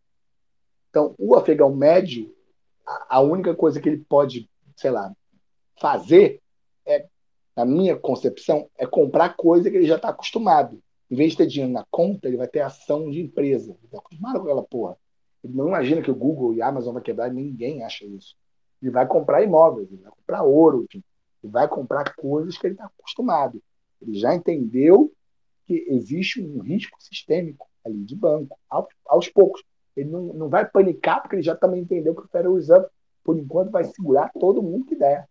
[0.92, 2.30] Então, o afegão médio,
[3.08, 4.46] a única coisa que ele pode,
[4.76, 5.10] sei lá,
[5.80, 6.38] fazer
[6.84, 7.06] é,
[7.56, 10.82] na minha concepção, é comprar coisa que ele já está acostumado.
[11.10, 13.70] Em vez de ter dinheiro na conta, ele vai ter ação de empresa.
[13.70, 14.98] Ele está acostumado com aquela porra.
[15.42, 18.36] Ele não imagina que o Google e a Amazon vai quebrar, ninguém acha isso.
[18.82, 21.02] Ele vai comprar imóveis, ele vai comprar ouro, enfim.
[21.42, 23.62] ele vai comprar coisas que ele está acostumado.
[24.02, 25.10] Ele já entendeu
[25.66, 29.62] que existe um risco sistêmico ali de banco, aos, aos poucos.
[29.96, 32.86] Ele não, não vai panicar, porque ele já também entendeu que o Reserve,
[33.22, 35.28] por enquanto, vai segurar todo mundo que der.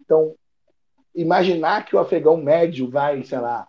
[0.00, 0.34] Então,
[1.14, 3.66] imaginar que o afegão médio vai, sei lá,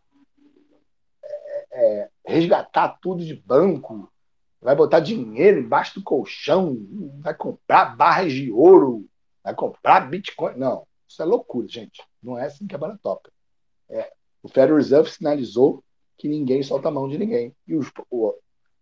[1.24, 4.12] é, é, resgatar tudo de banco,
[4.62, 6.78] vai botar dinheiro embaixo do colchão,
[7.20, 9.06] vai comprar barras de ouro,
[9.44, 10.58] vai comprar Bitcoin.
[10.58, 12.04] Não, isso é loucura, gente.
[12.22, 13.32] Não é assim que a banda toca.
[13.90, 14.12] É,
[14.44, 15.84] o Federal Reserve sinalizou
[16.18, 17.56] que ninguém solta a mão de ninguém.
[17.68, 18.34] E os, o,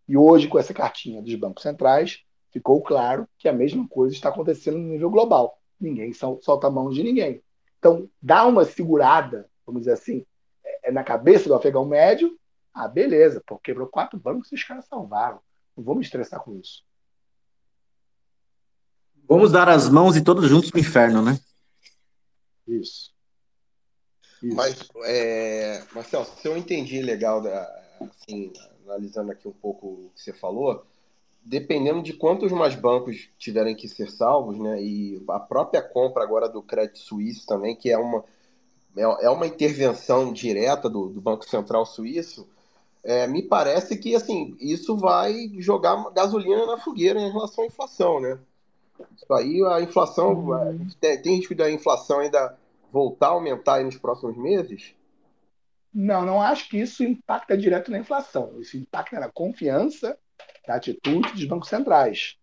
[0.08, 4.30] e hoje, com essa cartinha dos bancos centrais, ficou claro que a mesma coisa está
[4.30, 5.60] acontecendo no nível global.
[5.80, 7.44] ninguém solta a mão de ninguém.
[7.80, 10.26] Então, dá uma segurada, vamos dizer assim,
[10.64, 12.38] é, é na cabeça do afegão médio,
[12.74, 15.40] ah, beleza, pô, quebrou quatro bancos e os caras salvaram.
[15.76, 16.84] Não vamos me estressar com isso.
[19.28, 21.40] Vamos dar as mãos e todos juntos pro inferno, né?
[22.68, 23.14] Isso.
[24.42, 24.56] Isso.
[24.56, 27.42] Mas, é, Marcelo, se eu entendi legal,
[28.00, 28.52] assim,
[28.86, 30.86] analisando aqui um pouco o que você falou,
[31.44, 36.50] dependendo de quantos mais bancos tiverem que ser salvos, né, e a própria compra agora
[36.50, 38.24] do Crédito Suíço também, que é uma,
[38.96, 42.48] é, é uma intervenção direta do, do Banco Central Suíço,
[43.04, 48.20] é, me parece que assim isso vai jogar gasolina na fogueira em relação à inflação,
[48.20, 48.40] né?
[49.16, 50.88] Isso aí, a inflação, uhum.
[51.00, 52.58] tem, tem risco da inflação ainda
[52.92, 54.96] voltar a aumentar nos próximos meses?
[55.98, 58.60] Não, não acho que isso impacta direto na inflação.
[58.60, 60.20] Isso impacta na confiança
[60.68, 62.36] da atitude dos bancos centrais.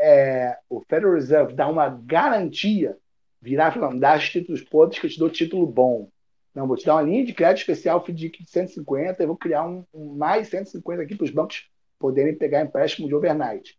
[0.00, 2.96] É, o Federal Reserve dá uma garantia,
[3.42, 6.08] virar falando, dá títulos podres que eu te dou título bom.
[6.54, 9.84] Não, vou te dar uma linha de crédito especial de 150 e vou criar um,
[9.92, 11.68] um mais 150 aqui para os bancos
[11.98, 13.78] poderem pegar empréstimo de overnight.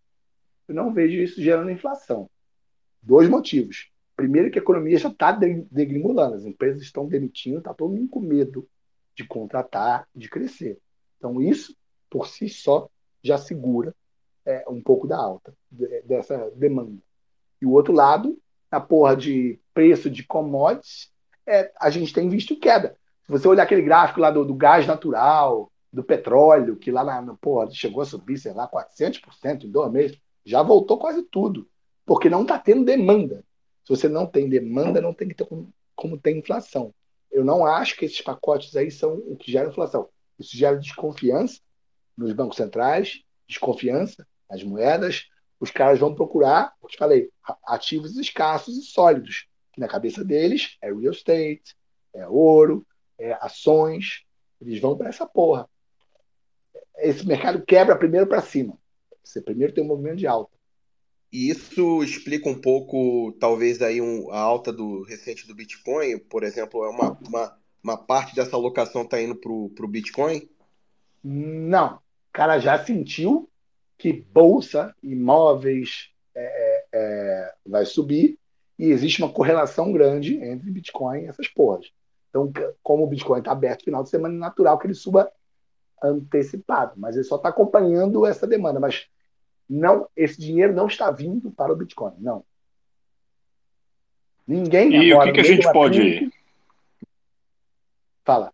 [0.68, 2.30] Eu não vejo isso gerando inflação.
[3.02, 3.90] Dois motivos.
[4.18, 8.19] Primeiro, que a economia já está degringolando, as empresas estão demitindo, está todo mundo com
[8.19, 8.68] medo
[9.15, 10.80] de contratar, de crescer.
[11.18, 11.77] Então, isso,
[12.10, 12.89] por si só,
[13.23, 13.95] já segura
[14.44, 15.53] é, um pouco da alta
[16.03, 16.98] dessa demanda.
[17.61, 18.39] E o outro lado,
[18.72, 21.11] na porra de preço de commodities,
[21.45, 22.98] é, a gente tem visto queda.
[23.23, 27.35] Se você olhar aquele gráfico lá do, do gás natural, do petróleo, que lá na,
[27.35, 31.68] porra, chegou a subir, sei lá, 400% em dois meses, já voltou quase tudo,
[32.06, 33.44] porque não está tendo demanda.
[33.88, 36.93] Se você não tem demanda, não tem que ter como, como ter inflação.
[37.31, 40.09] Eu não acho que esses pacotes aí são o que gera inflação.
[40.38, 41.61] Isso gera desconfiança
[42.18, 45.30] nos bancos centrais, desconfiança nas moedas.
[45.57, 47.30] Os caras vão procurar, como te falei,
[47.65, 49.47] ativos escassos e sólidos
[49.77, 51.77] na cabeça deles é real estate,
[52.14, 52.85] é ouro,
[53.18, 54.26] é ações.
[54.59, 55.69] Eles vão para essa porra.
[56.97, 58.77] Esse mercado quebra primeiro para cima.
[59.23, 60.57] Você primeiro tem um movimento de alta.
[61.32, 66.44] E isso explica um pouco, talvez, aí um, a alta do recente do Bitcoin, por
[66.44, 70.48] exemplo, é uma, uma, uma parte dessa alocação está indo para o Bitcoin?
[71.24, 71.95] Não.
[71.95, 72.02] O
[72.34, 73.49] cara já sentiu
[73.98, 78.38] que bolsa, imóveis é, é, é vai subir
[78.78, 81.91] e existe uma correlação grande entre Bitcoin e essas porras.
[82.30, 82.52] Então,
[82.84, 85.32] como o Bitcoin está aberto no final de semana, é natural que ele suba
[86.04, 88.80] antecipado, mas ele só está acompanhando essa demanda.
[88.80, 89.08] Mas
[89.69, 92.45] não, esse dinheiro não está vindo para o Bitcoin, não.
[94.48, 95.99] Ninguém e agora, o que, que a gente pode.
[95.99, 96.34] Crise...
[98.23, 98.53] Fala.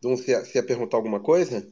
[0.00, 1.70] Dum, você ia, você ia perguntar alguma coisa?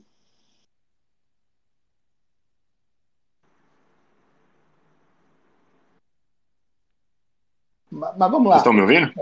[7.98, 8.54] Mas, mas vamos lá.
[8.54, 9.12] Vocês estão me ouvindo?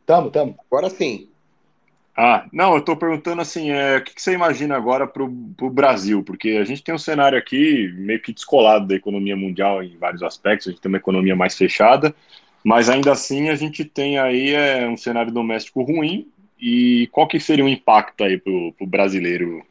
[0.00, 0.54] Estamos, estamos.
[0.70, 1.28] Agora sim.
[2.16, 5.70] Ah, não, eu estou perguntando assim, é, o que, que você imagina agora para o
[5.70, 6.22] Brasil?
[6.22, 10.22] Porque a gente tem um cenário aqui meio que descolado da economia mundial em vários
[10.22, 12.14] aspectos, a gente tem uma economia mais fechada,
[12.64, 16.28] mas ainda assim a gente tem aí é, um cenário doméstico ruim
[16.60, 19.64] e qual que seria o impacto aí para o brasileiro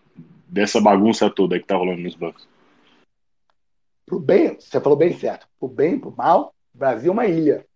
[0.48, 2.48] dessa bagunça toda que está rolando nos bancos?
[4.08, 5.48] Pro bem, você falou bem certo.
[5.60, 7.69] Pro bem, pro mal, o Brasil é uma ilha.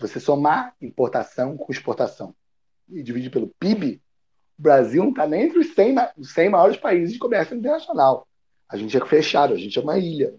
[0.00, 2.34] Você somar importação com exportação
[2.88, 4.02] e dividir pelo PIB,
[4.58, 8.26] o Brasil não está nem entre os 100, os 100 maiores países de comércio internacional.
[8.68, 10.34] A gente é fechado, a gente é uma ilha.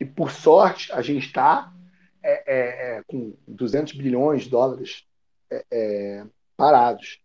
[0.00, 1.72] E, por sorte, a gente está
[2.22, 5.04] é, é, é, com 200 bilhões de dólares
[5.50, 6.26] é, é
[6.56, 7.20] parados.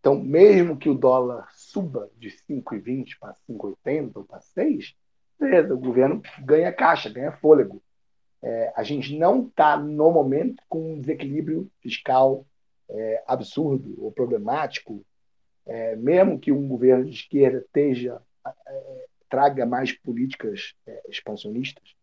[0.00, 4.94] Então, mesmo que o dólar suba de 5,20 para 5,80 ou para 6,
[5.38, 7.82] beleza, o governo ganha caixa, ganha fôlego.
[8.46, 12.46] É, a gente não está, no momento, com um desequilíbrio fiscal
[12.88, 15.04] é, absurdo ou problemático,
[15.66, 21.96] é, mesmo que um governo de esquerda esteja, é, traga mais políticas é, expansionistas,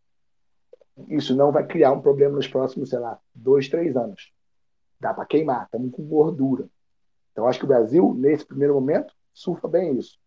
[1.08, 4.34] isso não vai criar um problema nos próximos, sei lá, dois, três anos
[5.04, 6.68] dá para queimar, estamos com gordura.
[7.32, 10.18] Então, acho que o Brasil, nesse primeiro momento, surfa bem isso.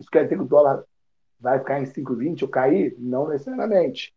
[0.00, 0.82] Isso quer dizer que o dólar
[1.38, 2.96] vai ficar em 5,20 ou cair?
[2.98, 4.14] Não necessariamente.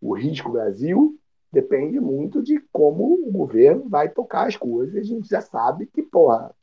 [0.00, 1.18] O risco Brasil
[1.52, 4.96] depende muito de como o governo vai tocar as coisas.
[4.96, 6.54] A gente já sabe que, porra,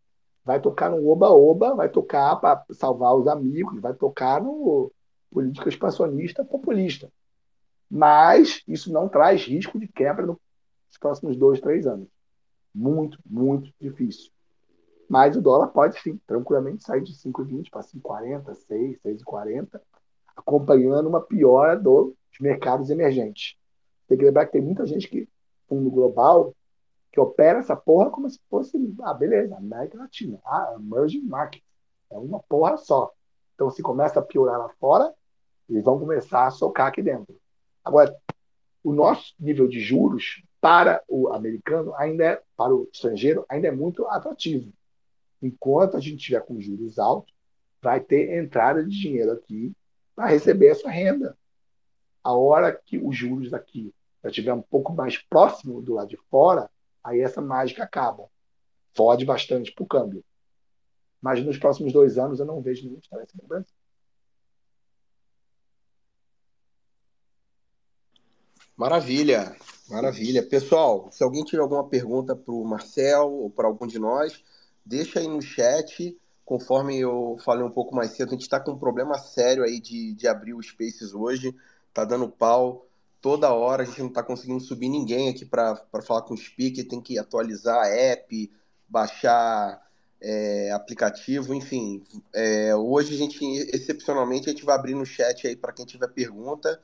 [0.43, 4.91] vai tocar no oba-oba, vai tocar para salvar os amigos, vai tocar no
[5.31, 7.11] política expansionista populista.
[7.89, 10.37] Mas isso não traz risco de quebra nos
[10.99, 12.07] próximos dois, três anos
[12.75, 14.29] muito, muito difícil.
[15.07, 19.79] Mas o dólar pode sim, tranquilamente sair de 5,20 para 5,40, 6, 6,40,
[20.35, 21.79] acompanhando uma piora
[22.35, 23.55] dos mercados emergentes.
[24.07, 25.27] Tem que lembrar que tem muita gente que,
[25.67, 26.53] fundo global,
[27.11, 31.63] que opera essa porra como se fosse, ah, beleza, América Latina, ah, emerging market.
[32.11, 33.11] É uma porra só.
[33.55, 35.13] Então, se começa a piorar lá fora,
[35.69, 37.35] eles vão começar a socar aqui dentro.
[37.83, 38.15] Agora,
[38.83, 43.71] o nosso nível de juros para o americano ainda é, para o estrangeiro, ainda é
[43.71, 44.71] muito atrativo.
[45.41, 47.33] Enquanto a gente tiver com juros altos,
[47.81, 49.71] vai ter entrada de dinheiro aqui
[50.15, 51.37] para receber essa renda.
[52.25, 53.93] A hora que os juros aqui
[54.23, 56.67] já estiver um pouco mais próximo do lado de fora,
[57.03, 58.27] aí essa mágica acaba.
[58.95, 60.25] Fode bastante para o câmbio.
[61.21, 63.75] Mas nos próximos dois anos eu não vejo nenhum estabelecimento no Brasil.
[68.75, 69.55] Maravilha,
[69.87, 70.41] maravilha.
[70.41, 74.43] Pessoal, se alguém tiver alguma pergunta para o Marcel ou para algum de nós,
[74.83, 76.19] deixa aí no chat.
[76.43, 79.79] Conforme eu falei um pouco mais cedo, a gente está com um problema sério aí
[79.79, 81.55] de, de abrir o Spaces hoje.
[81.95, 82.85] Tá dando pau
[83.19, 86.87] toda hora, a gente não está conseguindo subir ninguém aqui para falar com o speaker,
[86.87, 88.51] tem que atualizar a app,
[88.87, 89.81] baixar
[90.21, 92.03] é, aplicativo, enfim.
[92.31, 93.43] É, hoje a gente,
[93.73, 96.79] excepcionalmente, a gente vai abrir no chat aí para quem tiver pergunta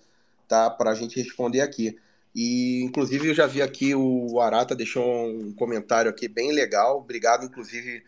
[0.51, 0.69] tá?
[0.69, 1.97] Para a gente responder aqui.
[2.35, 6.97] E, inclusive, eu já vi aqui o Arata deixou um comentário aqui bem legal.
[6.97, 8.03] Obrigado, inclusive,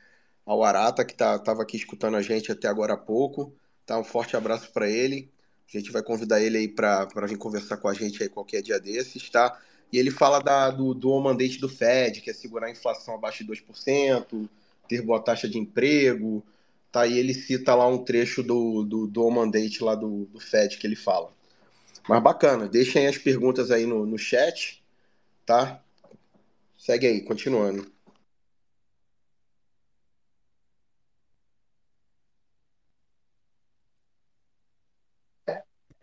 [0.45, 3.55] ao Arata, que estava tá, aqui escutando a gente até agora há pouco.
[3.85, 3.97] Tá?
[3.97, 5.31] Um forte abraço para ele.
[5.77, 8.79] A gente vai convidar ele aí para vir conversar com a gente aí qualquer dia
[8.79, 9.59] desses, tá?
[9.91, 13.43] E ele fala da, do, do mandate do Fed, que é segurar a inflação abaixo
[13.43, 14.49] de 2%,
[14.87, 16.43] ter boa taxa de emprego,
[16.91, 17.05] tá?
[17.05, 20.87] E ele cita lá um trecho do, do, do mandate lá do, do Fed que
[20.87, 21.31] ele fala.
[22.07, 24.83] Mas bacana, deixem as perguntas aí no, no chat,
[25.45, 25.81] tá?
[26.77, 27.89] Segue aí, continuando.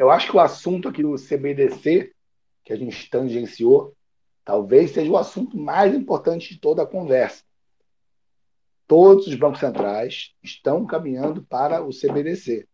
[0.01, 2.10] Eu acho que o assunto aqui do CBDC,
[2.64, 3.94] que a gente tangenciou,
[4.43, 7.44] talvez seja o assunto mais importante de toda a conversa.
[8.86, 12.66] Todos os bancos centrais estão caminhando para o CBDC.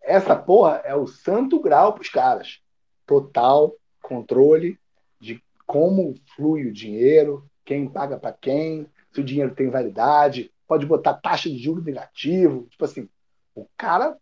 [0.00, 2.62] Essa porra é o santo grau para os caras
[3.04, 4.78] total controle
[5.20, 10.86] de como flui o dinheiro, quem paga para quem, se o dinheiro tem validade, pode
[10.86, 12.66] botar taxa de juros negativo.
[12.70, 13.06] Tipo assim,
[13.54, 14.16] o cara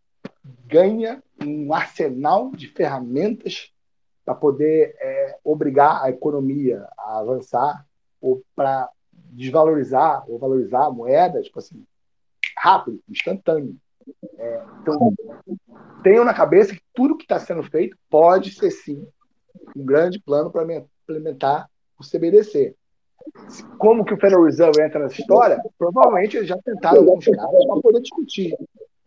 [0.66, 3.72] ganha um arsenal de ferramentas
[4.24, 7.86] para poder é, obrigar a economia a avançar
[8.20, 11.84] ou para desvalorizar ou valorizar a moeda, tipo assim,
[12.56, 13.76] rápido, instantâneo.
[14.36, 15.14] É, então,
[16.02, 19.06] tenham na cabeça que tudo que está sendo feito pode ser sim
[19.76, 21.68] um grande plano para implementar
[21.98, 22.74] o CBDC.
[23.78, 25.62] Como que o Federal Reserve entra nessa história?
[25.76, 28.56] Provavelmente eles já tentaram alguns caras para poder discutir.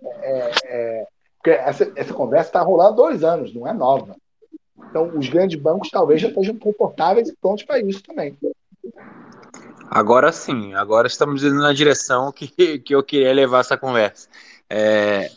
[0.03, 1.07] É, é,
[1.41, 4.15] porque essa, essa conversa está rolando há dois anos, não é nova.
[4.77, 8.37] Então, os grandes bancos talvez já estejam confortáveis e prontos para isso também.
[9.89, 12.47] Agora sim, agora estamos indo na direção que,
[12.79, 14.29] que eu queria levar essa conversa.
[14.69, 15.31] É,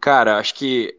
[0.00, 0.96] cara, acho que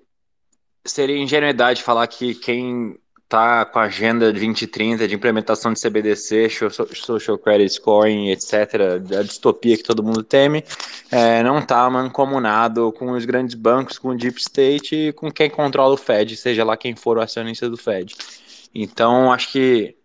[0.83, 2.99] seria ingenuidade falar que quem
[3.35, 6.47] tá com a agenda de 2030 de implementação de CBDC,
[6.93, 8.53] Social Credit Scoring, etc.,
[9.19, 10.63] a distopia que todo mundo teme,
[11.11, 15.49] é, não está mancomunado com os grandes bancos, com o Deep State e com quem
[15.49, 18.15] controla o Fed, seja lá quem for o acionista do Fed.
[18.73, 19.97] Então, acho que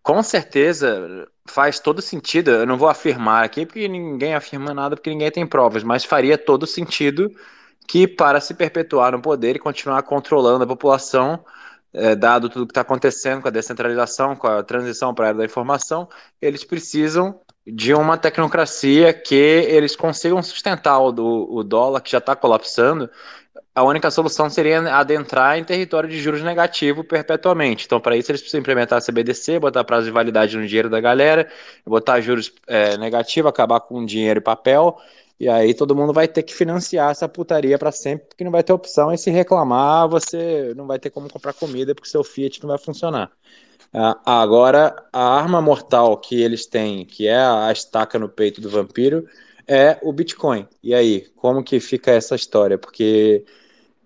[0.00, 2.52] com certeza faz todo sentido.
[2.52, 6.38] Eu não vou afirmar aqui porque ninguém afirma nada, porque ninguém tem provas, mas faria
[6.38, 7.28] todo sentido
[7.88, 11.44] que, para se perpetuar no poder e continuar controlando a população,
[11.96, 15.38] é, dado tudo que está acontecendo com a descentralização, com a transição para a era
[15.38, 16.08] da informação,
[16.40, 22.36] eles precisam de uma tecnocracia que eles consigam sustentar o, o dólar, que já está
[22.36, 23.10] colapsando,
[23.74, 27.84] a única solução seria adentrar em território de juros negativo perpetuamente.
[27.84, 30.98] Então, para isso, eles precisam implementar a CBDC, botar prazo de validade no dinheiro da
[30.98, 31.46] galera,
[31.84, 34.98] botar juros é, negativos, acabar com dinheiro e papel,
[35.38, 38.62] e aí todo mundo vai ter que financiar essa putaria para sempre, porque não vai
[38.62, 39.12] ter opção.
[39.12, 42.78] E se reclamar, você não vai ter como comprar comida, porque seu Fiat não vai
[42.78, 43.30] funcionar.
[43.92, 48.68] Ah, agora, a arma mortal que eles têm, que é a estaca no peito do
[48.70, 49.26] vampiro,
[49.66, 50.66] é o Bitcoin.
[50.82, 52.78] E aí, como que fica essa história?
[52.78, 53.44] Porque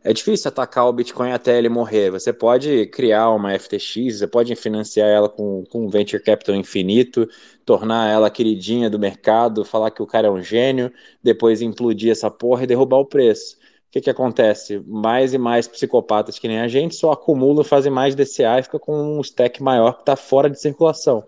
[0.02, 2.10] é difícil atacar o Bitcoin até ele morrer.
[2.10, 7.28] Você pode criar uma FTX, você pode financiar ela com, com um venture capital infinito,
[7.64, 12.31] tornar ela queridinha do mercado, falar que o cara é um gênio, depois implodir essa
[12.31, 13.56] porra e derrubar o preço.
[13.89, 14.82] O que, que acontece?
[14.86, 18.78] Mais e mais psicopatas que nem a gente só acumulam, fazem mais DCA e fica
[18.78, 21.24] com um stack maior que está fora de circulação.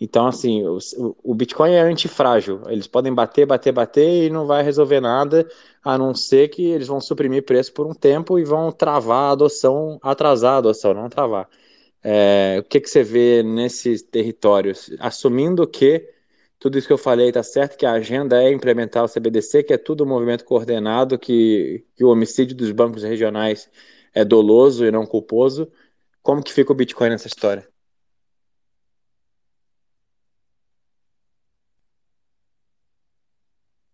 [0.00, 0.78] Então, assim, o,
[1.22, 2.62] o Bitcoin é antifrágil.
[2.68, 5.46] Eles podem bater, bater, bater e não vai resolver nada,
[5.84, 9.32] a não ser que eles vão suprimir preço por um tempo e vão travar a
[9.32, 11.48] adoção, atrasar a adoção, não travar.
[12.02, 14.90] É, o que, que você vê nesses territórios?
[15.00, 16.08] Assumindo que
[16.58, 19.72] tudo isso que eu falei está certo, que a agenda é implementar o CBDC, que
[19.74, 23.70] é tudo um movimento coordenado, que, que o homicídio dos bancos regionais
[24.14, 25.70] é doloso e não culposo.
[26.22, 27.69] Como que fica o Bitcoin nessa história?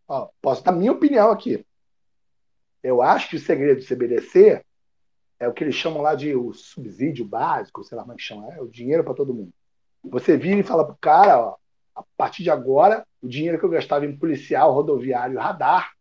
[0.09, 1.65] Ó, posso dar minha opinião aqui.
[2.83, 4.65] Eu acho que o segredo do CBDC
[5.39, 8.23] é o que eles chamam lá de o subsídio básico, sei lá como é que
[8.23, 9.53] chama, é o dinheiro para todo mundo.
[10.05, 11.57] Você vira e fala pro cara, ó,
[11.95, 15.93] a partir de agora, o dinheiro que eu gastava em policial, rodoviário, radar,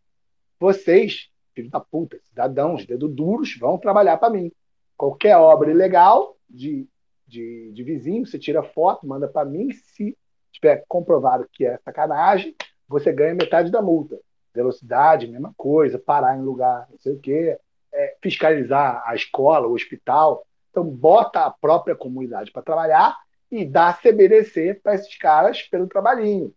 [0.59, 4.51] vocês, filho da puta, cidadãos, dedo duros, vão trabalhar para mim.
[4.95, 6.87] Qualquer obra ilegal de,
[7.27, 9.71] de, de vizinho, você tira foto, manda para mim.
[9.71, 10.17] Se
[10.51, 12.55] tiver comprovado que é sacanagem,
[12.87, 14.19] você ganha metade da multa.
[14.53, 17.57] Velocidade, mesma coisa, parar em lugar, não sei o quê,
[17.93, 20.45] é, fiscalizar a escola, o hospital.
[20.69, 23.17] Então, bota a própria comunidade para trabalhar
[23.51, 26.53] e dá CBDC para esses caras pelo trabalhinho.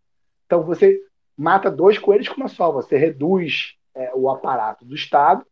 [0.47, 1.01] Então, você
[1.37, 2.73] mata dois coelhos com uma só.
[2.73, 5.45] Você reduz é, o aparato do Estado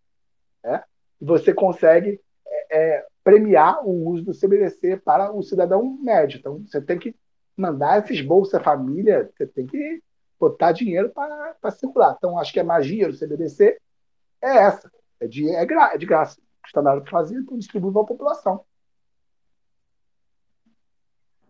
[0.65, 0.82] né,
[1.20, 6.39] e você consegue é, é premiar o uso do CBDC para o cidadão médio.
[6.39, 7.15] Então, você tem que
[7.57, 10.03] mandar esses Bolsa Família, você tem que
[10.38, 12.14] botar dinheiro para circular.
[12.16, 13.78] Então, acho que a magia do CBDC
[14.42, 14.90] é essa.
[15.20, 16.40] É de, é, gra, é de graça.
[16.64, 18.64] Está na hora de fazer, então distribui para a população.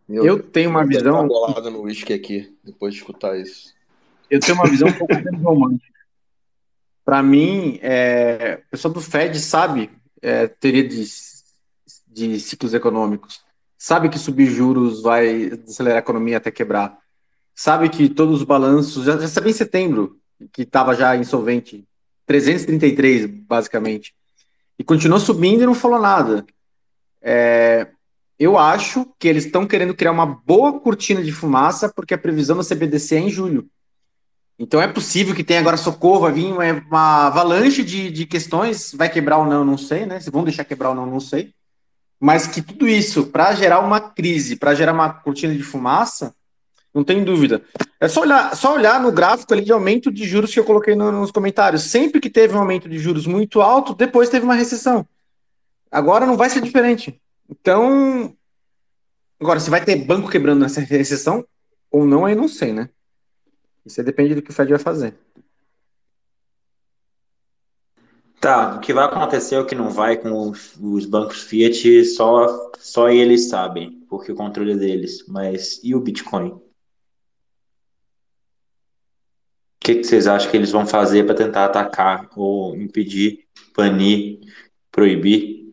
[0.08, 1.26] Meu eu tenho uma visão.
[1.26, 3.74] bolada no uísque aqui, depois de escutar isso.
[4.30, 5.96] Eu tenho uma visão um pouco menos romântica.
[7.04, 9.90] Para mim, é, o pessoal do Fed sabe
[10.20, 11.04] é, teoria de,
[12.08, 13.44] de ciclos econômicos,
[13.78, 16.98] sabe que subir juros vai acelerar a economia até quebrar
[17.56, 20.18] sabe que todos os balanços, já, já sabia em setembro,
[20.52, 21.82] que estava já insolvente,
[22.26, 24.14] 333, basicamente,
[24.78, 26.44] e continuou subindo e não falou nada.
[27.22, 27.88] É,
[28.38, 32.58] eu acho que eles estão querendo criar uma boa cortina de fumaça, porque a previsão
[32.58, 33.66] do CBDC é em julho.
[34.58, 38.92] Então é possível que tenha agora socorro, vai vir uma, uma avalanche de, de questões,
[38.92, 40.20] vai quebrar ou não, não sei, né?
[40.20, 41.54] Se vão deixar quebrar ou não, não sei.
[42.20, 46.34] Mas que tudo isso, para gerar uma crise, para gerar uma cortina de fumaça,
[46.96, 47.62] não tem dúvida.
[48.00, 50.96] É só olhar, só olhar no gráfico ali de aumento de juros que eu coloquei
[50.96, 51.82] no, nos comentários.
[51.82, 55.06] Sempre que teve um aumento de juros muito alto, depois teve uma recessão.
[55.90, 57.20] Agora não vai ser diferente.
[57.50, 58.34] Então,
[59.38, 61.46] agora, se vai ter banco quebrando nessa recessão
[61.90, 62.88] ou não, aí não sei, né?
[63.84, 65.14] Isso depende do que o Fed vai fazer.
[68.40, 72.72] Tá, o que vai acontecer, o que não vai com os, os bancos Fiat, só,
[72.78, 75.24] só eles sabem, porque o controle é deles.
[75.28, 76.58] Mas e o Bitcoin?
[79.86, 83.44] Que, que vocês acham que eles vão fazer para tentar atacar ou impedir,
[83.76, 84.40] banir,
[84.90, 85.72] proibir?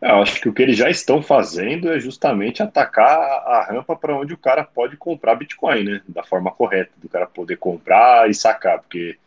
[0.00, 4.16] Eu acho que o que eles já estão fazendo é justamente atacar a rampa para
[4.16, 6.02] onde o cara pode comprar Bitcoin, né?
[6.08, 9.18] Da forma correta, do cara poder comprar e sacar, porque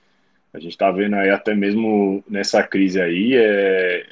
[0.52, 4.08] a gente está vendo aí até mesmo nessa crise aí, é,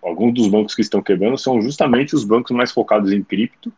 [0.00, 3.72] alguns dos bancos que estão quebrando são justamente os bancos mais focados em cripto,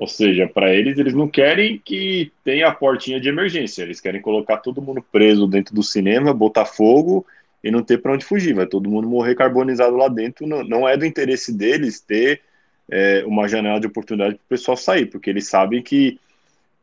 [0.00, 4.18] ou seja, para eles, eles não querem que tenha a portinha de emergência, eles querem
[4.18, 7.26] colocar todo mundo preso dentro do cinema, botar fogo
[7.62, 10.46] e não ter para onde fugir, vai todo mundo morrer carbonizado lá dentro.
[10.46, 12.40] Não, não é do interesse deles ter
[12.90, 16.18] é, uma janela de oportunidade para o pessoal sair, porque eles sabem que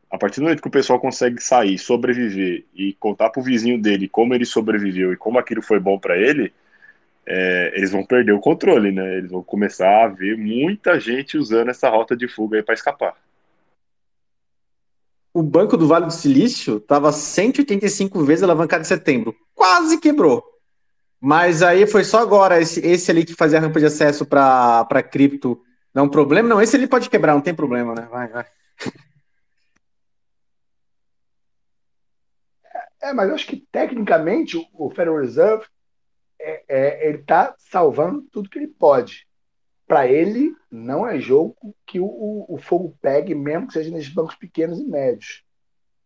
[0.08, 3.82] a partir do momento que o pessoal consegue sair, sobreviver e contar para o vizinho
[3.82, 6.52] dele como ele sobreviveu e como aquilo foi bom para ele,
[7.30, 9.18] é, eles vão perder o controle, né?
[9.18, 13.14] Eles vão começar a ver muita gente usando essa rota de fuga aí para escapar.
[15.34, 19.36] O Banco do Vale do Silício estava 185 vezes alavancado em setembro.
[19.54, 20.42] Quase quebrou.
[21.20, 25.02] Mas aí foi só agora esse, esse ali que fazia a rampa de acesso para
[25.02, 25.60] cripto.
[25.92, 26.48] Não é um problema?
[26.48, 28.08] Não, esse ali pode quebrar, não tem problema, né?
[28.10, 28.46] Vai, vai.
[33.02, 35.66] É, mas eu acho que tecnicamente o Federal Reserve
[36.40, 39.26] é, é, ele está salvando tudo que ele pode.
[39.86, 41.56] Para ele, não é jogo
[41.86, 45.42] que o, o, fogo pegue, mesmo que seja nesses bancos pequenos e médios.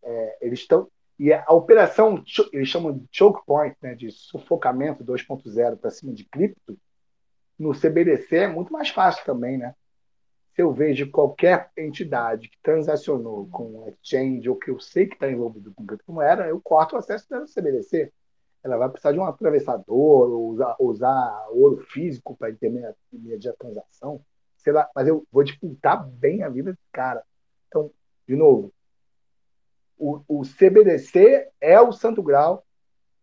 [0.02, 0.88] É, eles estão.
[1.18, 2.22] E a operação,
[2.52, 6.78] eles chamam de choke point, né, de sufocamento 2.0 para cima de cripto,
[7.58, 9.74] no CBDC é muito mais fácil também, né?
[10.54, 15.30] Se eu vejo qualquer entidade que transacionou com exchange ou que eu sei que está
[15.30, 18.12] envolvido com criptomoeda, eu corto o acesso do CBDC
[18.62, 24.24] ela vai precisar de um atravessador, usar, usar ouro físico para intermediar a transação,
[24.56, 27.24] sei lá, mas eu vou disputar bem a vida desse cara.
[27.66, 27.90] Então,
[28.26, 28.72] de novo,
[29.98, 32.64] o, o CBDC é o santo grau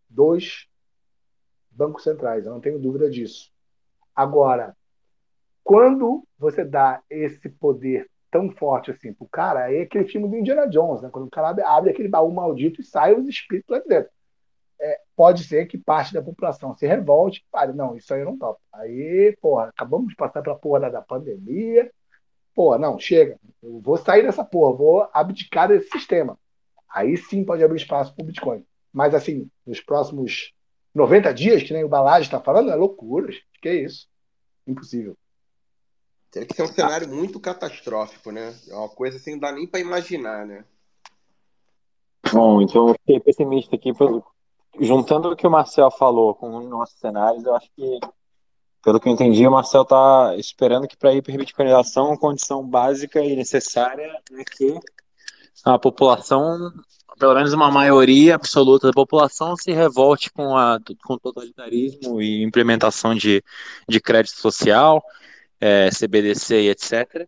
[0.10, 0.70] dos
[1.72, 3.52] bancos centrais, eu não tenho dúvida disso.
[4.14, 4.76] Agora,
[5.64, 10.68] quando você dá esse poder tão forte assim pro cara, é aquele filme do Indiana
[10.68, 11.10] Jones, né?
[11.10, 14.12] Quando o cara abre, abre aquele baú maldito e sai os espíritos lá dentro.
[14.82, 18.26] É, pode ser que parte da população se revolte e fale, não, isso aí eu
[18.26, 18.60] não topo.
[18.72, 21.92] Aí, porra, acabamos de passar pela porra da pandemia,
[22.56, 26.38] porra, não, chega, eu vou sair dessa porra, vou abdicar desse sistema.
[26.90, 28.66] Aí sim pode abrir espaço para o Bitcoin.
[28.92, 30.54] Mas assim, nos próximos
[30.96, 33.32] 90 dias, que nem o Balage está falando, é loucura,
[33.62, 34.08] que é isso.
[34.66, 35.16] Impossível.
[36.32, 38.54] Tem que ser um cenário muito catastrófico, né?
[38.68, 40.64] É uma coisa assim, não dá nem para imaginar, né?
[42.32, 43.92] Bom, então eu fiquei pessimista aqui.
[44.78, 48.00] Juntando o que o Marcel falou com os nossos cenários, eu acho que,
[48.84, 53.22] pelo que eu entendi, o Marcel está esperando que para a bitcoinização, a condição básica
[53.22, 54.80] e necessária é que
[55.66, 56.72] a população,
[57.18, 62.44] pelo menos uma maioria absoluta da população, se revolte com, a, com o totalitarismo e
[62.44, 63.44] implementação de,
[63.88, 65.04] de crédito social,
[65.60, 67.28] é, CBDC e etc.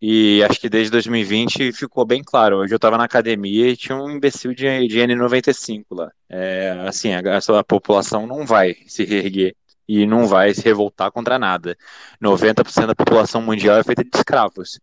[0.00, 2.58] E acho que desde 2020 ficou bem claro.
[2.58, 6.10] Hoje eu estava na academia e tinha um imbecil de, de N95 lá.
[6.28, 7.20] É, assim, a,
[7.58, 9.54] a população não vai se reerguer
[9.88, 11.76] e não vai se revoltar contra nada.
[12.22, 14.78] 90% da população mundial é feita de escravos.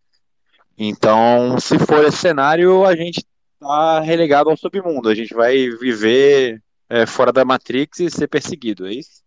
[0.76, 3.24] Então, se for esse cenário, a gente
[3.54, 5.08] está relegado ao submundo.
[5.08, 9.22] A gente vai viver é, fora da Matrix e ser perseguido, é isso?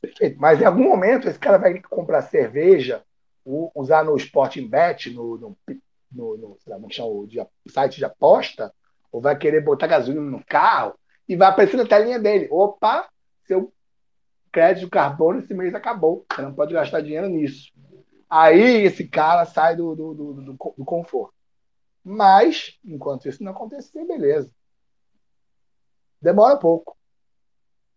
[0.00, 0.36] Perfeito.
[0.40, 3.02] Mas em algum momento esse cara vai comprar cerveja,
[3.44, 5.56] usar no Sporting Bet, no, no,
[6.10, 8.72] no, no lá, chama, de, site de aposta,
[9.10, 10.94] ou vai querer botar gasolina no carro
[11.28, 12.48] e vai aparecer na telinha dele.
[12.50, 13.08] Opa,
[13.44, 13.72] seu
[14.50, 16.24] crédito carbono esse mês acabou.
[16.32, 17.72] Você não pode gastar dinheiro nisso.
[18.28, 21.34] Aí esse cara sai do, do, do, do, do conforto.
[22.04, 24.50] Mas, enquanto isso não acontecer, beleza.
[26.20, 26.96] Demora pouco.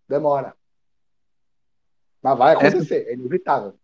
[0.07, 0.55] Demora.
[2.21, 3.77] Mas vai acontecer, essa, é inevitável.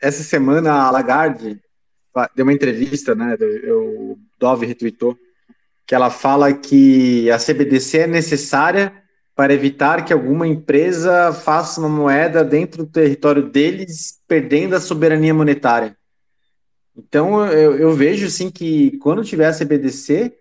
[0.00, 1.60] Essa semana a Lagarde
[2.34, 3.36] deu uma entrevista, né?
[3.68, 5.16] O Dove retweetou,
[5.86, 8.92] que ela fala que a CBDC é necessária
[9.34, 15.32] para evitar que alguma empresa faça uma moeda dentro do território deles, perdendo a soberania
[15.32, 15.96] monetária.
[16.96, 20.34] Então eu, eu vejo assim que quando tiver a CBDC,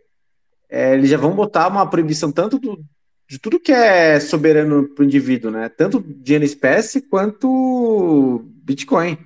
[0.69, 2.83] é, eles já vão botar uma proibição tanto do,
[3.27, 5.69] de tudo que é soberano para o indivíduo, né?
[5.69, 9.17] Tanto dinheiro espécie quanto Bitcoin.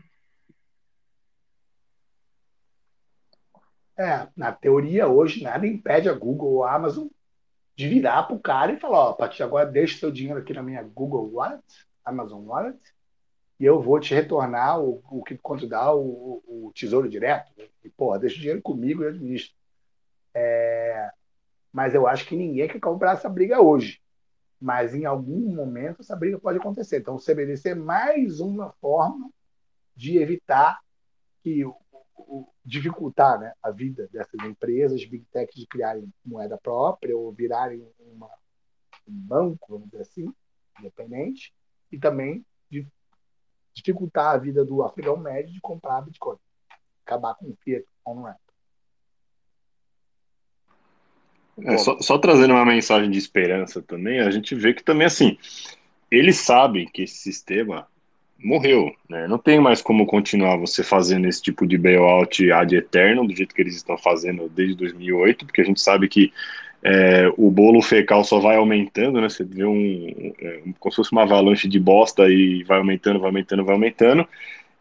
[3.98, 7.07] É, na teoria hoje nada impede a Google ou a Amazon
[7.76, 10.40] de virar para o cara e falar, ó, a partir de agora deixa seu dinheiro
[10.40, 11.64] aqui na minha Google Wallet,
[12.03, 12.80] Amazon Wallet,
[13.60, 17.52] e eu vou te retornar o, o que quanto dá o, o, tesouro direto.
[17.84, 19.53] E, porra, deixa o dinheiro comigo e eu administro.
[20.34, 21.11] É,
[21.72, 24.02] mas eu acho que ninguém quer comprar essa briga hoje.
[24.60, 26.99] Mas em algum momento essa briga pode acontecer.
[26.99, 29.30] Então o CBDC é mais uma forma
[29.95, 30.80] de evitar
[31.44, 31.64] que
[32.66, 38.30] dificultar né, a vida dessas empresas, big tech, de criarem moeda própria ou virarem uma,
[39.08, 40.34] um banco, vamos dizer assim,
[40.80, 41.54] independente,
[41.91, 42.88] e também de
[43.74, 46.38] dificultar a vida do afegão médio de comprar Bitcoin.
[47.06, 48.38] Acabar com o fiat on-ramp.
[51.62, 55.38] É, só, só, trazendo uma mensagem de esperança também, a gente vê que também, assim,
[56.10, 57.88] eles sabem que esse sistema
[58.44, 59.28] morreu, né?
[59.28, 63.56] Não tem mais como continuar você fazendo esse tipo de bailout ad eterno, do jeito
[63.56, 66.32] que eles estão fazendo desde 2008, porque a gente sabe que
[66.84, 69.30] é, o bolo fecal só vai aumentando, né?
[69.30, 73.30] Você vê um, é, como se fosse uma avalanche de bosta e vai aumentando, vai
[73.30, 74.28] aumentando, vai aumentando,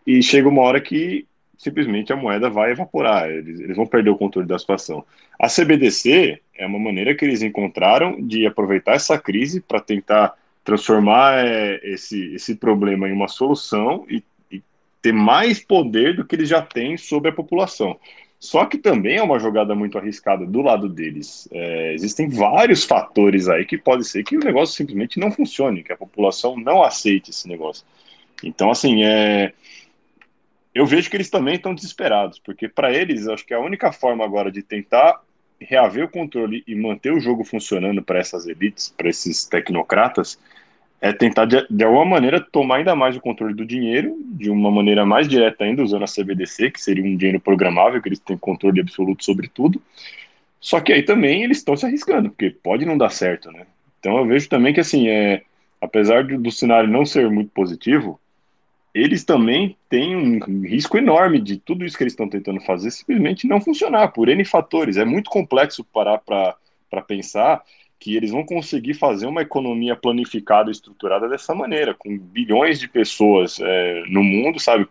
[0.07, 1.25] e chega uma hora que
[1.57, 5.05] simplesmente a moeda vai evaporar, eles, eles vão perder o controle da situação.
[5.39, 10.35] A CBDC é uma maneira que eles encontraram de aproveitar essa crise para tentar
[10.65, 14.63] transformar é, esse, esse problema em uma solução e, e,
[15.01, 17.99] ter mais poder do que eles já têm sobre a população.
[18.39, 21.49] Só que também é uma jogada muito arriscada do lado deles.
[21.53, 25.93] É, existem vários fatores aí que pode ser que o negócio simplesmente não funcione, que
[25.93, 27.85] a população não aceite esse negócio.
[28.43, 29.53] Então, assim, é,
[30.75, 34.25] eu vejo que eles também estão desesperados, porque para eles, acho que a única forma
[34.25, 35.21] agora de tentar
[35.69, 40.39] reaver o controle e manter o jogo funcionando para essas elites, para esses tecnocratas,
[41.01, 44.71] é tentar de, de, alguma maneira tomar ainda mais o controle do dinheiro, de uma
[44.71, 48.39] maneira mais direta ainda, usando a CBDC, que seria um dinheiro programável, que eles têm
[48.39, 49.83] controle absoluto sobre tudo.
[50.61, 53.67] Só que aí também eles estão se arriscando, porque pode não dar certo, né?
[53.99, 55.43] Então eu vejo também que assim, é,
[55.81, 58.21] apesar do, do cenário não ser muito positivo,
[58.95, 63.47] eles também têm um risco enorme de tudo isso que eles estão tentando fazer simplesmente
[63.47, 64.97] não funcionar por N fatores.
[64.97, 67.63] É muito complexo parar para pensar
[67.99, 72.89] que eles vão conseguir fazer uma economia planificada e estruturada dessa maneira, com bilhões de
[72.89, 74.87] pessoas é, no mundo, sabe?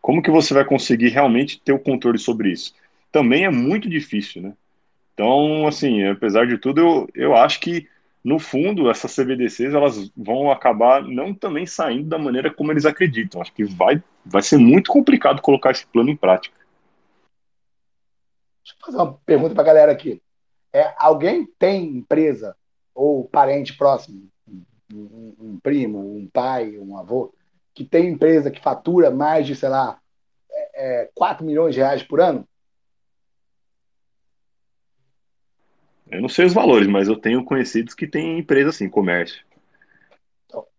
[0.00, 2.72] Como que você vai conseguir realmente ter o controle sobre isso?
[3.10, 4.52] Também é muito difícil, né?
[5.12, 7.88] Então, assim, apesar de tudo, eu, eu acho que
[8.24, 13.42] no fundo, essas CBDCs elas vão acabar não também saindo da maneira como eles acreditam.
[13.42, 16.56] Acho que vai, vai ser muito complicado colocar esse plano em prática.
[18.64, 20.22] Deixa eu fazer uma pergunta para a galera aqui.
[20.72, 22.56] É, alguém tem empresa
[22.94, 24.26] ou parente próximo,
[24.92, 27.34] um, um, primo, um pai, um avô,
[27.74, 30.00] que tem empresa que fatura mais de, sei lá,
[30.50, 32.48] é, é, 4 milhões de reais por ano?
[36.10, 39.44] Eu não sei os valores, mas eu tenho conhecidos que têm empresa assim, comércio.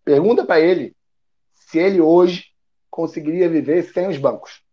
[0.03, 0.95] Pergunta para ele
[1.53, 2.53] se ele hoje
[2.89, 4.63] conseguiria viver sem os bancos.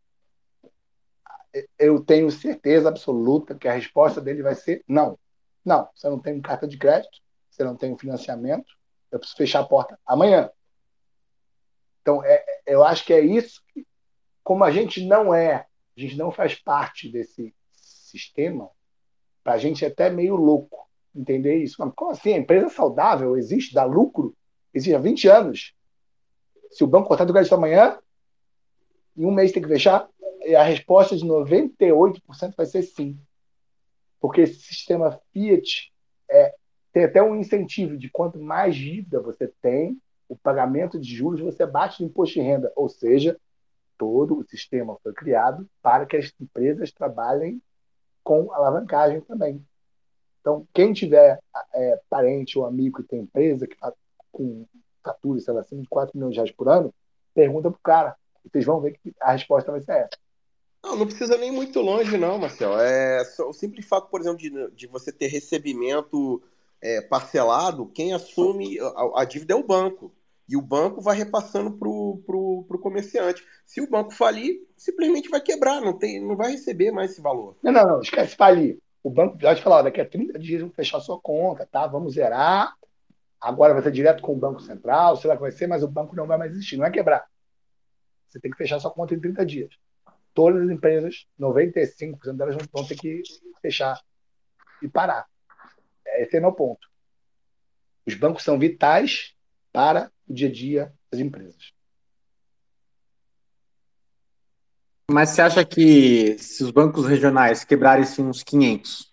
[1.78, 5.18] Eu tenho certeza absoluta que a resposta dele vai ser não.
[5.64, 7.20] Não, você não tem carta de crédito,
[7.50, 8.72] você não tem financiamento,
[9.10, 10.50] eu preciso fechar a porta amanhã.
[12.00, 13.86] Então, é, eu acho que é isso que,
[14.42, 15.54] como a gente não é,
[15.96, 18.70] a gente não faz parte desse sistema,
[19.43, 21.77] para a gente é até meio louco entender isso.
[21.78, 22.32] Mas como assim?
[22.35, 24.35] A empresa saudável existe, dá lucro,
[24.73, 25.74] existe há 20 anos.
[26.70, 27.98] Se o banco cortar do crédito amanhã,
[29.16, 30.09] em um mês tem que fechar,
[30.56, 33.19] a resposta de 98% vai ser sim.
[34.20, 35.93] Porque esse sistema Fiat
[36.31, 36.55] é,
[36.93, 41.66] tem até um incentivo de quanto mais dívida você tem, o pagamento de juros você
[41.66, 42.73] bate no imposto de renda.
[42.74, 43.39] Ou seja,
[43.98, 47.60] todo o sistema foi criado para que as empresas trabalhem
[48.23, 49.65] com alavancagem também.
[50.40, 51.39] Então, quem tiver
[51.74, 53.77] é, parente ou amigo que tem empresa que
[54.31, 54.66] com
[55.05, 56.93] fatura, sei lá, acima de 4 milhões de reais por ano,
[57.35, 58.16] pergunta para o cara.
[58.44, 60.19] Vocês vão ver que a resposta vai ser essa.
[60.82, 62.78] Não, não precisa nem muito longe, não, Marcel.
[62.81, 66.43] É só, o simples fato, por exemplo, de, de você ter recebimento
[66.81, 70.12] é, parcelado, quem assume a, a, dívida é o banco.
[70.48, 73.44] E o banco vai repassando para o comerciante.
[73.64, 77.56] Se o banco falir, simplesmente vai quebrar, não, tem, não vai receber mais esse valor.
[77.62, 78.78] Não, não, não, esquece falir.
[79.02, 81.86] O banco vai te falar, ó, daqui a 30 dias vamos fechar sua conta, tá?
[81.86, 82.74] Vamos zerar.
[83.40, 85.89] Agora vai ser direto com o Banco Central, sei lá que vai ser, mas o
[85.89, 87.27] banco não vai mais existir, não é quebrar.
[88.28, 89.74] Você tem que fechar sua conta em 30 dias.
[90.32, 93.23] Todas as empresas, 95% delas vão ter que
[93.60, 94.01] fechar
[94.81, 95.27] e parar.
[96.19, 96.89] Esse é o meu ponto.
[98.06, 99.35] Os bancos são vitais
[99.73, 101.73] para o dia a dia das empresas.
[105.11, 109.12] Mas você acha que se os bancos regionais quebrarem assim, uns 500,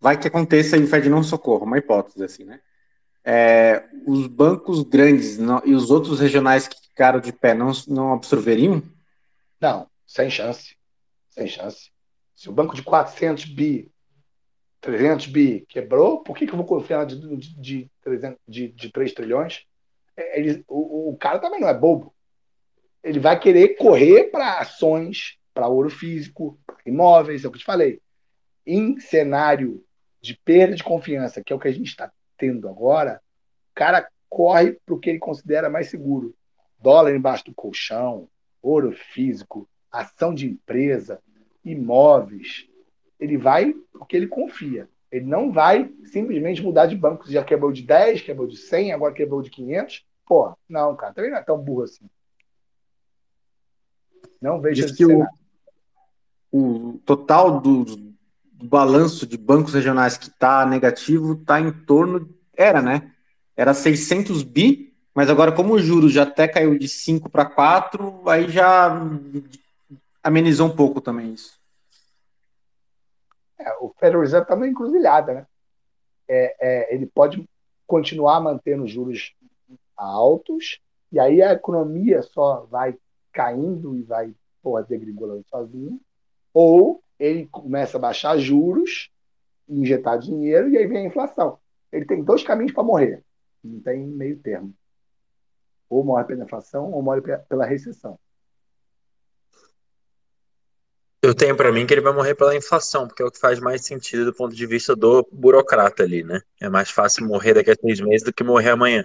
[0.00, 2.60] vai que aconteça e o Fed não socorro, uma hipótese assim, né?
[3.24, 8.12] É, os bancos grandes não, e os outros regionais que ficaram de pé não, não
[8.14, 8.82] absorveriam?
[9.60, 10.76] Não, sem chance.
[11.30, 11.90] Sem chance.
[12.34, 13.91] Se o banco de 400 bi,
[14.82, 18.92] 300 bi quebrou, por que, que eu vou confiar de, de, de, 300, de, de
[18.92, 19.64] 3 trilhões?
[20.14, 22.12] É, ele, o, o cara também não é bobo
[23.02, 27.66] ele vai querer correr para ações, para ouro físico, imóveis, é o que eu te
[27.66, 28.00] falei.
[28.64, 29.84] Em cenário
[30.20, 33.20] de perda de confiança, que é o que a gente está tendo agora,
[33.72, 36.34] o cara corre para o que ele considera mais seguro.
[36.80, 38.28] Dólar embaixo do colchão,
[38.62, 41.20] ouro físico, ação de empresa,
[41.64, 42.68] imóveis.
[43.22, 44.88] Ele vai porque ele confia.
[45.10, 47.30] Ele não vai simplesmente mudar de banco.
[47.30, 50.04] Já quebrou de 10, quebrou de 100, agora quebrou de 500.
[50.26, 52.06] Pô, não, cara, também não é tão burro assim.
[54.40, 55.24] Não vejo Diz que o,
[56.50, 58.12] o total do, do,
[58.64, 62.28] balanço de bancos regionais que está negativo está em torno.
[62.56, 63.12] Era, né?
[63.56, 68.28] Era 600 bi, mas agora, como o juros já até caiu de 5 para 4,
[68.28, 69.00] aí já
[70.24, 71.61] amenizou um pouco também isso.
[73.62, 75.46] É, o Federal Reserve está meio encruzilhada, né?
[76.28, 77.48] É, é, ele pode
[77.86, 79.34] continuar mantendo juros
[79.96, 80.80] altos,
[81.10, 82.96] e aí a economia só vai
[83.32, 86.00] caindo e vai porra, degringolando sozinho,
[86.54, 89.10] ou ele começa a baixar juros,
[89.68, 91.58] injetar dinheiro, e aí vem a inflação.
[91.90, 93.22] Ele tem dois caminhos para morrer.
[93.62, 94.72] Não tem meio termo.
[95.88, 98.18] Ou morre pela inflação, ou morre pela recessão.
[101.24, 103.60] Eu tenho para mim que ele vai morrer pela inflação, porque é o que faz
[103.60, 106.42] mais sentido do ponto de vista do burocrata ali, né?
[106.60, 109.04] É mais fácil morrer daqui a seis meses do que morrer amanhã.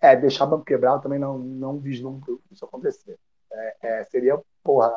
[0.00, 3.18] É, deixar o banco quebrar também não, não vislumbro isso acontecer.
[3.52, 4.92] É, é, seria, porra.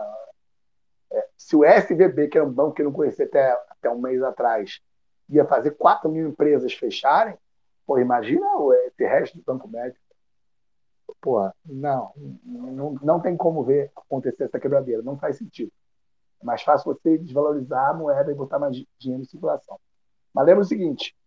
[1.11, 3.99] É, se o SVB, que era um banco que eu não conhecia até, até um
[3.99, 4.79] mês atrás,
[5.27, 7.35] ia fazer 4 mil empresas fecharem,
[7.85, 8.45] pô, imagina
[8.85, 9.99] esse resto do banco médio.
[11.25, 15.71] Porra, não, não, não tem como ver acontecer essa quebradeira, não faz sentido.
[16.39, 19.79] É mais fácil você desvalorizar a moeda e botar mais dinheiro em circulação.
[20.31, 21.17] Mas lembra o seguinte: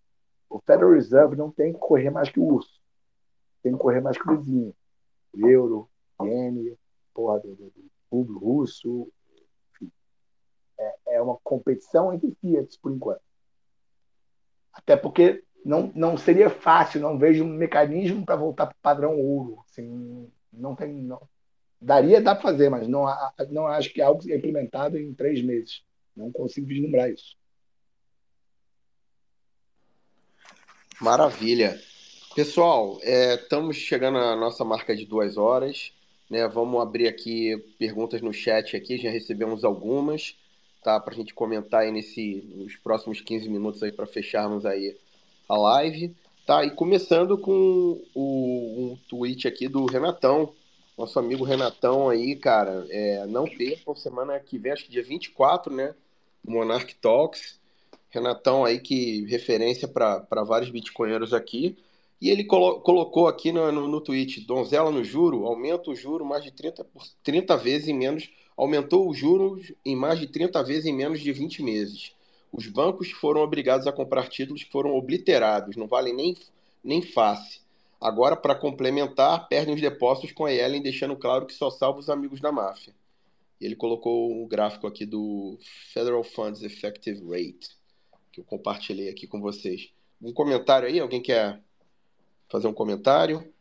[0.49, 2.81] o Federal Reserve não tem que correr mais que o urso,
[3.61, 4.73] tem que correr mais que o vizinho.
[5.33, 5.91] O euro,
[6.23, 6.79] iene,
[7.13, 7.73] porra do, do
[8.09, 9.11] rublo russo,
[9.75, 9.91] enfim.
[10.79, 13.23] É, é uma competição entre Fiat, por enquanto.
[14.73, 19.19] Até porque não, não seria fácil, não vejo um mecanismo para voltar para o padrão
[19.19, 19.65] ouro.
[19.69, 20.93] Assim, não tem.
[20.93, 21.21] Não.
[21.81, 23.07] Daria, dá para fazer, mas não,
[23.51, 25.83] não acho que algo implementado em três meses.
[26.17, 27.37] Não consigo vislumbrar isso.
[31.01, 31.81] Maravilha.
[32.35, 35.93] Pessoal, é, estamos chegando à nossa marca de duas horas.
[36.29, 36.47] Né?
[36.49, 40.37] Vamos abrir aqui perguntas no chat aqui, já recebemos algumas,
[40.83, 41.01] tá?
[41.01, 44.97] Para a gente comentar aí nesse, nos próximos 15 minutos aí para fecharmos aí
[45.49, 46.15] a live.
[46.47, 50.55] Tá, e começando com o, um tweet aqui do Renatão,
[50.97, 52.87] nosso amigo Renatão aí, cara.
[52.91, 55.95] É, não percam, semana que vem, acho que dia 24, né?
[56.47, 57.61] Monarch Talks.
[58.11, 61.77] Renatão aí, que referência para vários bitcoinheiros aqui.
[62.21, 66.25] E ele colo colocou aqui no, no, no, tweet: donzela no juro, aumenta o juro
[66.25, 66.87] mais de 30,
[67.23, 68.29] 30 vezes em menos.
[68.57, 72.13] Aumentou o juro em mais de 30 vezes em menos de 20 meses.
[72.53, 76.37] Os bancos foram obrigados a comprar títulos que foram obliterados, não valem nem,
[76.83, 77.61] nem face.
[78.01, 82.09] Agora, para complementar, perdem os depósitos com a Yellen, deixando claro que só salva os
[82.09, 82.95] amigos da máfia.
[83.61, 85.59] Ele colocou o um gráfico aqui do
[85.93, 87.71] Federal Funds Effective Rate,
[88.31, 89.93] que eu compartilhei aqui com vocês.
[90.23, 91.01] Um comentário aí?
[91.01, 91.61] Alguém quer
[92.49, 93.53] fazer um comentário?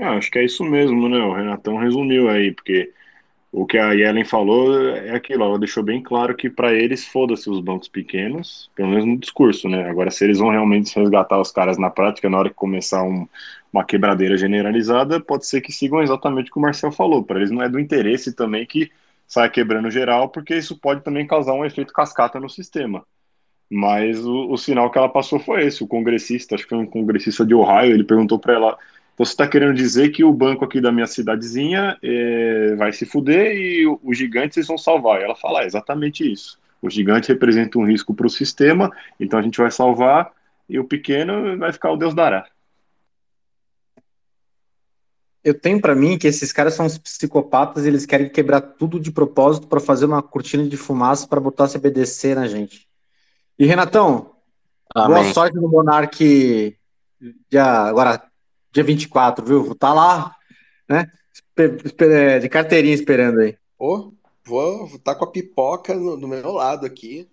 [0.00, 1.18] Ah, acho que é isso mesmo, né?
[1.18, 2.92] O Renatão resumiu aí, porque
[3.52, 7.50] o que a Yellen falou é aquilo, ela deixou bem claro que para eles foda-se
[7.50, 9.88] os bancos pequenos, pelo menos no discurso, né?
[9.90, 13.28] Agora, se eles vão realmente resgatar os caras na prática, na hora que começar um,
[13.72, 17.24] uma quebradeira generalizada, pode ser que sigam exatamente o que o Marcel falou.
[17.24, 18.90] Para eles não é do interesse também que
[19.26, 23.04] saia quebrando geral, porque isso pode também causar um efeito cascata no sistema.
[23.70, 25.82] Mas o, o sinal que ela passou foi esse.
[25.82, 28.78] O congressista, acho que foi um congressista de Ohio, ele perguntou para ela
[29.24, 33.56] você está querendo dizer que o banco aqui da minha cidadezinha é, vai se fuder
[33.56, 35.20] e os gigantes vão salvar.
[35.20, 36.58] E ela fala, é exatamente isso.
[36.80, 38.90] O gigante representa um risco para o sistema,
[39.20, 40.32] então a gente vai salvar
[40.68, 42.48] e o pequeno vai ficar o Deus dará.
[45.44, 48.98] Eu tenho para mim que esses caras são os psicopatas e eles querem quebrar tudo
[48.98, 52.88] de propósito para fazer uma cortina de fumaça para botar CBDC na gente.
[53.56, 54.32] E Renatão,
[54.92, 55.22] Amém.
[55.22, 56.76] boa sorte no Monark.
[57.50, 58.31] Já, agora
[58.72, 59.62] dia 24, viu?
[59.62, 60.36] Vou estar tá lá,
[60.88, 61.10] né?
[61.98, 63.56] É, de carteirinha esperando aí.
[63.78, 64.12] Ô,
[64.44, 67.28] vou estar tá com a pipoca no, do meu lado aqui.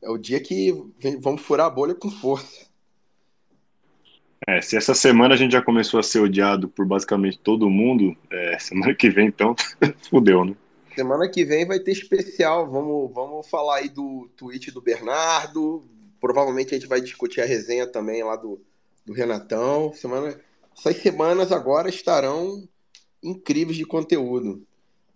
[0.00, 2.68] É o dia que vem, vamos furar a bolha com força.
[4.46, 8.16] É, se essa semana a gente já começou a ser odiado por basicamente todo mundo,
[8.30, 9.54] é, semana que vem, então,
[10.08, 10.54] fudeu, né?
[10.94, 12.68] Semana que vem vai ter especial.
[12.70, 15.84] Vamos, vamos falar aí do tweet do Bernardo.
[16.20, 18.60] Provavelmente a gente vai discutir a resenha também lá do,
[19.04, 19.92] do Renatão.
[19.92, 20.36] Semana,
[20.78, 22.68] essas semanas agora estarão
[23.20, 24.64] incríveis de conteúdo.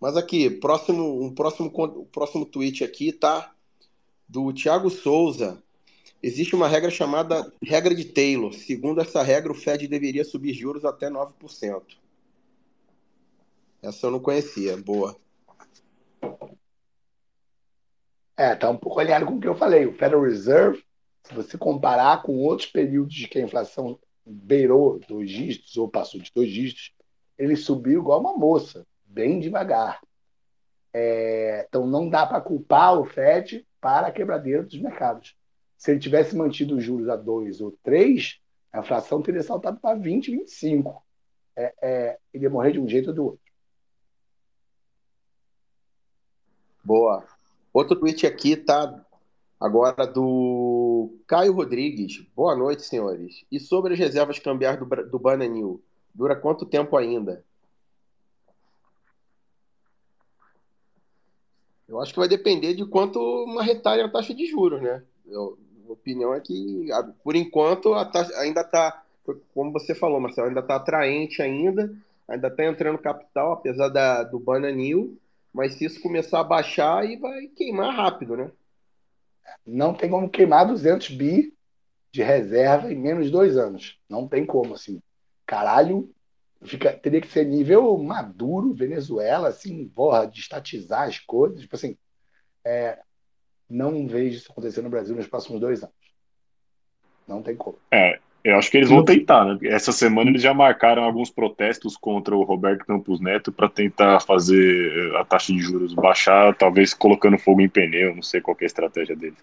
[0.01, 1.71] Mas aqui, próximo, um próximo,
[2.07, 3.55] próximo tweet aqui, tá?
[4.29, 5.63] Do Thiago Souza.
[6.21, 8.53] Existe uma regra chamada regra de Taylor.
[8.53, 11.83] Segundo essa regra, o Fed deveria subir juros até 9%.
[13.81, 14.77] Essa eu não conhecia.
[14.77, 15.17] Boa.
[18.37, 19.87] É, tá um pouco alinhado com o que eu falei.
[19.87, 20.85] O Federal Reserve,
[21.23, 26.21] se você comparar com outros períodos de que a inflação beirou dois dígitos ou passou
[26.21, 26.95] de dois dígitos,
[27.39, 30.01] ele subiu igual uma moça, bem devagar.
[30.93, 35.37] É, então não dá para culpar o Fed para a quebradeira dos mercados.
[35.77, 38.39] Se ele tivesse mantido os juros a 2 ou 3,
[38.73, 41.03] a inflação teria saltado para 20, 25.
[41.57, 43.43] É, é, ele ia morrer de um jeito ou do outro.
[46.85, 47.25] Boa.
[47.73, 49.05] Outro tweet aqui tá
[49.63, 52.27] Agora do Caio Rodrigues.
[52.35, 53.45] Boa noite, senhores.
[53.49, 55.81] E sobre as reservas cambiais do, do Bananil?
[56.13, 57.45] Dura quanto tempo ainda?
[61.89, 65.01] Eu acho que vai depender de quanto marretarem a taxa de juros, né?
[65.25, 65.57] Eu,
[65.89, 66.89] a opinião é que,
[67.23, 69.05] por enquanto, a taxa ainda está,
[69.55, 74.41] como você falou, Marcelo, ainda está atraente ainda, ainda está entrando capital, apesar da, do
[74.41, 75.17] Bananil,
[75.55, 78.51] mas se isso começar a baixar, aí vai queimar rápido, né?
[79.67, 81.55] Não tem como queimar 200 bi
[82.11, 83.99] de reserva em menos de dois anos.
[84.09, 85.01] Não tem como, assim.
[85.47, 86.13] Caralho,
[86.63, 91.61] fica, teria que ser nível Maduro, Venezuela, assim, porra, de estatizar as coisas.
[91.61, 91.97] Tipo assim,
[92.65, 92.99] é,
[93.69, 95.95] Não vejo isso acontecer no Brasil nos próximos dois anos.
[97.27, 97.79] Não tem como.
[97.91, 99.59] É, eu acho que eles vão tentar, né?
[99.65, 105.15] Essa semana eles já marcaram alguns protestos contra o Roberto Campos Neto para tentar fazer
[105.17, 108.67] a taxa de juros baixar, talvez colocando fogo em pneu, não sei qual é a
[108.67, 109.39] estratégia deles.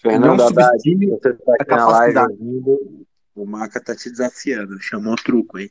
[0.00, 5.56] Fernando Haddad, você tá aqui na live ouvindo, o Maca tá te desafiando, chamou truco
[5.56, 5.70] aí.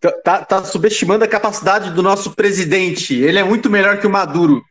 [0.00, 3.14] Tá, tá, tá, subestimando a capacidade do nosso presidente.
[3.14, 4.62] Ele é muito melhor que o Maduro.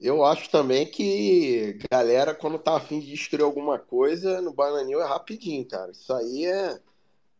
[0.00, 5.06] Eu acho também que galera, quando tá afim de destruir alguma coisa, no Bananinho é
[5.06, 5.90] rapidinho, cara.
[5.90, 6.78] Isso aí é.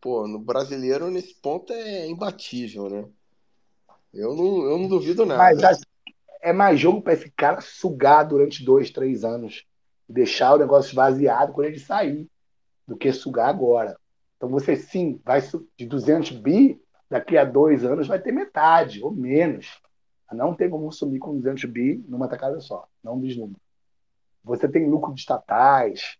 [0.01, 3.05] Pô, no brasileiro, nesse ponto, é imbatível, né?
[4.13, 5.43] Eu não, eu não duvido nada.
[5.43, 5.81] Mas
[6.41, 9.65] é mais jogo para esse cara sugar durante dois, três anos.
[10.07, 12.27] Deixar o negócio esvaziado quando ele sair,
[12.87, 13.97] do que sugar agora.
[14.37, 15.41] Então você sim, vai
[15.77, 19.81] de 200 bi, daqui a dois anos vai ter metade ou menos.
[20.31, 23.59] Não tem como sumir com 200 bi numa tacada só, não vislumbra.
[24.43, 26.17] Você tem lucro de estatais,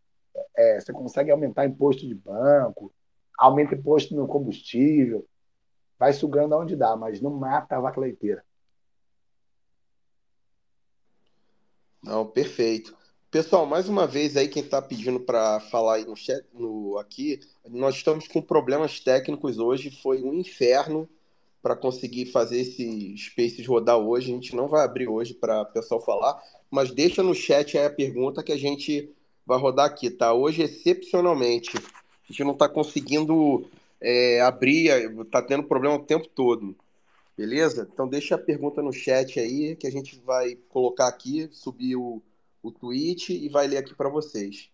[0.56, 2.94] é, você consegue aumentar imposto de banco,
[3.38, 5.28] aumenta imposto no combustível,
[6.00, 8.44] vai sugando aonde dá, mas não mata a vaca leiteira.
[12.02, 12.96] Não, perfeito.
[13.30, 17.42] Pessoal, mais uma vez aí quem está pedindo para falar aí no chat, no aqui,
[17.66, 21.10] nós estamos com problemas técnicos hoje, foi um inferno
[21.68, 24.32] para conseguir fazer esse Spaces rodar hoje.
[24.32, 26.42] A gente não vai abrir hoje para o pessoal falar,
[26.72, 29.14] mas deixa no chat aí a pergunta que a gente
[29.46, 30.34] vai rodar aqui, tá?
[30.34, 33.70] Hoje, excepcionalmente, a gente não está conseguindo
[34.00, 36.74] é, abrir, está tendo problema o tempo todo.
[37.36, 37.86] Beleza?
[37.94, 42.22] Então deixa a pergunta no chat aí que a gente vai colocar aqui, subir o,
[42.64, 44.70] o tweet e vai ler aqui para vocês.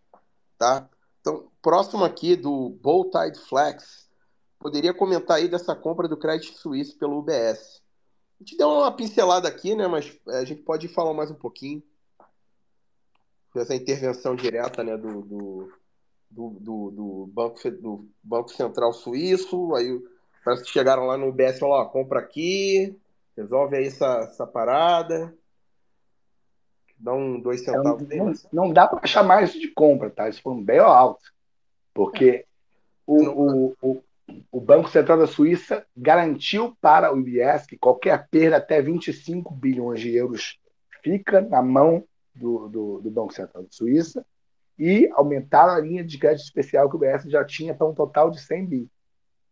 [0.60, 0.88] Tá?
[1.22, 4.08] Então, próximo aqui do Bow Tide Flex,
[4.64, 7.84] poderia comentar aí dessa compra do Credit Suisse pelo UBS.
[8.40, 9.88] A gente deu uma pincelada aqui, né?
[9.88, 11.84] Mas é, a gente pode falar mais um pouquinho.
[13.56, 15.72] Essa intervenção direta né, do, do,
[16.32, 19.76] do, do, banco, do Banco Central Suíço.
[19.76, 20.02] Aí
[20.44, 22.98] parece que chegaram lá no UBS e falaram, ó, compra aqui,
[23.38, 25.36] resolve aí essa, essa parada.
[26.98, 28.08] Dá um dois centavos.
[28.08, 30.30] Não, não, não dá para chamar isso de compra, tá?
[30.30, 31.32] Isso foi um bem alto.
[31.94, 32.46] Porque
[33.06, 34.04] o, o, o,
[34.52, 40.00] o Banco Central da Suíça garantiu para o IBS que qualquer perda até 25 bilhões
[40.00, 40.60] de euros
[41.02, 44.26] fica na mão do, do, do Banco Central da Suíça
[44.78, 48.32] e aumentaram a linha de crédito especial que o IBS já tinha para um total
[48.32, 48.90] de 100 bi.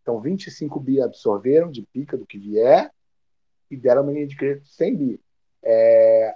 [0.02, 2.91] Então, 25 bi absorveram de pica do que vier
[3.69, 5.22] e deram uma linha de crédito de 100 bi.
[5.64, 6.35] É,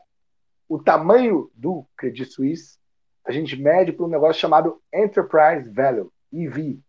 [0.69, 2.77] o tamanho do Credit Suisse
[3.25, 6.79] a gente mede por um negócio chamado Enterprise Value, EV,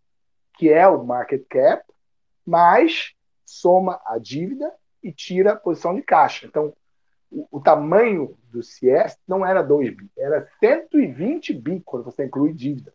[0.57, 1.85] que é o market cap,
[2.45, 3.13] mas
[3.45, 4.73] soma a dívida
[5.03, 6.47] e tira a posição de caixa.
[6.47, 6.73] Então,
[7.31, 12.53] o, o tamanho do CS não era 2 bi, era 120 bi quando você inclui
[12.53, 12.93] dívida.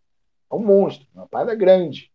[0.52, 2.12] É um monstro, uma parada grande.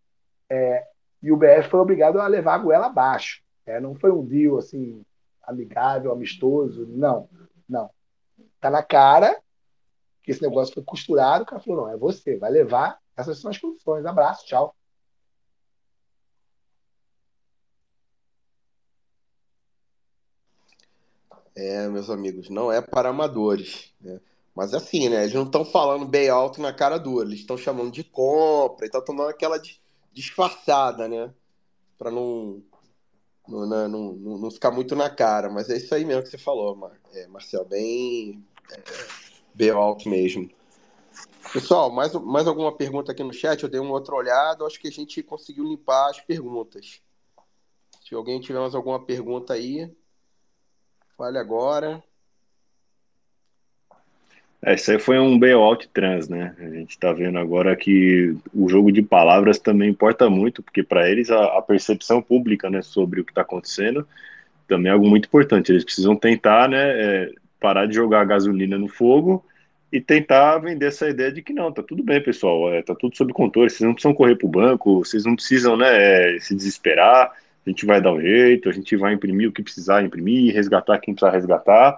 [0.50, 0.86] É,
[1.22, 3.42] e o BF foi obrigado a levar a goela abaixo.
[3.64, 5.04] É, não foi um deal assim
[5.42, 7.28] amigável, amistoso, não,
[7.68, 7.90] não.
[8.60, 9.40] Tá na cara
[10.22, 13.50] que esse negócio foi costurado, o cara falou, não, é você, vai levar, essas são
[13.50, 14.74] as condições, abraço, tchau.
[21.56, 23.90] É, meus amigos, não é para amadores.
[24.00, 24.20] Né?
[24.54, 25.22] Mas assim, né?
[25.22, 28.88] Eles não estão falando bem alto na cara dura, eles estão chamando de compra e
[28.88, 29.60] estão tomando aquela
[30.12, 31.32] disfarçada, né?
[31.98, 32.62] Para não,
[33.48, 35.48] não, né, não, não, não, ficar muito na cara.
[35.50, 38.82] Mas é isso aí mesmo que você falou, Mar é, Marcel, bem, é,
[39.54, 40.50] bem alto mesmo.
[41.52, 43.62] Pessoal, mais, mais alguma pergunta aqui no chat?
[43.62, 47.00] Eu dei uma outra olhada, acho que a gente conseguiu limpar as perguntas.
[48.06, 49.90] Se alguém tiver mais alguma pergunta aí,
[51.16, 52.02] Fale agora.
[54.62, 56.54] É, isso aí foi um bailout trans, né?
[56.58, 61.08] A gente está vendo agora que o jogo de palavras também importa muito, porque para
[61.08, 64.06] eles a, a, percepção pública né, sobre o que está acontecendo
[64.66, 65.70] também é algo muito importante.
[65.70, 69.44] Eles precisam tentar né, é, parar de jogar gasolina no fogo
[69.92, 73.16] e tentar vender essa ideia de que não, tá tudo bem, pessoal, é, tá tudo
[73.16, 76.54] sob controle, vocês não precisam correr para o banco, vocês não precisam né, é, se
[76.54, 77.32] desesperar,
[77.66, 80.98] a gente vai dar um jeito, a gente vai imprimir o que precisar imprimir, resgatar
[81.00, 81.96] quem precisar resgatar,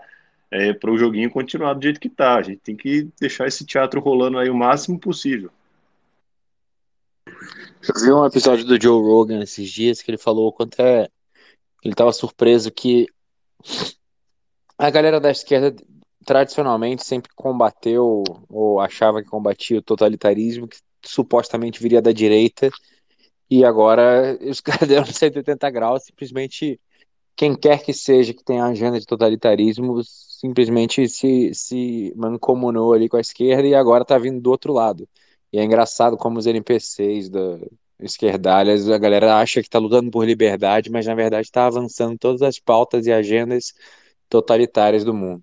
[0.51, 2.37] é, para o joguinho continuar do jeito que está.
[2.37, 5.51] A gente tem que deixar esse teatro rolando aí o máximo possível.
[7.27, 11.09] Eu vi um episódio do Joe Rogan esses dias que ele falou quanto é.
[11.85, 13.07] Ele estava surpreso que
[14.79, 15.77] a galera da esquerda
[16.25, 22.71] tradicionalmente sempre combateu ou achava que combatia o totalitarismo que supostamente viria da direita
[23.51, 26.81] e agora os caras deram 180 graus, simplesmente
[27.37, 33.17] quem quer que seja que tenha agenda de totalitarismo simplesmente se, se mancomunou ali com
[33.17, 35.09] a esquerda e agora está vindo do outro lado.
[35.53, 37.59] E é engraçado como os NPCs da
[38.01, 42.43] esquerdalhas, a galera acha que está lutando por liberdade, mas na verdade está avançando todas
[42.43, 43.75] as pautas e agendas
[44.29, 45.43] totalitárias do mundo.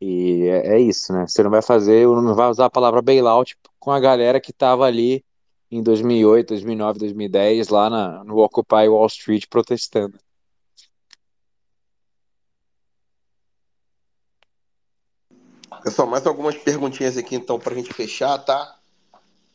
[0.00, 1.26] E é, é, isso, né?
[1.26, 4.84] Você não vai fazer, não vai usar a palavra bailout com a galera que estava
[4.84, 5.24] ali
[5.70, 10.18] em 2008, 2009, 2010, lá na, no Occupy Wall Street protestando.
[15.82, 18.76] Pessoal, mais algumas perguntinhas aqui então para a gente fechar, tá?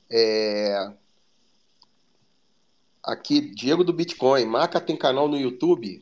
[0.10, 0.94] É...
[3.04, 4.46] Aqui, Diego do Bitcoin.
[4.46, 6.02] Maca tem canal no YouTube?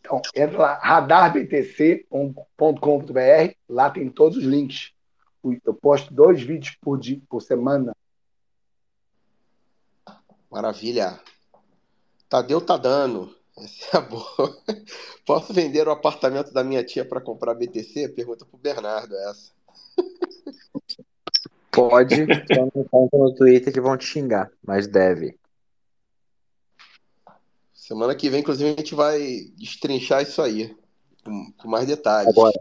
[0.00, 4.93] Então, entra lá, radarbtc.com.br, lá tem todos os links.
[5.64, 7.94] Eu posto dois vídeos por, dia, por semana.
[10.50, 11.20] Maravilha.
[12.28, 13.34] Tadeu tá dando.
[13.56, 14.62] Essa é boa.
[15.26, 18.08] Posso vender o apartamento da minha tia para comprar BTC?
[18.10, 19.52] Pergunta pro Bernardo essa.
[21.70, 25.36] Pode, só não conta no Twitter que vão te xingar, mas deve.
[27.72, 30.74] Semana que vem, inclusive, a gente vai destrinchar isso aí,
[31.24, 32.28] com, com mais detalhes.
[32.28, 32.58] Agora,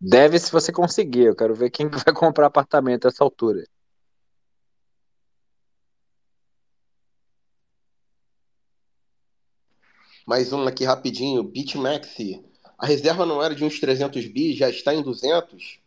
[0.00, 1.24] deve se você conseguir.
[1.24, 3.66] Eu quero ver quem vai comprar apartamento a essa altura.
[10.26, 11.42] Mais um aqui rapidinho.
[11.42, 12.16] BitMax.
[12.78, 15.80] A reserva não era de uns 300 bi, já está em 200?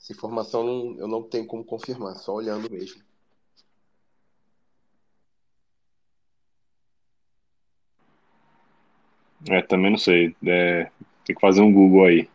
[0.00, 3.09] Essa informação eu não tenho como confirmar, só olhando mesmo.
[9.48, 10.36] É, também não sei.
[10.46, 10.90] É,
[11.24, 12.28] tem que fazer um Google aí.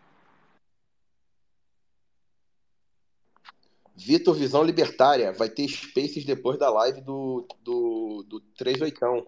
[3.95, 5.31] Vitor Visão Libertária.
[5.31, 9.27] Vai ter Spaces depois da live do, do, do 38.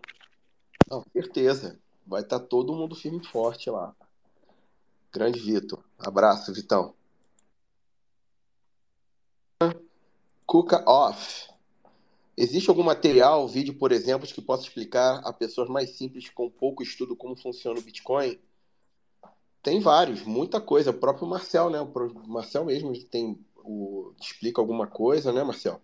[0.90, 1.80] Não, certeza.
[2.06, 3.94] Vai estar tá todo mundo firme e forte lá.
[5.12, 5.84] Grande Vitor.
[6.00, 6.94] Abraço, Vitão.
[10.46, 11.50] Cuca Off.
[12.38, 16.84] Existe algum material, vídeo, por exemplo, que possa explicar a pessoas mais simples com pouco
[16.84, 18.38] estudo como funciona o Bitcoin?
[19.64, 20.92] Tem vários, muita coisa.
[20.92, 21.82] O próprio Marcel, né?
[21.82, 25.82] O Marcel mesmo tem o, explica alguma coisa, né, Marcel?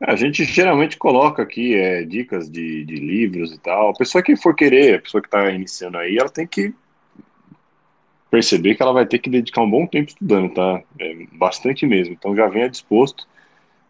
[0.00, 3.90] A gente geralmente coloca aqui é, dicas de, de livros e tal.
[3.90, 6.72] A pessoa que for querer, a pessoa que está iniciando aí, ela tem que
[8.34, 10.82] perceber que ela vai ter que dedicar um bom tempo estudando, tá?
[10.98, 12.14] É, bastante mesmo.
[12.14, 13.28] Então já venha disposto.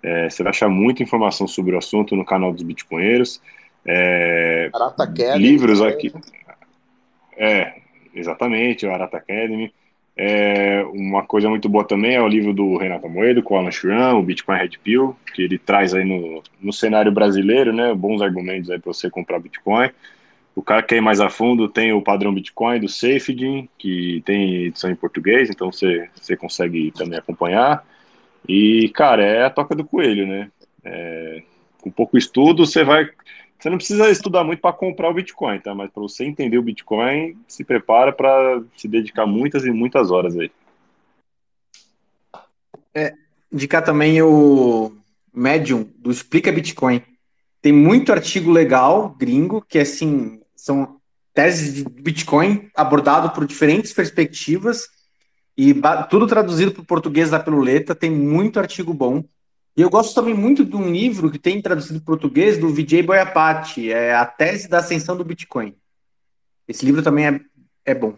[0.02, 3.40] É, você vai achar muita informação sobre o assunto no canal dos Bitcoinheiros.
[3.86, 4.70] É,
[5.38, 6.12] livros aqui.
[7.38, 7.76] É,
[8.14, 9.72] exatamente, o Arata Academy.
[10.14, 13.70] É, uma coisa muito boa também é o livro do Renato Moedo, com o Alan
[13.70, 18.20] Schramm, o Bitcoin Red Pill, que ele traz aí no, no cenário brasileiro, né, bons
[18.20, 19.90] argumentos aí para você comprar Bitcoin.
[20.54, 24.66] O cara quer ir mais a fundo, tem o padrão Bitcoin do Safety, que tem
[24.66, 27.84] edição em português, então você, você consegue também acompanhar.
[28.48, 30.50] E, cara, é a toca do coelho, né?
[30.84, 31.42] É,
[31.80, 33.10] com pouco estudo, você vai.
[33.58, 35.74] Você não precisa estudar muito para comprar o Bitcoin, tá?
[35.74, 40.36] Mas para você entender o Bitcoin, se prepara para se dedicar muitas e muitas horas
[40.36, 40.50] aí.
[42.94, 43.14] É,
[43.50, 44.92] indicar também o
[45.32, 47.02] Medium do Explica Bitcoin.
[47.60, 50.98] Tem muito artigo legal, gringo, que assim, são
[51.34, 54.88] teses de Bitcoin abordado por diferentes perspectivas
[55.54, 55.74] e
[56.08, 59.22] tudo traduzido para o português da Peluleta, tem muito artigo bom.
[59.76, 63.02] E eu gosto também muito de um livro que tem traduzido para português do Vijay
[63.02, 65.76] Boyapati, é A Tese da Ascensão do Bitcoin.
[66.66, 67.40] Esse livro também é,
[67.84, 68.16] é bom.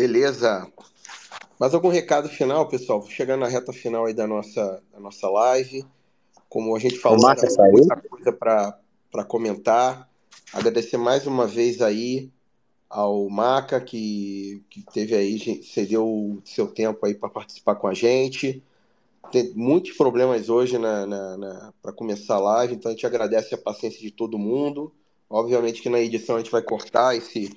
[0.00, 0.66] Beleza.
[1.58, 3.06] Mais algum recado final, pessoal?
[3.06, 5.84] Chegando na reta final aí da nossa, da nossa live.
[6.48, 10.08] Como a gente falou, tem muita coisa para comentar.
[10.54, 12.30] Agradecer mais uma vez aí
[12.88, 18.64] ao Maca, que, que teve aí, cedeu seu tempo aí para participar com a gente.
[19.30, 23.54] Tem muitos problemas hoje na, na, na para começar a live, então a gente agradece
[23.54, 24.94] a paciência de todo mundo.
[25.28, 27.54] Obviamente que na edição a gente vai cortar esse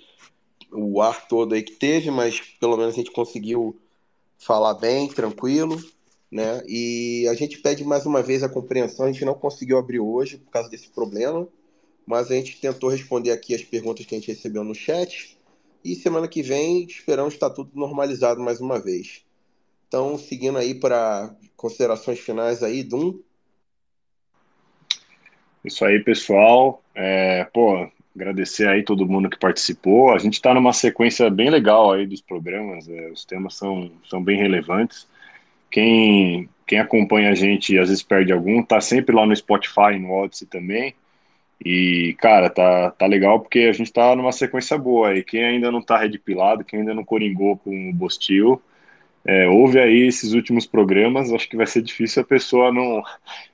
[0.73, 3.79] o ar todo aí que teve, mas pelo menos a gente conseguiu
[4.37, 5.81] falar bem, tranquilo,
[6.31, 6.61] né?
[6.67, 10.37] E a gente pede mais uma vez a compreensão, a gente não conseguiu abrir hoje
[10.37, 11.47] por causa desse problema,
[12.05, 15.37] mas a gente tentou responder aqui as perguntas que a gente recebeu no chat.
[15.83, 19.23] E semana que vem esperamos estar tudo normalizado mais uma vez.
[19.87, 23.19] Então, seguindo aí para considerações finais aí, Dum.
[25.63, 26.83] Isso aí, pessoal.
[26.95, 30.14] É, pô, agradecer aí todo mundo que participou.
[30.14, 32.88] A gente está numa sequência bem legal aí dos programas.
[32.88, 35.07] É, os temas são, são bem relevantes.
[35.72, 40.11] Quem, quem acompanha a gente às vezes perde algum, tá sempre lá no Spotify, no
[40.11, 40.94] Odyssey também.
[41.65, 45.23] E, cara, tá, tá legal porque a gente tá numa sequência boa aí.
[45.23, 48.61] Quem ainda não tá redpilado, quem ainda não coringou com o Bostil,
[49.26, 53.02] é, ouve aí esses últimos programas, acho que vai ser difícil a pessoa não,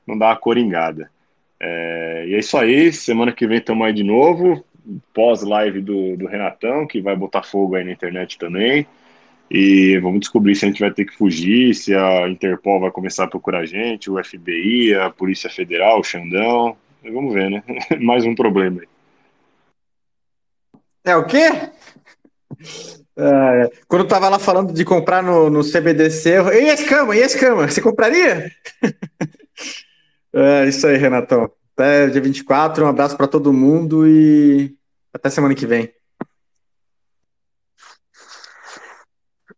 [0.05, 1.11] não dar uma coringada.
[1.59, 4.63] É, e é isso aí, semana que vem estamos aí de novo,
[5.13, 8.87] pós-live do, do Renatão, que vai botar fogo aí na internet também.
[9.51, 13.23] E vamos descobrir se a gente vai ter que fugir, se a Interpol vai começar
[13.23, 16.77] a procurar a gente, o FBI, a Polícia Federal, o Xandão.
[17.03, 17.63] Vamos ver, né?
[17.99, 18.87] Mais um problema aí.
[21.03, 21.49] É o quê?
[23.17, 27.15] É, quando eu tava lá falando de comprar no, no CBDC, eu, e esse cama,
[27.15, 28.51] e esse cama, você compraria?
[30.41, 31.51] é isso aí, Renatão.
[31.73, 34.77] Até dia 24, um abraço para todo mundo e
[35.13, 35.93] até semana que vem.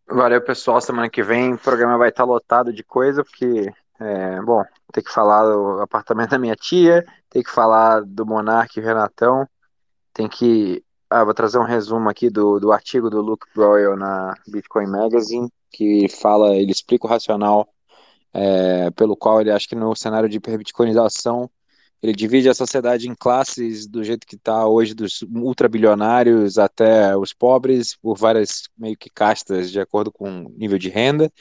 [0.06, 0.80] Valeu, pessoal.
[0.80, 5.10] Semana que vem o programa vai estar lotado de coisa, porque, é, bom, tem que
[5.10, 9.48] falar do apartamento da minha tia, tem que falar do Monark e Renatão,
[10.12, 10.84] tem que.
[11.08, 15.48] Ah, vou trazer um resumo aqui do, do artigo do Luke Broyle na Bitcoin Magazine,
[15.70, 17.68] que fala, ele explica o racional
[18.34, 21.50] é, pelo qual ele acha que no cenário de hiperbitcoinização
[22.02, 27.32] ele divide a sociedade em classes do jeito que está hoje, dos ultrabilionários até os
[27.32, 31.32] pobres, por várias meio que castas de acordo com o nível de renda,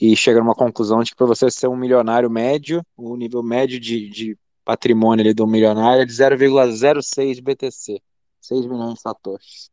[0.00, 3.80] e chega numa conclusão de que para você ser um milionário médio, o nível médio
[3.80, 8.00] de, de patrimônio ali do milionário é de 0,06 BTC,
[8.40, 9.68] 6 milhões de satoshis.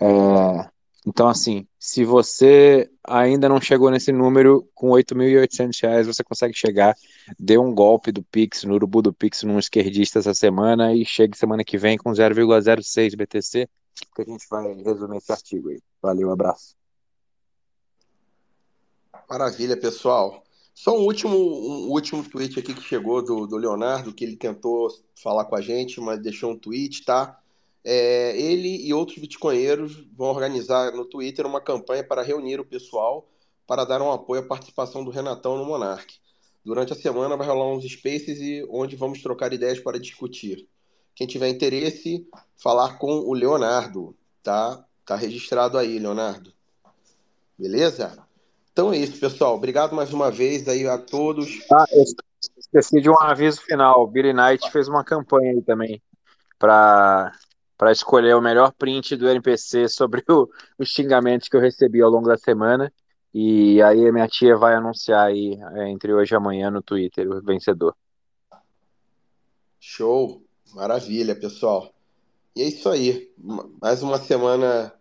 [0.00, 0.70] É,
[1.06, 6.96] então, assim, se você ainda não chegou nesse número, com 8.800 reais você consegue chegar.
[7.38, 11.36] Dê um golpe do Pix, no urubu do Pix, num esquerdista essa semana e chegue
[11.36, 13.68] semana que vem com 0,06 BTC,
[14.14, 15.80] que a gente vai resumir esse artigo aí.
[16.00, 16.74] Valeu, abraço.
[19.28, 20.42] Maravilha, pessoal.
[20.74, 24.88] Só um último, um último tweet aqui que chegou do, do Leonardo, que ele tentou
[25.22, 27.40] falar com a gente, mas deixou um tweet, tá?
[27.84, 33.28] É, ele e outros bitcoinheiros vão organizar no Twitter uma campanha para reunir o pessoal
[33.66, 36.14] para dar um apoio à participação do Renatão no Monark.
[36.64, 40.66] Durante a semana vai rolar uns spaces e onde vamos trocar ideias para discutir.
[41.14, 44.84] Quem tiver interesse, falar com o Leonardo, tá?
[45.04, 46.52] Tá registrado aí, Leonardo.
[47.58, 48.18] Beleza?
[48.72, 49.54] Então é isso, pessoal.
[49.54, 51.60] Obrigado mais uma vez aí a todos.
[51.70, 51.84] Ah,
[52.58, 54.06] esqueci de um aviso final.
[54.06, 56.02] Billy Knight fez uma campanha aí também
[56.58, 57.32] para
[57.76, 60.48] para escolher o melhor print do NPC sobre o,
[60.78, 62.92] os xingamentos que eu recebi ao longo da semana.
[63.32, 67.28] E aí a minha tia vai anunciar aí é, entre hoje e amanhã no Twitter
[67.28, 67.96] o vencedor.
[69.80, 70.42] Show!
[70.72, 71.92] Maravilha, pessoal.
[72.54, 73.32] E é isso aí.
[73.80, 74.92] Mais uma semana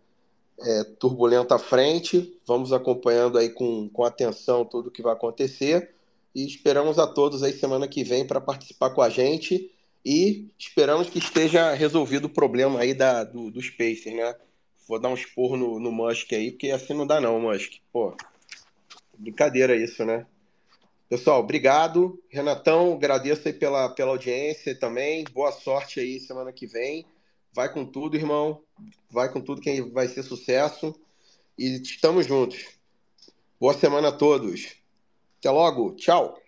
[0.59, 2.39] é, turbulenta à frente.
[2.45, 5.95] Vamos acompanhando aí com, com atenção tudo o que vai acontecer.
[6.35, 9.72] E esperamos a todos aí semana que vem para participar com a gente
[10.05, 14.35] e esperamos que esteja resolvido o problema aí da, do, do Spacer, né?
[14.87, 17.75] Vou dar um esporro no, no Musk aí, porque assim não dá não, Musk.
[17.91, 18.15] Pô,
[19.17, 20.25] brincadeira isso, né?
[21.07, 22.21] Pessoal, obrigado.
[22.29, 25.23] Renatão, agradeço aí pela, pela audiência também.
[25.31, 27.05] Boa sorte aí semana que vem.
[27.53, 28.61] Vai com tudo, irmão.
[29.09, 30.93] Vai com tudo que vai ser sucesso.
[31.57, 32.65] E estamos juntos.
[33.59, 34.75] Boa semana a todos.
[35.39, 35.95] Até logo.
[35.95, 36.42] Tchau.